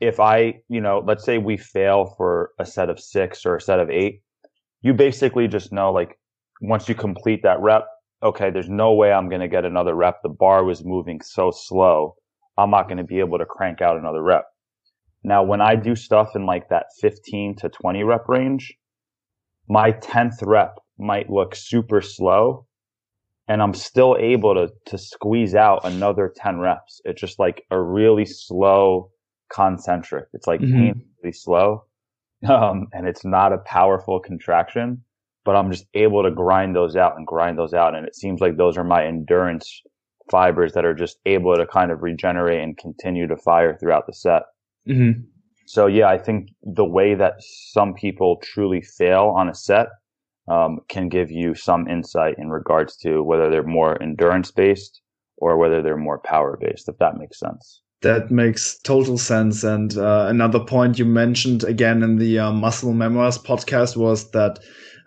if 0.00 0.20
I, 0.20 0.60
you 0.68 0.80
know, 0.80 1.02
let's 1.06 1.24
say 1.24 1.38
we 1.38 1.56
fail 1.56 2.14
for 2.16 2.52
a 2.58 2.66
set 2.66 2.90
of 2.90 3.00
six 3.00 3.44
or 3.44 3.56
a 3.56 3.60
set 3.60 3.80
of 3.80 3.90
eight, 3.90 4.22
you 4.80 4.94
basically 4.94 5.48
just 5.48 5.72
know 5.72 5.92
like 5.92 6.18
once 6.60 6.88
you 6.88 6.94
complete 6.94 7.42
that 7.42 7.60
rep, 7.60 7.86
okay, 8.22 8.50
there's 8.50 8.68
no 8.68 8.92
way 8.92 9.12
I'm 9.12 9.28
going 9.28 9.40
to 9.40 9.48
get 9.48 9.64
another 9.64 9.94
rep. 9.94 10.22
The 10.22 10.28
bar 10.28 10.64
was 10.64 10.84
moving 10.84 11.20
so 11.20 11.50
slow. 11.50 12.14
I'm 12.56 12.70
not 12.70 12.88
going 12.88 12.98
to 12.98 13.04
be 13.04 13.20
able 13.20 13.38
to 13.38 13.46
crank 13.46 13.80
out 13.80 13.96
another 13.96 14.22
rep. 14.22 14.44
Now, 15.24 15.42
when 15.42 15.60
I 15.60 15.76
do 15.76 15.96
stuff 15.96 16.30
in 16.34 16.46
like 16.46 16.68
that 16.68 16.86
15 17.00 17.56
to 17.56 17.68
20 17.68 18.02
rep 18.04 18.28
range, 18.28 18.74
my 19.68 19.92
10th 19.92 20.44
rep 20.46 20.76
might 20.98 21.30
look 21.30 21.54
super 21.54 22.00
slow 22.00 22.66
and 23.48 23.62
I'm 23.62 23.74
still 23.74 24.16
able 24.18 24.54
to, 24.54 24.68
to 24.86 24.98
squeeze 24.98 25.54
out 25.54 25.80
another 25.84 26.32
10 26.36 26.58
reps. 26.58 27.00
It's 27.04 27.20
just 27.20 27.38
like 27.38 27.64
a 27.70 27.80
really 27.80 28.26
slow 28.26 29.10
concentric. 29.50 30.26
It's 30.32 30.46
like 30.46 30.60
mm-hmm. 30.60 30.76
painfully 30.76 31.32
slow. 31.32 31.84
Um, 32.48 32.86
and 32.92 33.08
it's 33.08 33.24
not 33.24 33.52
a 33.52 33.58
powerful 33.58 34.20
contraction, 34.20 35.02
but 35.44 35.56
I'm 35.56 35.72
just 35.72 35.86
able 35.94 36.22
to 36.22 36.30
grind 36.30 36.76
those 36.76 36.94
out 36.94 37.16
and 37.16 37.26
grind 37.26 37.58
those 37.58 37.74
out. 37.74 37.96
And 37.96 38.06
it 38.06 38.14
seems 38.14 38.40
like 38.40 38.56
those 38.56 38.76
are 38.76 38.84
my 38.84 39.04
endurance 39.04 39.82
fibers 40.30 40.72
that 40.74 40.84
are 40.84 40.94
just 40.94 41.18
able 41.26 41.56
to 41.56 41.66
kind 41.66 41.90
of 41.90 42.04
regenerate 42.04 42.62
and 42.62 42.78
continue 42.78 43.26
to 43.26 43.36
fire 43.36 43.76
throughout 43.76 44.06
the 44.06 44.12
set. 44.12 44.42
Mm-hmm. 44.88 45.22
So 45.66 45.86
yeah, 45.86 46.08
I 46.08 46.16
think 46.16 46.50
the 46.62 46.84
way 46.84 47.14
that 47.14 47.42
some 47.42 47.92
people 47.92 48.40
truly 48.42 48.82
fail 48.82 49.34
on 49.36 49.48
a 49.48 49.54
set 49.54 49.88
um, 50.48 50.78
can 50.88 51.08
give 51.08 51.30
you 51.30 51.54
some 51.54 51.88
insight 51.88 52.36
in 52.38 52.50
regards 52.50 52.96
to 52.98 53.22
whether 53.22 53.50
they're 53.50 53.62
more 53.62 54.00
endurance 54.02 54.50
based 54.50 55.02
or 55.36 55.56
whether 55.58 55.82
they're 55.82 55.96
more 55.96 56.18
power 56.18 56.56
based, 56.60 56.88
if 56.88 56.96
that 56.98 57.18
makes 57.18 57.38
sense. 57.38 57.82
That 58.02 58.30
makes 58.30 58.78
total 58.78 59.18
sense. 59.18 59.64
And 59.64 59.96
uh, 59.96 60.26
another 60.28 60.60
point 60.60 60.98
you 60.98 61.04
mentioned 61.04 61.64
again 61.64 62.02
in 62.02 62.16
the 62.16 62.38
uh, 62.38 62.52
Muscle 62.52 62.92
Memoirs 62.92 63.38
podcast 63.38 63.96
was 63.96 64.30
that, 64.30 64.60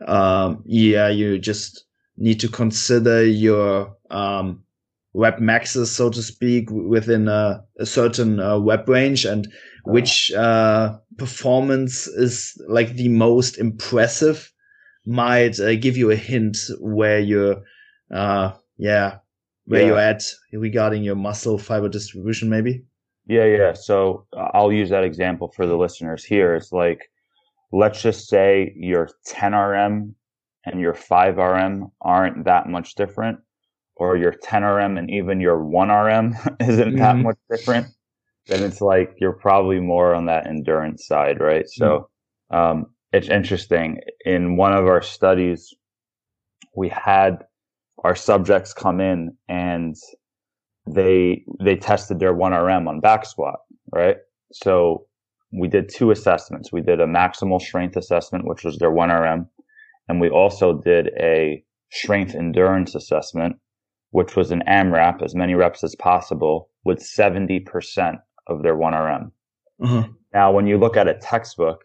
um, 0.07 0.63
yeah, 0.65 1.07
you 1.07 1.37
just 1.37 1.85
need 2.17 2.39
to 2.41 2.49
consider 2.49 3.25
your 3.25 3.95
um, 4.09 4.63
rep 5.13 5.39
maxes, 5.39 5.95
so 5.95 6.09
to 6.09 6.21
speak, 6.21 6.69
within 6.69 7.27
a, 7.29 7.63
a 7.79 7.85
certain 7.85 8.39
uh, 8.39 8.57
rep 8.59 8.87
range 8.89 9.25
and 9.25 9.47
which 9.85 10.31
uh, 10.33 10.97
performance 11.17 12.07
is 12.07 12.53
like 12.67 12.93
the 12.95 13.09
most 13.09 13.57
impressive 13.57 14.51
might 15.05 15.59
uh, 15.59 15.75
give 15.75 15.97
you 15.97 16.11
a 16.11 16.15
hint 16.15 16.57
where 16.79 17.19
you're, 17.19 17.63
uh, 18.13 18.51
yeah, 18.77 19.17
where 19.65 19.81
yeah. 19.81 19.87
you're 19.87 19.99
at 19.99 20.23
regarding 20.53 21.03
your 21.03 21.15
muscle 21.15 21.57
fiber 21.57 21.89
distribution, 21.89 22.49
maybe. 22.49 22.83
Yeah, 23.27 23.45
yeah. 23.45 23.73
So 23.73 24.25
uh, 24.35 24.49
I'll 24.53 24.71
use 24.71 24.89
that 24.89 25.03
example 25.03 25.51
for 25.55 25.65
the 25.65 25.77
listeners 25.77 26.23
here. 26.23 26.55
It's 26.55 26.71
like, 26.71 27.09
let's 27.71 28.01
just 28.01 28.27
say 28.27 28.73
your 28.75 29.09
10 29.25 29.53
RM 29.53 30.15
and 30.65 30.79
your 30.79 30.93
5 30.93 31.37
RM 31.37 31.91
aren't 32.01 32.45
that 32.45 32.67
much 32.67 32.95
different 32.95 33.39
or 33.95 34.17
your 34.17 34.31
10 34.31 34.63
RM 34.63 34.97
and 34.97 35.09
even 35.09 35.39
your 35.39 35.63
1 35.63 35.89
RM 35.89 36.35
isn't 36.59 36.89
mm-hmm. 36.89 36.97
that 36.97 37.17
much 37.17 37.37
different, 37.49 37.87
then 38.47 38.63
it's 38.63 38.81
like 38.81 39.13
you're 39.19 39.31
probably 39.31 39.79
more 39.79 40.15
on 40.15 40.25
that 40.25 40.47
endurance 40.47 41.05
side, 41.05 41.39
right? 41.39 41.69
So, 41.69 42.09
mm-hmm. 42.51 42.57
um, 42.57 42.85
it's 43.13 43.29
interesting. 43.29 43.99
In 44.25 44.57
one 44.57 44.73
of 44.73 44.87
our 44.87 45.01
studies, 45.01 45.73
we 46.75 46.89
had 46.89 47.43
our 48.01 48.15
subjects 48.15 48.73
come 48.73 48.99
in 48.99 49.35
and 49.47 49.95
they, 50.87 51.43
they 51.63 51.75
tested 51.75 52.19
their 52.19 52.33
1RM 52.33 52.87
on 52.87 52.99
back 52.99 53.25
squat, 53.25 53.59
right? 53.93 54.17
So 54.51 55.05
we 55.53 55.67
did 55.67 55.89
two 55.89 56.11
assessments. 56.11 56.71
We 56.71 56.81
did 56.81 56.99
a 56.99 57.05
maximal 57.05 57.61
strength 57.61 57.95
assessment, 57.95 58.45
which 58.45 58.63
was 58.63 58.77
their 58.77 58.91
1RM. 58.91 59.47
And 60.07 60.19
we 60.19 60.29
also 60.29 60.81
did 60.81 61.09
a 61.19 61.63
strength 61.91 62.35
endurance 62.35 62.95
assessment, 62.95 63.57
which 64.11 64.35
was 64.35 64.51
an 64.51 64.63
AMRAP, 64.67 65.21
as 65.21 65.35
many 65.35 65.53
reps 65.53 65.83
as 65.83 65.95
possible, 65.95 66.69
with 66.83 66.99
70% 66.99 68.15
of 68.47 68.63
their 68.63 68.75
1RM. 68.75 69.31
Uh-huh. 69.83 70.07
Now, 70.33 70.51
when 70.51 70.67
you 70.67 70.77
look 70.77 70.97
at 70.97 71.07
a 71.07 71.13
textbook, 71.13 71.81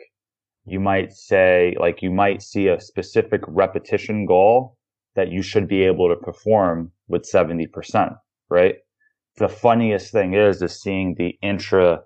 you 0.65 0.81
might 0.81 1.13
say, 1.13 1.77
like, 1.79 2.03
you 2.03 2.11
might 2.11 2.43
see 2.43 2.69
a 2.69 2.81
specific 2.81 3.43
repetition 3.47 4.27
goal 4.27 4.76
that 5.17 5.31
you 5.31 5.43
should 5.43 5.67
be 5.67 5.83
able 5.83 6.09
to 6.09 6.17
perform 6.17 6.93
with 7.09 7.23
70%, 7.23 8.17
right? 8.49 8.77
The 9.39 9.49
funniest 9.49 10.13
thing 10.13 10.35
is, 10.35 10.63
is 10.63 10.81
seeing 10.81 11.15
the 11.19 11.37
intra 11.43 12.01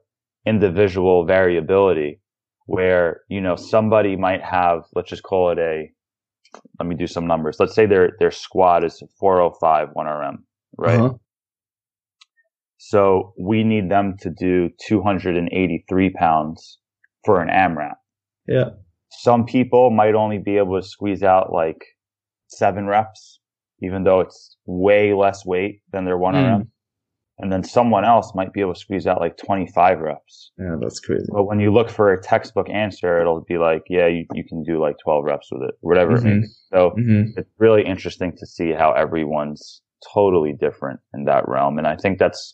individual 0.46 1.26
variability 1.26 2.20
where, 2.66 3.20
you 3.28 3.40
know, 3.40 3.56
somebody 3.56 4.16
might 4.16 4.42
have, 4.42 4.84
let's 4.94 5.10
just 5.10 5.22
call 5.22 5.50
it 5.50 5.58
a 5.58 5.90
let 6.78 6.88
me 6.88 6.96
do 6.96 7.06
some 7.06 7.26
numbers. 7.26 7.56
Let's 7.60 7.74
say 7.74 7.86
their 7.86 8.12
their 8.18 8.30
squat 8.30 8.84
is 8.84 9.02
405 9.18 9.88
1RM, 9.96 10.36
right? 10.76 10.98
Uh-huh. 10.98 11.14
So 12.78 13.34
we 13.38 13.62
need 13.62 13.90
them 13.90 14.16
to 14.20 14.30
do 14.30 14.70
283 14.86 16.10
pounds 16.10 16.78
for 17.24 17.42
an 17.42 17.48
AMRAP. 17.48 17.94
Yeah. 18.48 18.70
Some 19.10 19.44
people 19.44 19.90
might 19.90 20.14
only 20.14 20.38
be 20.38 20.56
able 20.56 20.80
to 20.80 20.86
squeeze 20.86 21.22
out 21.22 21.52
like 21.52 21.84
seven 22.50 22.86
reps, 22.86 23.40
even 23.82 24.04
though 24.04 24.20
it's 24.20 24.56
way 24.66 25.14
less 25.14 25.44
weight 25.44 25.80
than 25.92 26.04
their 26.04 26.18
1RM. 26.18 26.62
Mm 26.62 26.66
and 27.40 27.50
then 27.50 27.64
someone 27.64 28.04
else 28.04 28.32
might 28.34 28.52
be 28.52 28.60
able 28.60 28.74
to 28.74 28.80
squeeze 28.80 29.06
out 29.06 29.20
like 29.20 29.38
25 29.38 30.00
reps. 30.00 30.52
Yeah, 30.58 30.76
that's 30.80 31.00
crazy. 31.00 31.26
But 31.32 31.44
when 31.44 31.58
you 31.58 31.72
look 31.72 31.88
for 31.88 32.12
a 32.12 32.22
textbook 32.22 32.68
answer, 32.68 33.18
it'll 33.18 33.40
be 33.40 33.56
like, 33.56 33.82
yeah, 33.88 34.06
you, 34.06 34.26
you 34.34 34.44
can 34.44 34.62
do 34.62 34.78
like 34.78 34.96
12 35.02 35.24
reps 35.24 35.48
with 35.50 35.62
it, 35.62 35.74
whatever 35.80 36.18
mm-hmm. 36.18 36.26
it 36.26 36.30
means. 36.30 36.66
So 36.70 36.90
mm-hmm. 36.90 37.38
it's 37.38 37.50
really 37.58 37.82
interesting 37.84 38.36
to 38.36 38.46
see 38.46 38.72
how 38.72 38.92
everyone's 38.92 39.80
totally 40.12 40.52
different 40.52 41.00
in 41.14 41.24
that 41.24 41.48
realm. 41.48 41.78
And 41.78 41.86
I 41.86 41.96
think 41.96 42.18
that's 42.18 42.52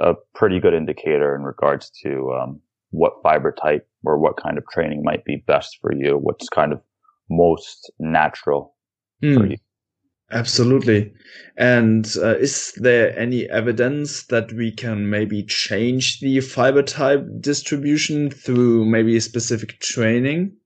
a 0.00 0.14
pretty 0.34 0.60
good 0.60 0.74
indicator 0.74 1.34
in 1.34 1.42
regards 1.42 1.90
to 2.04 2.32
um, 2.40 2.60
what 2.90 3.14
fiber 3.24 3.52
type 3.52 3.88
or 4.04 4.16
what 4.16 4.40
kind 4.40 4.58
of 4.58 4.64
training 4.72 5.02
might 5.04 5.24
be 5.24 5.42
best 5.48 5.78
for 5.80 5.92
you, 5.92 6.18
what's 6.22 6.48
kind 6.48 6.72
of 6.72 6.80
most 7.28 7.90
natural 7.98 8.76
mm. 9.22 9.56
Absolutely. 10.32 11.12
And 11.56 12.06
uh, 12.16 12.36
is 12.38 12.72
there 12.76 13.18
any 13.18 13.50
evidence 13.50 14.26
that 14.26 14.52
we 14.52 14.70
can 14.70 15.10
maybe 15.10 15.42
change 15.42 16.20
the 16.20 16.40
fiber 16.40 16.82
type 16.82 17.26
distribution 17.40 18.30
through 18.30 18.84
maybe 18.84 19.18
specific 19.18 19.80
training? 19.80 20.56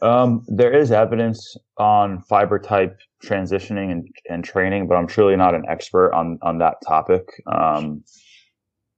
Um, 0.00 0.44
there 0.48 0.72
is 0.72 0.92
evidence 0.92 1.56
on 1.76 2.22
fiber 2.28 2.58
type 2.58 2.98
transitioning 3.24 3.90
and, 3.90 4.08
and 4.28 4.44
training, 4.44 4.88
but 4.88 4.94
I'm 4.96 5.06
truly 5.06 5.36
not 5.36 5.54
an 5.54 5.64
expert 5.68 6.12
on, 6.12 6.38
on 6.42 6.58
that 6.58 6.76
topic. 6.86 7.22
Um, 7.52 8.04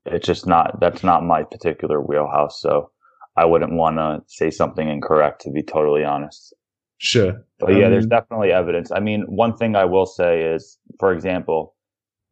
it's 0.06 0.26
just 0.26 0.46
not, 0.46 0.78
that's 0.80 1.02
not 1.02 1.24
my 1.24 1.42
particular 1.42 2.00
wheelhouse. 2.00 2.60
So 2.60 2.90
I 3.36 3.46
wouldn't 3.46 3.72
want 3.72 3.96
to 3.96 4.20
say 4.26 4.50
something 4.50 4.88
incorrect 4.88 5.42
to 5.42 5.50
be 5.50 5.62
totally 5.62 6.04
honest. 6.04 6.54
Sure. 6.98 7.44
But 7.58 7.76
yeah, 7.76 7.86
um, 7.86 7.92
there's 7.92 8.06
definitely 8.06 8.52
evidence. 8.52 8.90
I 8.90 9.00
mean, 9.00 9.22
one 9.22 9.56
thing 9.56 9.76
I 9.76 9.84
will 9.84 10.06
say 10.06 10.42
is, 10.42 10.78
for 10.98 11.12
example, 11.12 11.74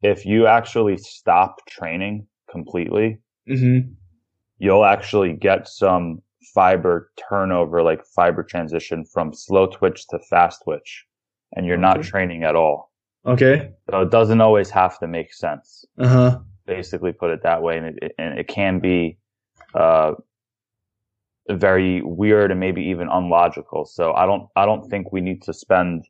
if 0.02 0.24
you 0.26 0.46
actually 0.46 0.96
stop 0.96 1.56
training 1.68 2.26
completely, 2.50 3.18
mm-hmm. 3.48 3.90
you'll 4.58 4.84
actually 4.84 5.32
get 5.34 5.68
some 5.68 6.22
fiber 6.54 7.10
turnover, 7.28 7.82
like 7.82 8.04
fiber 8.04 8.42
transition 8.42 9.04
from 9.04 9.32
slow 9.32 9.66
twitch 9.66 10.06
to 10.08 10.18
fast 10.30 10.62
twitch, 10.64 11.06
and 11.54 11.66
you're 11.66 11.76
okay. 11.76 11.82
not 11.82 12.02
training 12.02 12.44
at 12.44 12.56
all. 12.56 12.92
Okay. 13.26 13.70
So 13.90 14.00
it 14.00 14.10
doesn't 14.10 14.40
always 14.40 14.70
have 14.70 14.98
to 14.98 15.06
make 15.06 15.32
sense. 15.32 15.84
Uh 15.98 16.08
huh. 16.08 16.38
Basically, 16.66 17.12
put 17.12 17.30
it 17.30 17.42
that 17.42 17.62
way, 17.62 17.78
and 17.78 17.86
it, 17.86 18.12
and 18.18 18.38
it 18.38 18.48
can 18.48 18.78
be 18.78 19.18
uh, 19.74 20.12
very 21.56 22.02
weird 22.02 22.50
and 22.50 22.60
maybe 22.60 22.82
even 22.82 23.08
unlogical. 23.10 23.84
So 23.84 24.12
I 24.12 24.26
don't, 24.26 24.48
I 24.56 24.66
don't 24.66 24.88
think 24.88 25.12
we 25.12 25.20
need 25.20 25.42
to 25.42 25.52
spend 25.52 26.04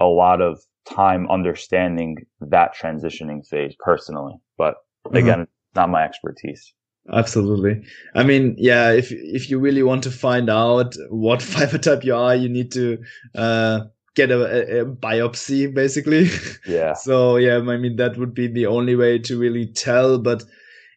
a 0.00 0.06
lot 0.06 0.40
of 0.40 0.60
time 0.88 1.28
understanding 1.30 2.16
that 2.40 2.74
transitioning 2.74 3.46
phase 3.46 3.74
personally. 3.78 4.34
But 4.56 4.74
mm-hmm. 5.06 5.16
again, 5.16 5.38
mm-hmm. 5.40 5.80
not 5.80 5.90
my 5.90 6.04
expertise. 6.04 6.72
Absolutely. 7.10 7.82
I 8.14 8.22
mean, 8.22 8.54
yeah, 8.58 8.92
if, 8.92 9.10
if 9.10 9.48
you 9.48 9.58
really 9.58 9.82
want 9.82 10.02
to 10.04 10.10
find 10.10 10.50
out 10.50 10.94
what 11.10 11.42
fiber 11.54 11.78
type 11.78 12.04
you 12.04 12.14
are, 12.14 12.34
you 12.34 12.48
need 12.48 12.72
to, 12.72 12.98
uh, 13.34 13.80
get 14.14 14.30
a, 14.30 14.80
a, 14.80 14.84
biopsy 14.84 15.72
basically. 15.72 16.28
Yeah. 16.66 16.94
so 16.94 17.36
yeah, 17.36 17.56
I 17.56 17.76
mean, 17.76 17.96
that 17.96 18.18
would 18.18 18.34
be 18.34 18.48
the 18.48 18.66
only 18.66 18.96
way 18.96 19.18
to 19.20 19.38
really 19.38 19.66
tell. 19.66 20.18
But 20.18 20.42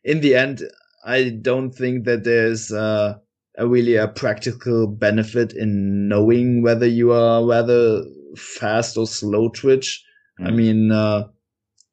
in 0.03 0.21
the 0.21 0.35
end, 0.35 0.63
I 1.05 1.29
don't 1.29 1.71
think 1.71 2.05
that 2.05 2.23
there's, 2.23 2.71
uh, 2.71 3.15
a 3.57 3.67
really 3.67 3.95
a 3.95 4.07
practical 4.07 4.87
benefit 4.87 5.53
in 5.53 6.07
knowing 6.07 6.61
whether 6.61 6.85
you 6.85 7.11
are 7.11 7.45
rather 7.45 8.03
fast 8.35 8.97
or 8.97 9.07
slow 9.07 9.49
twitch. 9.49 10.03
Mm. 10.39 10.47
I 10.47 10.51
mean, 10.51 10.91
uh, 10.91 11.27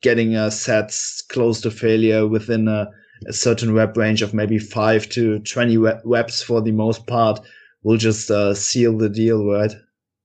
getting 0.02 0.36
a 0.36 0.50
sets 0.50 1.22
close 1.22 1.60
to 1.62 1.70
failure 1.70 2.26
within 2.26 2.68
a, 2.68 2.88
a, 3.26 3.32
certain 3.32 3.74
rep 3.74 3.96
range 3.96 4.22
of 4.22 4.32
maybe 4.32 4.58
five 4.58 5.08
to 5.10 5.40
20 5.40 5.76
reps 6.04 6.42
for 6.42 6.62
the 6.62 6.72
most 6.72 7.06
part 7.06 7.40
will 7.82 7.96
just 7.96 8.30
uh, 8.30 8.54
seal 8.54 8.96
the 8.96 9.08
deal, 9.08 9.44
right? 9.44 9.72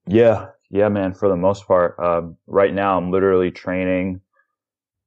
Yeah. 0.07 0.47
Yeah, 0.69 0.89
man. 0.89 1.13
For 1.13 1.29
the 1.29 1.35
most 1.35 1.67
part, 1.67 1.99
um, 1.99 2.35
right 2.47 2.73
now 2.73 2.97
I'm 2.97 3.11
literally 3.11 3.51
training 3.51 4.21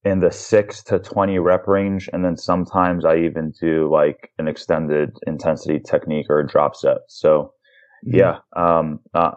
in 0.06 0.20
the 0.20 0.30
six 0.30 0.84
to 0.84 1.00
20 1.00 1.40
rep 1.40 1.66
range. 1.66 2.08
And 2.12 2.24
then 2.24 2.36
sometimes 2.36 3.04
I 3.04 3.16
even 3.16 3.52
do 3.60 3.90
like 3.90 4.30
an 4.38 4.46
extended 4.46 5.18
intensity 5.26 5.80
technique 5.80 6.26
or 6.30 6.38
a 6.38 6.46
drop 6.46 6.76
set. 6.76 6.98
So 7.08 7.52
mm-hmm. 8.06 8.16
yeah, 8.16 8.38
um, 8.54 9.00
uh, 9.14 9.32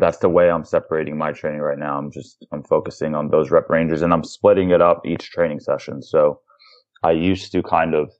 that's 0.00 0.18
the 0.18 0.30
way 0.30 0.50
I'm 0.50 0.64
separating 0.64 1.18
my 1.18 1.32
training 1.32 1.60
right 1.60 1.78
now. 1.78 1.98
I'm 1.98 2.10
just, 2.10 2.46
I'm 2.50 2.62
focusing 2.62 3.14
on 3.14 3.28
those 3.28 3.50
rep 3.50 3.68
ranges 3.68 4.00
and 4.00 4.14
I'm 4.14 4.24
splitting 4.24 4.70
it 4.70 4.80
up 4.80 5.02
each 5.04 5.30
training 5.30 5.60
session. 5.60 6.02
So 6.02 6.40
I 7.02 7.10
used 7.10 7.52
to 7.52 7.62
kind 7.62 7.94
of 7.94 8.10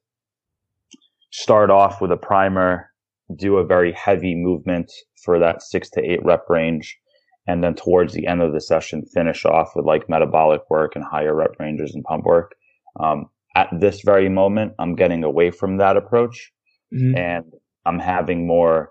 start 1.32 1.70
off 1.70 2.02
with 2.02 2.12
a 2.12 2.18
primer, 2.18 2.90
do 3.36 3.56
a 3.56 3.64
very 3.64 3.92
heavy 3.92 4.34
movement 4.34 4.92
for 5.24 5.38
that 5.38 5.62
six 5.62 5.88
to 5.92 6.02
eight 6.02 6.22
rep 6.22 6.44
range 6.50 6.98
and 7.46 7.62
then 7.62 7.74
towards 7.74 8.14
the 8.14 8.26
end 8.26 8.42
of 8.42 8.52
the 8.52 8.60
session 8.60 9.04
finish 9.12 9.44
off 9.44 9.72
with 9.74 9.84
like 9.84 10.08
metabolic 10.08 10.62
work 10.70 10.92
and 10.94 11.04
higher 11.04 11.34
rep 11.34 11.52
ranges 11.58 11.94
and 11.94 12.04
pump 12.04 12.24
work 12.24 12.54
um, 13.00 13.26
at 13.56 13.68
this 13.80 14.00
very 14.02 14.28
moment 14.28 14.72
i'm 14.78 14.94
getting 14.94 15.24
away 15.24 15.50
from 15.50 15.78
that 15.78 15.96
approach 15.96 16.52
mm-hmm. 16.94 17.16
and 17.16 17.44
i'm 17.86 17.98
having 17.98 18.46
more 18.46 18.90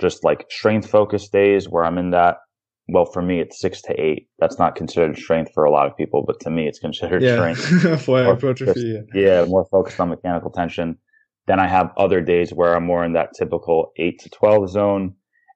just 0.00 0.24
like 0.24 0.46
strength 0.50 0.88
focused 0.88 1.32
days 1.32 1.68
where 1.68 1.84
i'm 1.84 1.98
in 1.98 2.10
that 2.10 2.38
well 2.88 3.06
for 3.06 3.22
me 3.22 3.40
it's 3.40 3.60
six 3.60 3.80
to 3.80 3.98
eight 4.00 4.28
that's 4.38 4.58
not 4.58 4.76
considered 4.76 5.16
strength 5.16 5.50
for 5.54 5.64
a 5.64 5.70
lot 5.70 5.86
of 5.86 5.96
people 5.96 6.22
but 6.26 6.38
to 6.40 6.50
me 6.50 6.66
it's 6.66 6.78
considered 6.78 7.22
yeah. 7.22 7.34
strength 7.34 8.02
for 8.04 8.22
hypertrophy 8.22 9.02
yeah. 9.14 9.20
yeah 9.20 9.44
more 9.46 9.66
focused 9.70 9.98
on 10.00 10.10
mechanical 10.10 10.50
tension 10.50 10.98
then 11.46 11.58
i 11.58 11.66
have 11.66 11.90
other 11.96 12.20
days 12.20 12.50
where 12.50 12.76
i'm 12.76 12.84
more 12.84 13.04
in 13.04 13.14
that 13.14 13.30
typical 13.38 13.92
8 13.96 14.18
to 14.20 14.30
12 14.30 14.68
zone 14.70 15.14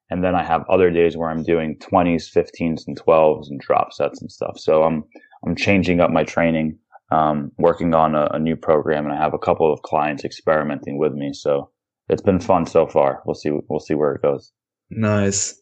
and 0.09 0.23
then 0.23 0.35
I 0.35 0.43
have 0.43 0.65
other 0.69 0.89
days 0.89 1.15
where 1.15 1.29
I'm 1.29 1.43
doing 1.43 1.77
20s, 1.77 2.31
15s, 2.31 2.87
and 2.87 2.99
12s 2.99 3.49
and 3.49 3.59
drop 3.59 3.93
sets 3.93 4.21
and 4.21 4.31
stuff. 4.31 4.57
So 4.57 4.83
I'm, 4.83 5.03
I'm 5.45 5.55
changing 5.55 5.99
up 5.99 6.09
my 6.09 6.23
training, 6.23 6.77
um, 7.11 7.51
working 7.57 7.93
on 7.93 8.15
a, 8.15 8.25
a, 8.33 8.39
new 8.39 8.55
program 8.55 9.05
and 9.05 9.13
I 9.13 9.17
have 9.17 9.33
a 9.33 9.39
couple 9.39 9.71
of 9.71 9.81
clients 9.83 10.25
experimenting 10.25 10.97
with 10.97 11.13
me. 11.13 11.33
So 11.33 11.69
it's 12.07 12.21
been 12.21 12.39
fun 12.39 12.65
so 12.65 12.87
far. 12.87 13.21
We'll 13.25 13.35
see, 13.35 13.51
we'll 13.69 13.79
see 13.79 13.93
where 13.93 14.13
it 14.13 14.21
goes. 14.21 14.51
Nice. 14.89 15.59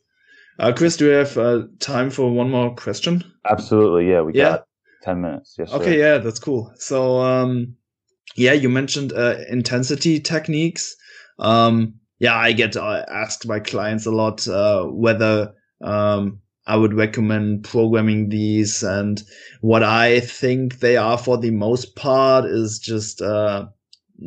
Uh, 0.60 0.74
Chris, 0.74 0.98
do 0.98 1.10
we 1.10 1.14
have 1.14 1.38
uh, 1.38 1.64
time 1.80 2.10
for 2.10 2.32
one 2.32 2.50
more 2.50 2.74
question? 2.74 3.24
Absolutely. 3.50 4.10
Yeah. 4.10 4.22
We 4.22 4.34
yeah. 4.34 4.50
got 4.50 4.68
10 5.04 5.22
minutes. 5.22 5.56
Yes. 5.60 5.72
Okay. 5.74 5.94
Sir. 5.94 5.98
Yeah. 5.98 6.18
That's 6.20 6.40
cool. 6.40 6.72
So, 6.78 7.20
um, 7.20 7.76
yeah, 8.36 8.54
you 8.54 8.70
mentioned 8.70 9.14
uh, 9.14 9.36
intensity 9.50 10.20
techniques. 10.20 10.96
Um, 11.40 11.96
yeah, 12.20 12.36
I 12.36 12.52
get 12.54 12.76
uh, 12.76 13.06
asked 13.10 13.48
by 13.48 13.60
clients 13.60 14.06
a 14.06 14.12
lot 14.12 14.48
uh, 14.48 14.84
whether 14.86 15.54
um, 15.82 16.42
I 16.66 16.76
would 16.76 16.94
recommend 16.94 17.64
programming 17.64 18.30
these, 18.30 18.84
and 18.84 19.22
what 19.62 19.84
I 19.84 20.20
think 20.20 20.80
they 20.80 20.98
are 20.98 21.18
for 21.18 21.38
the 21.38 21.52
most 21.52 21.96
part 21.96 22.46
is 22.46 22.80
just 22.80 23.22
uh, 23.22 23.68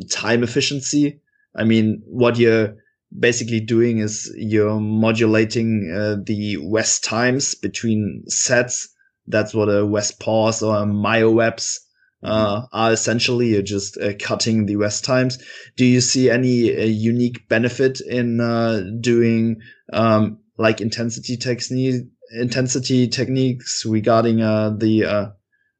time 0.09 0.43
efficiency. 0.43 1.21
I 1.55 1.65
mean, 1.65 2.01
what 2.05 2.37
you're 2.37 2.75
basically 3.17 3.59
doing 3.59 3.97
is 3.97 4.33
you're 4.37 4.79
modulating 4.79 5.91
uh, 5.93 6.15
the 6.25 6.57
rest 6.71 7.03
times 7.03 7.55
between 7.55 8.23
sets. 8.27 8.87
That's 9.27 9.53
what 9.53 9.67
a 9.67 9.85
rest 9.85 10.19
pause 10.19 10.63
or 10.63 10.77
a 10.77 10.85
myo 10.85 11.33
reps 11.33 11.79
uh, 12.23 12.61
are 12.71 12.91
essentially 12.91 13.47
you're 13.47 13.61
just 13.61 13.97
uh, 13.97 14.13
cutting 14.19 14.65
the 14.65 14.75
rest 14.75 15.03
times. 15.03 15.37
Do 15.75 15.85
you 15.85 16.01
see 16.01 16.29
any 16.29 16.75
uh, 16.75 16.85
unique 16.85 17.47
benefit 17.47 18.01
in 18.01 18.39
uh, 18.39 18.81
doing 18.99 19.61
um, 19.93 20.39
like 20.57 20.81
intensity 20.81 21.37
technique, 21.37 22.05
intensity 22.39 23.07
techniques 23.07 23.85
regarding 23.85 24.41
uh, 24.41 24.71
the 24.77 25.31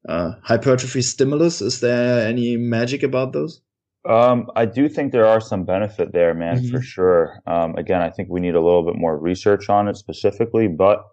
uh, 0.07 0.31
hypertrophy 0.43 1.01
stimulus? 1.01 1.61
Is 1.61 1.79
there 1.79 2.27
any 2.27 2.57
magic 2.57 3.03
about 3.03 3.33
those? 3.33 3.61
Um, 4.09 4.49
I 4.55 4.65
do 4.65 4.89
think 4.89 5.11
there 5.11 5.27
are 5.27 5.39
some 5.39 5.63
benefit 5.63 6.11
there, 6.11 6.33
man, 6.33 6.57
mm-hmm. 6.57 6.75
for 6.75 6.81
sure. 6.81 7.39
Um, 7.45 7.75
again, 7.75 8.01
I 8.01 8.09
think 8.09 8.29
we 8.29 8.39
need 8.39 8.55
a 8.55 8.61
little 8.61 8.83
bit 8.83 8.95
more 8.95 9.15
research 9.15 9.69
on 9.69 9.87
it 9.87 9.95
specifically, 9.95 10.67
but 10.67 11.03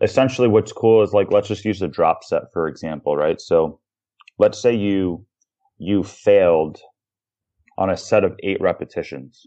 essentially 0.00 0.46
what's 0.46 0.72
cool 0.72 1.02
is 1.02 1.12
like, 1.12 1.32
let's 1.32 1.48
just 1.48 1.64
use 1.64 1.82
a 1.82 1.88
drop 1.88 2.22
set, 2.22 2.42
for 2.52 2.68
example, 2.68 3.16
right? 3.16 3.40
So 3.40 3.80
let's 4.38 4.60
say 4.60 4.74
you 4.74 5.24
you 5.78 6.02
failed 6.02 6.78
on 7.76 7.90
a 7.90 7.96
set 7.96 8.24
of 8.24 8.36
eight 8.42 8.60
repetitions. 8.60 9.42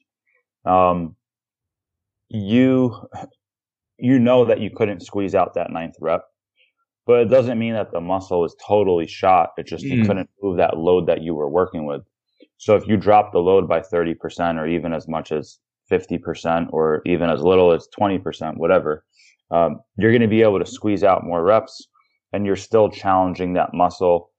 Um, 0.65 1.15
you 2.29 2.95
you 3.97 4.19
know 4.19 4.45
that 4.45 4.59
you 4.59 4.69
couldn't 4.69 5.01
squeeze 5.01 5.33
out 5.33 5.53
that 5.53 5.71
ninth 5.71 5.95
rep 6.01 6.23
but 7.07 7.21
it 7.21 7.29
doesn't 7.29 7.57
mean 7.57 7.73
that 7.73 7.91
the 7.91 8.01
muscle 8.01 8.43
is 8.43 8.53
totally 8.67 9.07
shot. 9.07 9.51
It 9.57 9.65
just 9.65 9.85
mm. 9.85 9.91
you 9.91 10.05
couldn't 10.05 10.29
move 10.43 10.57
that 10.57 10.77
load 10.77 11.07
that 11.07 11.21
you 11.21 11.33
were 11.33 11.49
working 11.49 11.85
with. 11.85 12.01
So 12.57 12.75
if 12.75 12.85
you 12.85 12.97
drop 12.97 13.31
the 13.31 13.39
load 13.39 13.67
by 13.67 13.79
30% 13.79 14.57
or 14.57 14.67
even 14.67 14.93
as 14.93 15.07
much 15.07 15.31
as 15.31 15.57
50% 15.89 16.67
or 16.73 17.01
even 17.05 17.29
as 17.29 17.41
little 17.41 17.71
as 17.71 17.87
20% 17.97 18.57
whatever 18.57 19.05
um, 19.51 19.79
you're 19.97 20.11
going 20.11 20.21
to 20.21 20.27
be 20.27 20.41
able 20.41 20.59
to 20.59 20.65
squeeze 20.65 21.03
out 21.03 21.23
more 21.23 21.43
reps 21.43 21.87
and 22.33 22.45
you're 22.45 22.57
still 22.57 22.89
challenging 22.89 23.53
that 23.53 23.73
muscle 23.73 24.29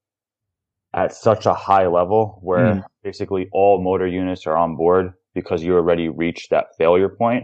at 0.93 1.13
such 1.13 1.45
a 1.45 1.53
high 1.53 1.87
level 1.87 2.39
where 2.41 2.75
mm. 2.75 2.83
basically 3.03 3.47
all 3.51 3.81
motor 3.81 4.07
units 4.07 4.47
are 4.47 4.57
on 4.57 4.75
board 4.75 5.13
because 5.35 5.63
you 5.63 5.75
already 5.75 6.09
reached 6.09 6.49
that 6.49 6.65
failure 6.77 7.09
point 7.09 7.43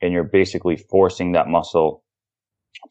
and 0.00 0.12
you're 0.12 0.24
basically 0.24 0.76
forcing 0.90 1.32
that 1.32 1.48
muscle 1.48 2.04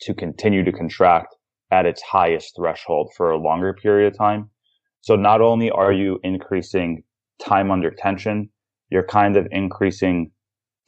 to 0.01 0.13
continue 0.13 0.63
to 0.63 0.71
contract 0.71 1.35
at 1.71 1.85
its 1.85 2.01
highest 2.01 2.55
threshold 2.55 3.11
for 3.15 3.31
a 3.31 3.37
longer 3.37 3.73
period 3.73 4.11
of 4.11 4.17
time. 4.17 4.49
So 5.01 5.15
not 5.15 5.41
only 5.41 5.69
are 5.69 5.93
you 5.93 6.19
increasing 6.23 7.03
time 7.39 7.71
under 7.71 7.91
tension, 7.91 8.49
you're 8.89 9.05
kind 9.05 9.37
of 9.37 9.47
increasing 9.51 10.31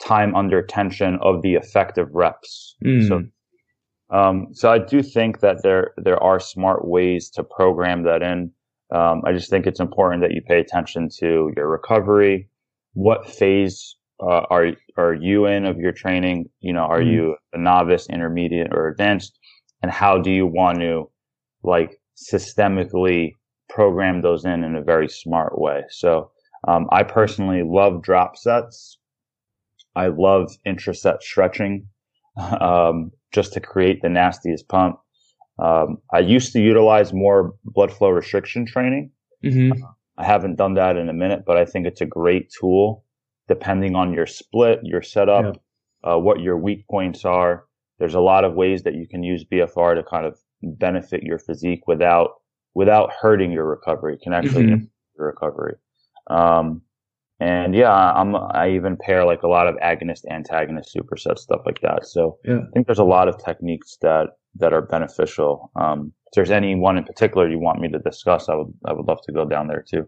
time 0.02 0.36
under 0.36 0.62
tension 0.62 1.18
of 1.22 1.42
the 1.42 1.54
effective 1.56 2.08
reps. 2.12 2.76
Mm. 2.84 3.08
So 3.08 3.24
um, 4.10 4.48
so 4.54 4.70
I 4.72 4.78
do 4.78 5.02
think 5.02 5.40
that 5.40 5.64
there 5.64 5.94
there 5.98 6.22
are 6.22 6.40
smart 6.40 6.88
ways 6.88 7.30
to 7.32 7.44
program 7.44 8.04
that 8.04 8.22
in. 8.22 8.52
Um, 8.92 9.22
I 9.26 9.32
just 9.32 9.50
think 9.50 9.66
it's 9.66 9.80
important 9.80 10.22
that 10.22 10.32
you 10.32 10.42
pay 10.42 10.60
attention 10.60 11.10
to 11.20 11.52
your 11.56 11.68
recovery. 11.68 12.50
What 12.94 13.30
phase 13.30 13.96
uh, 14.22 14.44
are 14.50 14.72
are 14.98 15.14
you 15.14 15.46
in 15.46 15.66
of 15.66 15.78
your 15.78 15.92
training? 15.92 16.50
You 16.60 16.74
know, 16.74 16.84
are 16.84 17.00
mm-hmm. 17.00 17.12
you 17.12 17.36
a 17.54 17.58
novice, 17.58 18.08
intermediate, 18.10 18.72
or 18.72 18.88
advanced? 18.88 19.38
And 19.82 19.92
how 19.92 20.20
do 20.20 20.32
you 20.32 20.46
want 20.46 20.80
to 20.80 21.10
like 21.64 22.00
systemically 22.16 23.34
program 23.70 24.22
those 24.22 24.46
in 24.46 24.64
in 24.64 24.76
a 24.76 24.82
very 24.82 25.10
smart 25.10 25.60
way? 25.60 25.84
So 25.90 26.32
um, 26.68 26.88
I 26.92 27.04
personally 27.04 27.64
love 27.66 28.02
drop 28.02 28.38
sets. 28.38 28.98
I 29.96 30.08
love 30.08 30.52
intraset 30.66 31.22
stretching 31.22 31.88
um, 32.60 33.12
just 33.32 33.54
to 33.54 33.60
create 33.60 34.02
the 34.02 34.10
nastiest 34.10 34.68
pump. 34.68 35.00
Um, 35.60 35.98
I 36.12 36.20
used 36.20 36.52
to 36.54 36.60
utilize 36.60 37.14
more 37.14 37.54
blood 37.64 37.92
flow 37.92 38.10
restriction 38.10 38.66
training. 38.66 39.12
Mm-hmm. 39.44 39.84
I 40.18 40.26
haven't 40.26 40.56
done 40.56 40.76
that 40.76 40.98
in 40.98 41.10
a 41.10 41.14
minute, 41.14 41.44
but 41.46 41.58
I 41.58 41.66
think 41.66 41.86
it's 41.88 42.02
a 42.02 42.06
great 42.06 42.52
tool 42.60 43.04
depending 43.48 43.96
on 43.96 44.14
your 44.14 44.26
split, 44.26 44.80
your 44.84 45.02
setup, 45.02 45.58
yeah. 46.04 46.14
uh, 46.14 46.18
what 46.18 46.40
your 46.40 46.58
weak 46.58 46.88
points 46.88 47.26
are. 47.26 47.66
There's 48.00 48.14
a 48.14 48.22
lot 48.22 48.46
of 48.46 48.54
ways 48.54 48.84
that 48.84 48.96
you 48.96 49.08
can 49.08 49.24
use 49.24 49.46
BFR 49.46 49.96
to 49.96 50.04
kind 50.04 50.26
of 50.26 50.38
benefit 50.62 51.24
your 51.24 51.40
physique 51.40 51.88
without 51.88 52.32
without 52.74 53.12
hurting 53.22 53.52
your 53.52 53.66
recovery. 53.66 54.16
It 54.16 54.22
can 54.22 54.34
actually 54.34 54.64
mm-hmm. 54.64 54.74
improve 54.74 54.90
your 55.18 55.28
recovery. 55.28 55.76
Um, 56.30 56.82
and 57.40 57.76
yeah, 57.76 57.92
I'm, 57.92 58.36
I 58.36 58.72
even 58.72 58.98
pair 58.98 59.26
like 59.26 59.44
a 59.44 59.48
lot 59.48 59.68
of 59.68 59.76
agonist, 59.76 60.26
antagonist 60.32 60.96
supersets, 60.96 61.40
stuff 61.40 61.62
like 61.66 61.82
that. 61.82 62.06
So 62.06 62.40
yeah. 62.46 62.60
I 62.60 62.72
think 62.74 62.88
there's 62.88 63.00
a 63.00 63.04
lot 63.04 63.28
of 63.28 63.44
techniques 63.44 63.98
that 64.02 64.30
that 64.56 64.74
are 64.74 64.82
beneficial. 64.82 65.72
Um, 65.76 66.14
if 66.28 66.34
there's 66.34 66.52
any 66.52 66.76
one 66.76 66.98
in 66.98 67.04
particular 67.04 67.50
you 67.50 67.60
want 67.60 67.80
me 67.80 67.90
to 67.90 68.00
discuss, 68.00 68.50
I 68.50 68.56
would 68.56 68.74
I 68.86 68.94
would 68.94 69.06
love 69.06 69.22
to 69.26 69.32
go 69.32 69.46
down 69.46 69.68
there 69.68 69.84
too. 69.88 70.08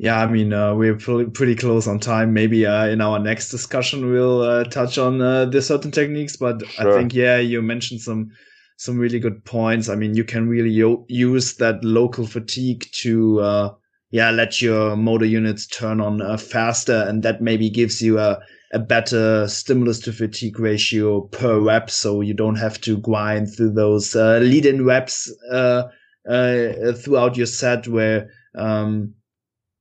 Yeah, 0.00 0.20
I 0.20 0.26
mean, 0.26 0.52
uh, 0.52 0.74
we're 0.74 0.94
pretty 0.96 1.56
close 1.56 1.88
on 1.88 1.98
time. 1.98 2.32
Maybe 2.32 2.64
uh, 2.64 2.86
in 2.86 3.00
our 3.00 3.18
next 3.18 3.50
discussion 3.50 4.12
we'll 4.12 4.42
uh, 4.42 4.64
touch 4.64 4.96
on 4.96 5.20
uh, 5.20 5.46
the 5.46 5.60
certain 5.60 5.90
techniques, 5.90 6.36
but 6.36 6.64
sure. 6.66 6.92
I 6.92 6.98
think 6.98 7.14
yeah, 7.14 7.38
you 7.38 7.60
mentioned 7.62 8.00
some 8.00 8.30
some 8.76 8.96
really 8.96 9.18
good 9.18 9.44
points. 9.44 9.88
I 9.88 9.96
mean, 9.96 10.14
you 10.14 10.22
can 10.22 10.48
really 10.48 10.70
use 11.08 11.56
that 11.56 11.82
local 11.82 12.26
fatigue 12.26 12.86
to 13.02 13.40
uh, 13.40 13.74
yeah, 14.10 14.30
let 14.30 14.62
your 14.62 14.96
motor 14.96 15.26
units 15.26 15.66
turn 15.66 16.00
on 16.00 16.22
uh, 16.22 16.36
faster. 16.36 17.04
And 17.06 17.22
that 17.22 17.42
maybe 17.42 17.68
gives 17.68 18.00
you 18.00 18.18
a, 18.18 18.40
a 18.72 18.78
better 18.78 19.48
stimulus 19.48 19.98
to 20.00 20.12
fatigue 20.12 20.58
ratio 20.60 21.22
per 21.22 21.58
rep. 21.58 21.90
So 21.90 22.20
you 22.20 22.34
don't 22.34 22.56
have 22.56 22.80
to 22.82 22.98
grind 22.98 23.54
through 23.54 23.72
those 23.72 24.14
uh, 24.14 24.38
lead 24.38 24.66
in 24.66 24.84
reps 24.84 25.32
uh, 25.50 25.84
uh, 26.28 26.92
throughout 26.92 27.36
your 27.36 27.46
set 27.46 27.88
where, 27.88 28.30
um, 28.54 29.14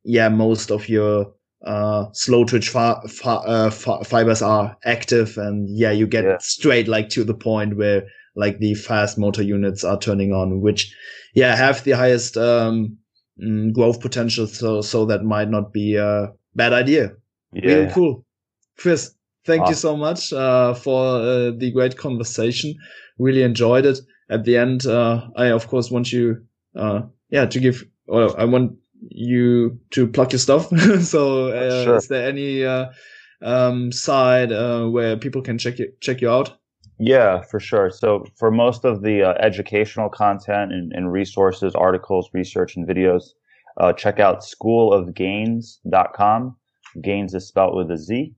yeah, 0.03 0.29
most 0.29 0.71
of 0.71 0.87
your 0.87 1.33
uh, 1.65 2.05
slow 2.13 2.45
twitch 2.45 2.69
fi- 2.69 3.01
fi- 3.09 3.43
uh, 3.45 3.69
fi- 3.69 4.03
fibers 4.03 4.41
are 4.41 4.77
active 4.85 5.37
and 5.37 5.67
yeah, 5.69 5.91
you 5.91 6.07
get 6.07 6.23
yeah. 6.23 6.37
straight 6.39 6.87
like 6.87 7.09
to 7.09 7.23
the 7.23 7.33
point 7.33 7.75
where 7.77 8.07
like 8.35 8.59
the 8.59 8.75
fast 8.75 9.17
motor 9.17 9.41
units 9.41 9.83
are 9.83 9.99
turning 9.99 10.31
on, 10.31 10.61
which 10.61 10.95
yeah, 11.33 11.55
have 11.55 11.83
the 11.83 11.91
highest, 11.91 12.37
um, 12.37 12.97
mm, 13.43 13.73
growth 13.73 13.99
potential. 13.99 14.47
So, 14.47 14.81
so 14.81 15.05
that 15.07 15.23
might 15.23 15.49
not 15.49 15.73
be 15.73 15.95
a 15.95 16.31
bad 16.55 16.71
idea. 16.71 17.13
Yeah. 17.51 17.73
Really 17.73 17.91
cool. 17.93 18.26
Chris, 18.77 19.11
thank 19.45 19.67
you 19.67 19.73
so 19.73 19.97
much, 19.97 20.31
uh, 20.33 20.73
for 20.73 21.17
uh, 21.17 21.51
the 21.51 21.71
great 21.73 21.97
conversation. 21.97 22.75
Really 23.17 23.43
enjoyed 23.43 23.85
it. 23.85 23.99
At 24.29 24.43
the 24.43 24.57
end, 24.57 24.85
uh, 24.85 25.27
I 25.35 25.47
of 25.47 25.67
course 25.67 25.89
want 25.89 26.11
you, 26.11 26.45
uh, 26.75 27.01
yeah, 27.29 27.45
to 27.45 27.59
give, 27.59 27.83
or 28.07 28.39
I 28.39 28.45
want 28.45 28.73
you 29.09 29.79
to 29.91 30.07
plug 30.07 30.33
your 30.33 30.39
stuff. 30.39 30.67
so, 31.01 31.49
uh, 31.49 31.83
sure. 31.83 31.95
is 31.95 32.07
there 32.07 32.27
any 32.27 32.65
uh, 32.65 32.87
um, 33.41 33.91
side 33.91 34.51
uh, 34.51 34.87
where 34.87 35.17
people 35.17 35.41
can 35.41 35.57
check 35.57 35.79
you 35.79 35.91
check 36.01 36.21
you 36.21 36.29
out? 36.29 36.55
Yeah, 36.99 37.41
for 37.41 37.59
sure. 37.59 37.89
So, 37.91 38.25
for 38.37 38.49
most 38.51 38.83
of 38.83 39.03
the 39.03 39.23
uh, 39.23 39.35
educational 39.39 40.09
content 40.09 40.73
and, 40.73 40.91
and, 40.93 41.11
resources, 41.11 41.75
articles, 41.75 42.29
research, 42.33 42.75
and 42.75 42.87
videos, 42.87 43.33
uh, 43.79 43.93
check 43.93 44.19
out 44.19 44.41
schoolofgainz.com. 44.41 46.57
Gains 47.01 47.35
is 47.35 47.47
spelled 47.47 47.75
with 47.75 47.91
a 47.91 47.97
Z. 47.97 48.33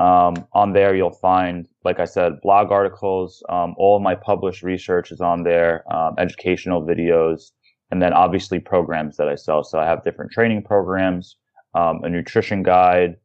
Um, 0.00 0.34
on 0.54 0.72
there, 0.72 0.94
you'll 0.94 1.10
find, 1.10 1.68
like 1.84 2.00
I 2.00 2.06
said, 2.06 2.40
blog 2.40 2.72
articles. 2.72 3.42
Um, 3.50 3.74
all 3.76 3.96
of 3.96 4.02
my 4.02 4.14
published 4.14 4.62
research 4.62 5.12
is 5.12 5.20
on 5.20 5.42
there, 5.42 5.84
um, 5.94 6.14
educational 6.16 6.82
videos, 6.82 7.50
and 7.90 8.00
then 8.00 8.14
obviously 8.14 8.60
programs 8.60 9.18
that 9.18 9.28
I 9.28 9.34
sell. 9.34 9.62
So 9.62 9.78
I 9.78 9.84
have 9.84 10.02
different 10.02 10.32
training 10.32 10.62
programs, 10.62 11.36
um, 11.74 12.02
a 12.02 12.08
nutrition 12.08 12.62
guide, 12.62 13.16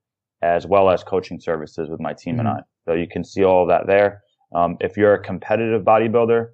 as 0.42 0.68
well 0.68 0.90
as 0.90 1.02
coaching 1.02 1.40
services 1.40 1.90
with 1.90 2.02
my 2.02 2.12
team 2.12 2.34
mm-hmm. 2.34 2.48
and 2.48 2.50
I. 2.50 2.60
So 2.84 2.94
you 2.94 3.08
can 3.08 3.24
see 3.24 3.46
all 3.46 3.64
of 3.64 3.70
that 3.70 3.88
there. 3.88 4.22
Um, 4.54 4.76
if 4.82 4.98
you're 4.98 5.14
a 5.14 5.24
competitive 5.24 5.84
bodybuilder, 5.84 6.50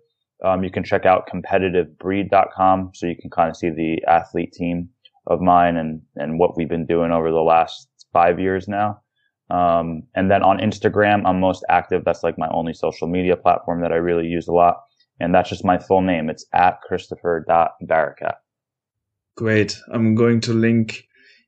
um, 0.46 0.64
you 0.64 0.70
can 0.70 0.84
check 0.84 1.06
out 1.06 1.28
competitivebreed.com 1.28 2.92
so 2.94 3.08
you 3.08 3.16
can 3.20 3.32
kind 3.32 3.50
of 3.50 3.58
see 3.58 3.72
the 3.72 4.04
athlete 4.08 4.54
team 4.54 4.90
of 5.26 5.42
mine 5.42 5.78
and, 5.78 6.02
and 6.16 6.38
what 6.38 6.56
we've 6.56 6.70
been 6.70 6.86
doing 6.86 7.12
over 7.12 7.32
the 7.32 7.42
last 7.42 7.88
five 8.14 8.40
years 8.40 8.68
now. 8.68 9.00
Um, 9.52 10.04
and 10.16 10.32
then 10.32 10.44
on 10.44 10.60
Instagram, 10.60 11.24
I'm 11.26 11.40
most 11.42 11.66
active. 11.68 12.06
That's 12.06 12.24
like 12.24 12.38
my 12.38 12.48
only 12.50 12.74
social 12.74 13.08
media 13.08 13.36
platform 13.36 13.82
that 13.82 13.92
I 13.92 13.98
really 13.98 14.28
use 14.28 14.48
a 14.48 14.54
lot. 14.54 14.78
And 15.20 15.36
that's 15.36 15.50
just 15.50 15.66
my 15.66 15.78
full 15.78 16.02
name. 16.02 16.30
It's 16.30 16.46
at 16.54 16.80
Christopher.Barakat. 16.82 18.36
Great. 19.36 19.78
I'm 19.92 20.16
going 20.16 20.40
to 20.42 20.54
link, 20.54 21.04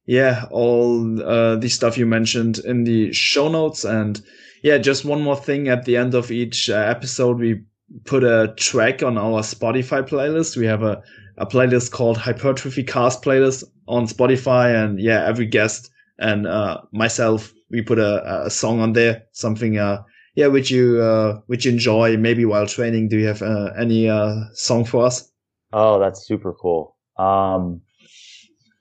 yeah, 0.05 0.45
all 0.51 1.21
uh, 1.23 1.55
the 1.55 1.69
stuff 1.69 1.97
you 1.97 2.05
mentioned 2.05 2.59
in 2.59 2.83
the 2.83 3.13
show 3.13 3.47
notes. 3.47 3.85
And 3.85 4.21
yeah, 4.63 4.79
just 4.79 5.05
one 5.05 5.21
more 5.21 5.37
thing 5.37 5.69
at 5.69 5.85
the 5.85 5.95
end 5.95 6.13
of 6.13 6.29
each 6.29 6.69
uh, 6.69 6.75
episode, 6.75 7.39
we 7.39 7.63
put 8.03 8.23
a 8.23 8.53
track 8.57 9.01
on 9.01 9.17
our 9.17 9.41
Spotify 9.41 10.07
playlist. 10.07 10.57
We 10.57 10.65
have 10.65 10.83
a, 10.83 11.01
a 11.37 11.45
playlist 11.45 11.91
called 11.91 12.17
Hypertrophy 12.17 12.83
Cast 12.83 13.23
Playlist 13.23 13.63
on 13.87 14.07
Spotify. 14.07 14.75
And 14.75 14.99
yeah, 14.99 15.25
every 15.25 15.45
guest 15.45 15.89
and 16.19 16.45
uh, 16.47 16.81
myself, 16.91 17.53
we 17.73 17.81
put 17.81 17.97
a, 17.97 18.45
a 18.45 18.49
song 18.49 18.79
on 18.79 18.93
there, 18.93 19.23
something 19.31 19.77
uh, 19.79 20.03
yeah, 20.35 20.47
which 20.47 20.69
you 20.71 21.01
uh, 21.01 21.39
which 21.47 21.65
you 21.65 21.71
enjoy 21.71 22.15
maybe 22.15 22.45
while 22.45 22.67
training. 22.67 23.09
Do 23.09 23.17
you 23.17 23.27
have 23.27 23.41
uh, 23.41 23.71
any 23.77 24.07
uh, 24.07 24.35
song 24.53 24.85
for 24.85 25.05
us? 25.05 25.29
Oh, 25.73 25.99
that's 25.99 26.25
super 26.25 26.53
cool. 26.53 26.95
Um, 27.17 27.81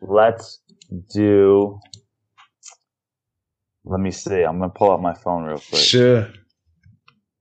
let's 0.00 0.60
do. 1.12 1.80
Let 3.84 4.00
me 4.00 4.10
see. 4.10 4.42
I'm 4.42 4.58
gonna 4.58 4.70
pull 4.70 4.92
up 4.92 5.00
my 5.00 5.14
phone 5.14 5.44
real 5.44 5.58
quick. 5.58 5.80
Sure. 5.80 6.28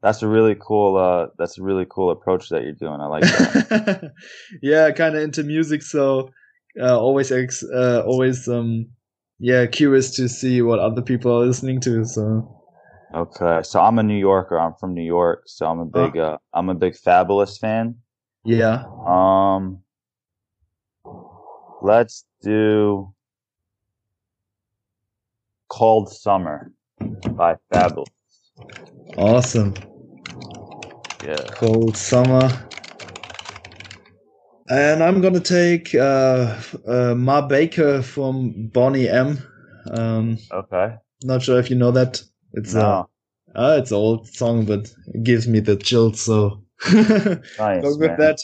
That's 0.01 0.23
a 0.23 0.27
really 0.27 0.55
cool. 0.59 0.97
Uh, 0.97 1.27
that's 1.37 1.59
a 1.59 1.63
really 1.63 1.85
cool 1.87 2.11
approach 2.11 2.49
that 2.49 2.63
you're 2.63 2.71
doing. 2.73 2.99
I 3.01 3.05
like 3.05 3.23
that. 3.23 4.11
yeah, 4.61 4.89
kind 4.91 5.15
of 5.15 5.21
into 5.21 5.43
music, 5.43 5.83
so 5.83 6.31
uh, 6.81 6.97
always 6.97 7.31
ex- 7.31 7.63
uh, 7.63 8.03
always 8.05 8.47
um, 8.47 8.87
yeah, 9.41 9.65
curious 9.65 10.15
to 10.15 10.29
see 10.29 10.61
what 10.61 10.79
other 10.79 11.01
people 11.01 11.31
are 11.35 11.45
listening 11.45 11.81
to. 11.81 12.05
So 12.05 12.61
Okay, 13.13 13.59
so 13.63 13.81
I'm 13.81 13.99
a 13.99 14.03
New 14.03 14.17
Yorker. 14.17 14.57
I'm 14.57 14.73
from 14.79 14.93
New 14.93 15.03
York, 15.03 15.43
so 15.45 15.65
I'm 15.65 15.79
a 15.79 15.85
big 15.85 16.17
uh, 16.17 16.37
I'm 16.53 16.69
a 16.69 16.75
big 16.75 16.93
Fabolous 16.93 17.59
fan. 17.59 17.95
Yeah. 18.45 18.85
Um, 19.05 19.83
let's 21.81 22.23
do 22.41 23.13
"Cold 25.67 26.09
Summer" 26.09 26.71
by 27.31 27.55
Fabolous. 27.73 28.05
Awesome. 29.17 29.73
Yeah. 31.25 31.35
Cold 31.51 31.97
Summer. 31.97 32.49
And 34.71 35.03
I'm 35.03 35.19
gonna 35.19 35.41
take 35.41 35.93
uh, 35.93 36.57
uh, 36.87 37.13
Ma 37.13 37.41
Baker 37.41 38.01
from 38.01 38.69
Boney 38.73 39.09
M. 39.09 39.37
Um, 39.91 40.37
okay. 40.49 40.95
Not 41.23 41.41
sure 41.41 41.59
if 41.59 41.69
you 41.69 41.75
know 41.75 41.91
that 41.91 42.23
it's 42.53 42.73
no. 42.73 42.81
uh, 42.81 43.03
uh 43.53 43.77
it's 43.81 43.91
an 43.91 43.97
old 43.97 44.29
song, 44.29 44.63
but 44.63 44.89
it 45.13 45.23
gives 45.23 45.45
me 45.45 45.59
the 45.59 45.75
chills. 45.75 46.21
So 46.21 46.63
nice, 46.93 47.83
go 47.83 47.97
with 47.97 48.17
that. 48.17 48.37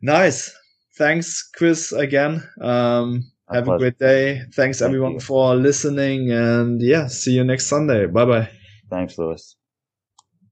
Nice. 0.00 0.50
Thanks, 0.96 1.46
Chris, 1.54 1.92
again. 1.92 2.42
Um, 2.62 3.30
have 3.52 3.64
pleasure. 3.64 3.74
a 3.74 3.78
great 3.78 3.98
day. 3.98 4.42
Thanks 4.54 4.78
Thank 4.78 4.88
everyone 4.88 5.12
you. 5.14 5.20
for 5.20 5.54
listening, 5.56 6.32
and 6.32 6.80
yeah, 6.80 7.06
see 7.06 7.32
you 7.32 7.44
next 7.44 7.66
Sunday. 7.66 8.06
Bye 8.06 8.24
bye. 8.24 8.48
Thanks, 8.88 9.18
Luis. 9.18 9.57